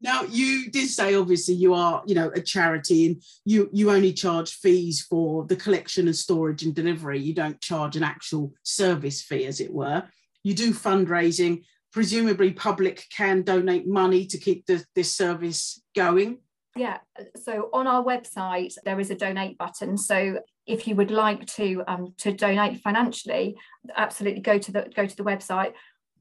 now 0.00 0.22
you 0.22 0.70
did 0.70 0.88
say 0.88 1.14
obviously 1.14 1.54
you 1.54 1.74
are, 1.74 2.02
you 2.06 2.14
know, 2.14 2.30
a 2.34 2.40
charity 2.40 3.06
and 3.06 3.22
you 3.44 3.68
you 3.72 3.90
only 3.90 4.12
charge 4.12 4.54
fees 4.54 5.02
for 5.02 5.44
the 5.44 5.56
collection 5.56 6.06
and 6.06 6.16
storage 6.16 6.62
and 6.62 6.74
delivery. 6.74 7.20
You 7.20 7.34
don't 7.34 7.60
charge 7.60 7.96
an 7.96 8.02
actual 8.02 8.54
service 8.62 9.20
fee, 9.20 9.44
as 9.46 9.60
it 9.60 9.72
were. 9.72 10.04
You 10.42 10.54
do 10.54 10.72
fundraising. 10.72 11.64
Presumably 11.92 12.52
public 12.52 13.06
can 13.10 13.42
donate 13.42 13.88
money 13.88 14.26
to 14.26 14.36
keep 14.36 14.66
the, 14.66 14.84
this 14.94 15.12
service 15.12 15.80
going 15.94 16.38
Yeah, 16.76 16.98
so 17.42 17.70
on 17.72 17.86
our 17.86 18.04
website 18.04 18.74
there 18.84 19.00
is 19.00 19.10
a 19.10 19.14
donate 19.14 19.56
button. 19.56 19.96
So 19.96 20.40
if 20.66 20.86
you 20.86 20.94
would 20.96 21.10
like 21.10 21.46
to 21.54 21.82
um, 21.86 22.14
to 22.18 22.32
donate 22.32 22.80
financially, 22.82 23.56
absolutely 23.96 24.42
go 24.42 24.58
to 24.58 24.72
the 24.72 24.92
go 24.94 25.06
to 25.06 25.16
the 25.16 25.24
website 25.24 25.72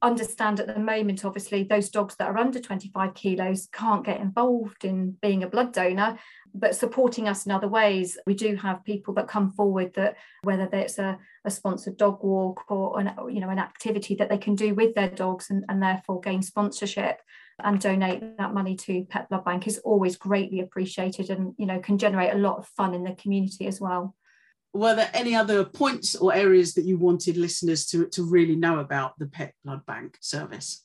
understand 0.01 0.59
at 0.59 0.67
the 0.67 0.79
moment, 0.79 1.25
obviously, 1.25 1.63
those 1.63 1.89
dogs 1.89 2.15
that 2.17 2.27
are 2.27 2.37
under 2.37 2.59
25 2.59 3.13
kilos 3.13 3.67
can't 3.71 4.05
get 4.05 4.19
involved 4.19 4.85
in 4.85 5.17
being 5.21 5.43
a 5.43 5.47
blood 5.47 5.73
donor, 5.73 6.17
but 6.53 6.75
supporting 6.75 7.27
us 7.27 7.45
in 7.45 7.51
other 7.51 7.67
ways. 7.67 8.17
We 8.25 8.35
do 8.35 8.55
have 8.57 8.83
people 8.83 9.13
that 9.15 9.27
come 9.27 9.51
forward 9.51 9.93
that 9.95 10.17
whether 10.43 10.69
it's 10.71 10.99
a, 10.99 11.17
a 11.43 11.51
sponsored 11.51 11.97
dog 11.97 12.23
walk 12.23 12.69
or 12.69 12.99
an, 12.99 13.11
you 13.29 13.39
know 13.39 13.49
an 13.49 13.59
activity 13.59 14.15
that 14.15 14.29
they 14.29 14.37
can 14.37 14.55
do 14.55 14.73
with 14.73 14.95
their 14.95 15.09
dogs 15.09 15.49
and, 15.49 15.65
and 15.69 15.81
therefore 15.81 16.21
gain 16.21 16.41
sponsorship 16.41 17.21
and 17.63 17.79
donate 17.79 18.37
that 18.37 18.53
money 18.53 18.75
to 18.75 19.05
Pet 19.05 19.29
Blood 19.29 19.45
Bank 19.45 19.67
is 19.67 19.77
always 19.79 20.17
greatly 20.17 20.59
appreciated 20.59 21.29
and 21.29 21.53
you 21.57 21.65
know 21.65 21.79
can 21.79 21.97
generate 21.97 22.33
a 22.33 22.37
lot 22.37 22.57
of 22.57 22.67
fun 22.67 22.93
in 22.93 23.03
the 23.03 23.15
community 23.15 23.67
as 23.67 23.79
well 23.79 24.15
were 24.75 24.93
there 24.93 25.09
any 25.13 25.33
other 25.33 25.63
points 25.63 26.15
or 26.15 26.35
areas 26.35 26.73
that 26.73 26.83
you 26.83 26.97
wanted 26.97 27.37
listeners 27.37 27.85
to, 27.85 28.07
to 28.07 28.23
really 28.23 28.57
know 28.57 28.79
about 28.79 29.17
the 29.17 29.25
Pet 29.25 29.53
Blood 29.63 29.85
Bank 29.85 30.17
service? 30.19 30.83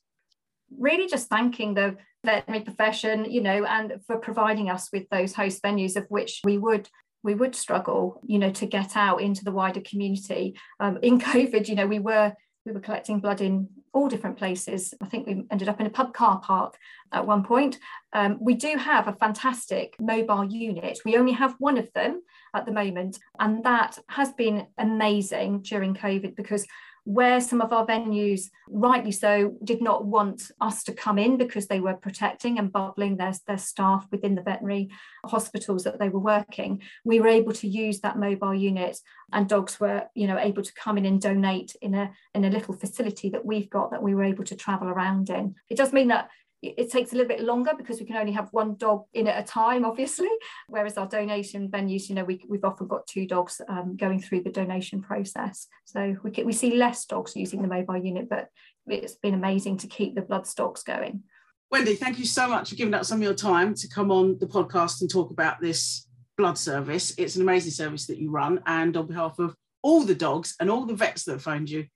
Really, 0.78 1.08
just 1.08 1.28
thanking 1.28 1.74
the 1.74 1.96
veterinary 2.24 2.62
profession, 2.62 3.28
you 3.28 3.40
know, 3.40 3.64
and 3.64 3.94
for 4.06 4.18
providing 4.18 4.70
us 4.70 4.90
with 4.92 5.08
those 5.10 5.34
host 5.34 5.60
venues 5.64 5.96
of 5.96 6.06
which 6.08 6.40
we 6.44 6.56
would 6.56 6.88
we 7.22 7.34
would 7.34 7.54
struggle, 7.54 8.18
you 8.24 8.38
know, 8.38 8.50
to 8.50 8.64
get 8.64 8.96
out 8.96 9.20
into 9.20 9.44
the 9.44 9.52
wider 9.52 9.80
community. 9.80 10.56
Um, 10.78 10.98
in 11.02 11.20
COVID, 11.20 11.68
you 11.68 11.74
know, 11.74 11.88
we 11.88 11.98
were 11.98 12.32
we 12.64 12.72
were 12.72 12.80
collecting 12.80 13.20
blood 13.20 13.40
in 13.40 13.68
all 13.92 14.08
different 14.08 14.36
places. 14.36 14.94
I 15.00 15.06
think 15.06 15.26
we 15.26 15.44
ended 15.50 15.68
up 15.68 15.80
in 15.80 15.86
a 15.86 15.90
pub 15.90 16.12
car 16.12 16.40
park 16.40 16.76
at 17.12 17.26
one 17.26 17.42
point. 17.42 17.78
Um, 18.12 18.38
we 18.40 18.54
do 18.54 18.76
have 18.76 19.08
a 19.08 19.14
fantastic 19.14 19.96
mobile 19.98 20.44
unit. 20.44 21.00
We 21.04 21.16
only 21.16 21.32
have 21.32 21.56
one 21.58 21.78
of 21.78 21.92
them 21.92 22.22
at 22.54 22.66
the 22.66 22.72
moment, 22.72 23.18
and 23.38 23.64
that 23.64 23.98
has 24.08 24.32
been 24.32 24.66
amazing 24.78 25.62
during 25.62 25.94
COVID 25.94 26.36
because 26.36 26.66
where 27.04 27.40
some 27.40 27.60
of 27.60 27.72
our 27.72 27.86
venues, 27.86 28.50
rightly 28.68 29.12
so, 29.12 29.54
did 29.64 29.82
not 29.82 30.04
want 30.04 30.50
us 30.60 30.84
to 30.84 30.92
come 30.92 31.18
in 31.18 31.36
because 31.36 31.66
they 31.66 31.80
were 31.80 31.94
protecting 31.94 32.58
and 32.58 32.72
bubbling 32.72 33.16
their, 33.16 33.34
their 33.46 33.58
staff 33.58 34.06
within 34.10 34.34
the 34.34 34.42
veterinary 34.42 34.90
hospitals 35.24 35.84
that 35.84 35.98
they 35.98 36.08
were 36.08 36.20
working, 36.20 36.82
we 37.04 37.20
were 37.20 37.28
able 37.28 37.52
to 37.52 37.68
use 37.68 38.00
that 38.00 38.18
mobile 38.18 38.54
unit 38.54 38.98
and 39.32 39.48
dogs 39.48 39.78
were, 39.80 40.04
you 40.14 40.26
know, 40.26 40.38
able 40.38 40.62
to 40.62 40.74
come 40.74 40.98
in 40.98 41.06
and 41.06 41.20
donate 41.20 41.74
in 41.80 41.94
a 41.94 42.10
in 42.34 42.44
a 42.44 42.50
little 42.50 42.74
facility 42.74 43.30
that 43.30 43.44
we've 43.44 43.70
got 43.70 43.90
that 43.90 44.02
we 44.02 44.14
were 44.14 44.24
able 44.24 44.44
to 44.44 44.56
travel 44.56 44.88
around 44.88 45.30
in. 45.30 45.54
It 45.68 45.76
does 45.76 45.92
mean 45.92 46.08
that 46.08 46.30
it 46.62 46.90
takes 46.90 47.12
a 47.12 47.16
little 47.16 47.28
bit 47.28 47.42
longer 47.42 47.72
because 47.76 48.00
we 48.00 48.06
can 48.06 48.16
only 48.16 48.32
have 48.32 48.48
one 48.52 48.76
dog 48.76 49.04
in 49.14 49.26
at 49.26 49.42
a 49.42 49.46
time, 49.46 49.84
obviously. 49.84 50.28
Whereas 50.68 50.98
our 50.98 51.06
donation 51.06 51.68
venues, 51.68 52.08
you 52.08 52.14
know, 52.14 52.24
we, 52.24 52.44
we've 52.48 52.64
often 52.64 52.86
got 52.86 53.06
two 53.06 53.26
dogs 53.26 53.60
um, 53.68 53.96
going 53.96 54.20
through 54.20 54.42
the 54.42 54.50
donation 54.50 55.00
process. 55.00 55.66
So 55.86 56.16
we, 56.22 56.30
we 56.44 56.52
see 56.52 56.76
less 56.76 57.06
dogs 57.06 57.34
using 57.34 57.62
the 57.62 57.68
mobile 57.68 57.96
unit, 57.96 58.28
but 58.28 58.48
it's 58.86 59.14
been 59.14 59.34
amazing 59.34 59.78
to 59.78 59.86
keep 59.86 60.14
the 60.14 60.22
blood 60.22 60.46
stocks 60.46 60.82
going. 60.82 61.22
Wendy, 61.70 61.94
thank 61.94 62.18
you 62.18 62.26
so 62.26 62.48
much 62.48 62.70
for 62.70 62.76
giving 62.76 62.94
up 62.94 63.04
some 63.04 63.18
of 63.18 63.22
your 63.22 63.34
time 63.34 63.74
to 63.74 63.88
come 63.88 64.10
on 64.10 64.38
the 64.38 64.46
podcast 64.46 65.00
and 65.00 65.10
talk 65.10 65.30
about 65.30 65.60
this 65.60 66.08
blood 66.36 66.58
service. 66.58 67.14
It's 67.16 67.36
an 67.36 67.42
amazing 67.42 67.72
service 67.72 68.06
that 68.06 68.18
you 68.18 68.30
run. 68.30 68.60
And 68.66 68.96
on 68.96 69.06
behalf 69.06 69.38
of 69.38 69.54
all 69.82 70.02
the 70.02 70.14
dogs 70.14 70.56
and 70.60 70.70
all 70.70 70.84
the 70.84 70.94
vets 70.94 71.24
that 71.24 71.40
phoned 71.40 71.70
you, 71.70 71.86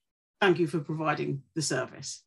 thank 0.40 0.58
you 0.58 0.66
for 0.66 0.78
providing 0.78 1.42
the 1.54 1.62
service. 1.62 2.22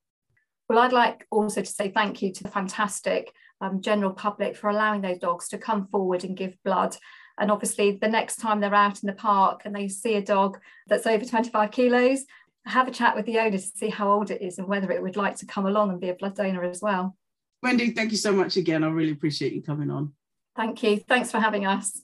Well, 0.69 0.79
I'd 0.79 0.93
like 0.93 1.25
also 1.31 1.61
to 1.61 1.67
say 1.67 1.89
thank 1.89 2.21
you 2.21 2.31
to 2.33 2.43
the 2.43 2.49
fantastic 2.49 3.31
um, 3.61 3.81
general 3.81 4.11
public 4.11 4.55
for 4.55 4.69
allowing 4.69 5.01
those 5.01 5.19
dogs 5.19 5.47
to 5.49 5.57
come 5.57 5.87
forward 5.87 6.23
and 6.23 6.35
give 6.35 6.55
blood. 6.63 6.95
And 7.39 7.51
obviously, 7.51 7.97
the 8.01 8.07
next 8.07 8.37
time 8.37 8.59
they're 8.59 8.73
out 8.73 9.01
in 9.01 9.07
the 9.07 9.13
park 9.13 9.61
and 9.63 9.75
they 9.75 9.87
see 9.87 10.15
a 10.15 10.21
dog 10.21 10.57
that's 10.87 11.07
over 11.07 11.23
25 11.23 11.71
kilos, 11.71 12.25
have 12.65 12.87
a 12.87 12.91
chat 12.91 13.15
with 13.15 13.25
the 13.25 13.39
owner 13.39 13.51
to 13.51 13.59
see 13.59 13.89
how 13.89 14.11
old 14.11 14.29
it 14.29 14.41
is 14.41 14.57
and 14.57 14.67
whether 14.67 14.91
it 14.91 15.01
would 15.01 15.15
like 15.15 15.37
to 15.37 15.45
come 15.45 15.65
along 15.65 15.91
and 15.91 16.01
be 16.01 16.09
a 16.09 16.15
blood 16.15 16.35
donor 16.35 16.63
as 16.63 16.81
well. 16.81 17.15
Wendy, 17.63 17.91
thank 17.91 18.11
you 18.11 18.17
so 18.17 18.31
much 18.31 18.57
again. 18.57 18.83
I 18.83 18.87
really 18.87 19.11
appreciate 19.11 19.53
you 19.53 19.61
coming 19.61 19.89
on. 19.89 20.13
Thank 20.55 20.83
you. 20.83 20.97
Thanks 20.97 21.31
for 21.31 21.39
having 21.39 21.65
us. 21.65 22.01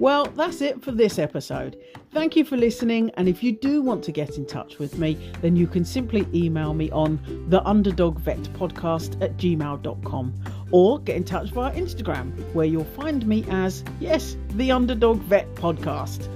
Well, 0.00 0.24
that's 0.34 0.62
it 0.62 0.82
for 0.82 0.92
this 0.92 1.18
episode. 1.18 1.76
Thank 2.10 2.34
you 2.34 2.42
for 2.42 2.56
listening, 2.56 3.10
and 3.18 3.28
if 3.28 3.42
you 3.42 3.52
do 3.52 3.82
want 3.82 4.02
to 4.04 4.12
get 4.12 4.38
in 4.38 4.46
touch 4.46 4.78
with 4.78 4.96
me, 4.96 5.18
then 5.42 5.56
you 5.56 5.66
can 5.66 5.84
simply 5.84 6.26
email 6.32 6.72
me 6.72 6.90
on 6.90 7.20
the 7.50 7.62
underdog 7.68 8.18
vet 8.18 8.42
podcast 8.54 9.20
at 9.20 9.36
gmail.com 9.36 10.34
or 10.70 11.00
get 11.00 11.16
in 11.16 11.24
touch 11.24 11.50
via 11.50 11.70
Instagram, 11.74 12.32
where 12.54 12.64
you'll 12.64 12.82
find 12.82 13.26
me 13.26 13.44
as, 13.50 13.84
yes, 14.00 14.38
the 14.54 14.72
Underdog 14.72 15.20
Vet 15.24 15.54
Podcast. 15.54 16.28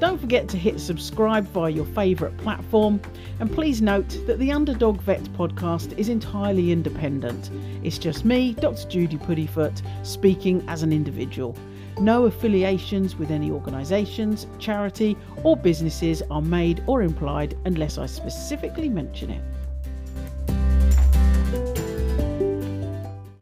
Don't 0.00 0.20
forget 0.20 0.48
to 0.48 0.56
hit 0.56 0.80
subscribe 0.80 1.46
via 1.50 1.70
your 1.70 1.84
favourite 1.84 2.36
platform, 2.38 3.00
and 3.38 3.52
please 3.52 3.80
note 3.80 4.18
that 4.26 4.40
the 4.40 4.50
Underdog 4.50 5.00
Vet 5.02 5.22
podcast 5.34 5.96
is 5.96 6.08
entirely 6.08 6.72
independent. 6.72 7.50
It's 7.84 7.98
just 7.98 8.24
me, 8.24 8.54
Dr. 8.54 8.88
Judy 8.88 9.16
Puddifoot, 9.16 9.80
speaking 10.02 10.64
as 10.66 10.82
an 10.82 10.92
individual. 10.92 11.56
No 12.00 12.24
affiliations 12.26 13.16
with 13.16 13.30
any 13.30 13.50
organisations, 13.50 14.46
charity, 14.58 15.16
or 15.44 15.56
businesses 15.56 16.22
are 16.30 16.42
made 16.42 16.82
or 16.86 17.02
implied 17.02 17.56
unless 17.64 17.98
I 17.98 18.06
specifically 18.06 18.88
mention 18.88 19.30
it. 19.30 19.42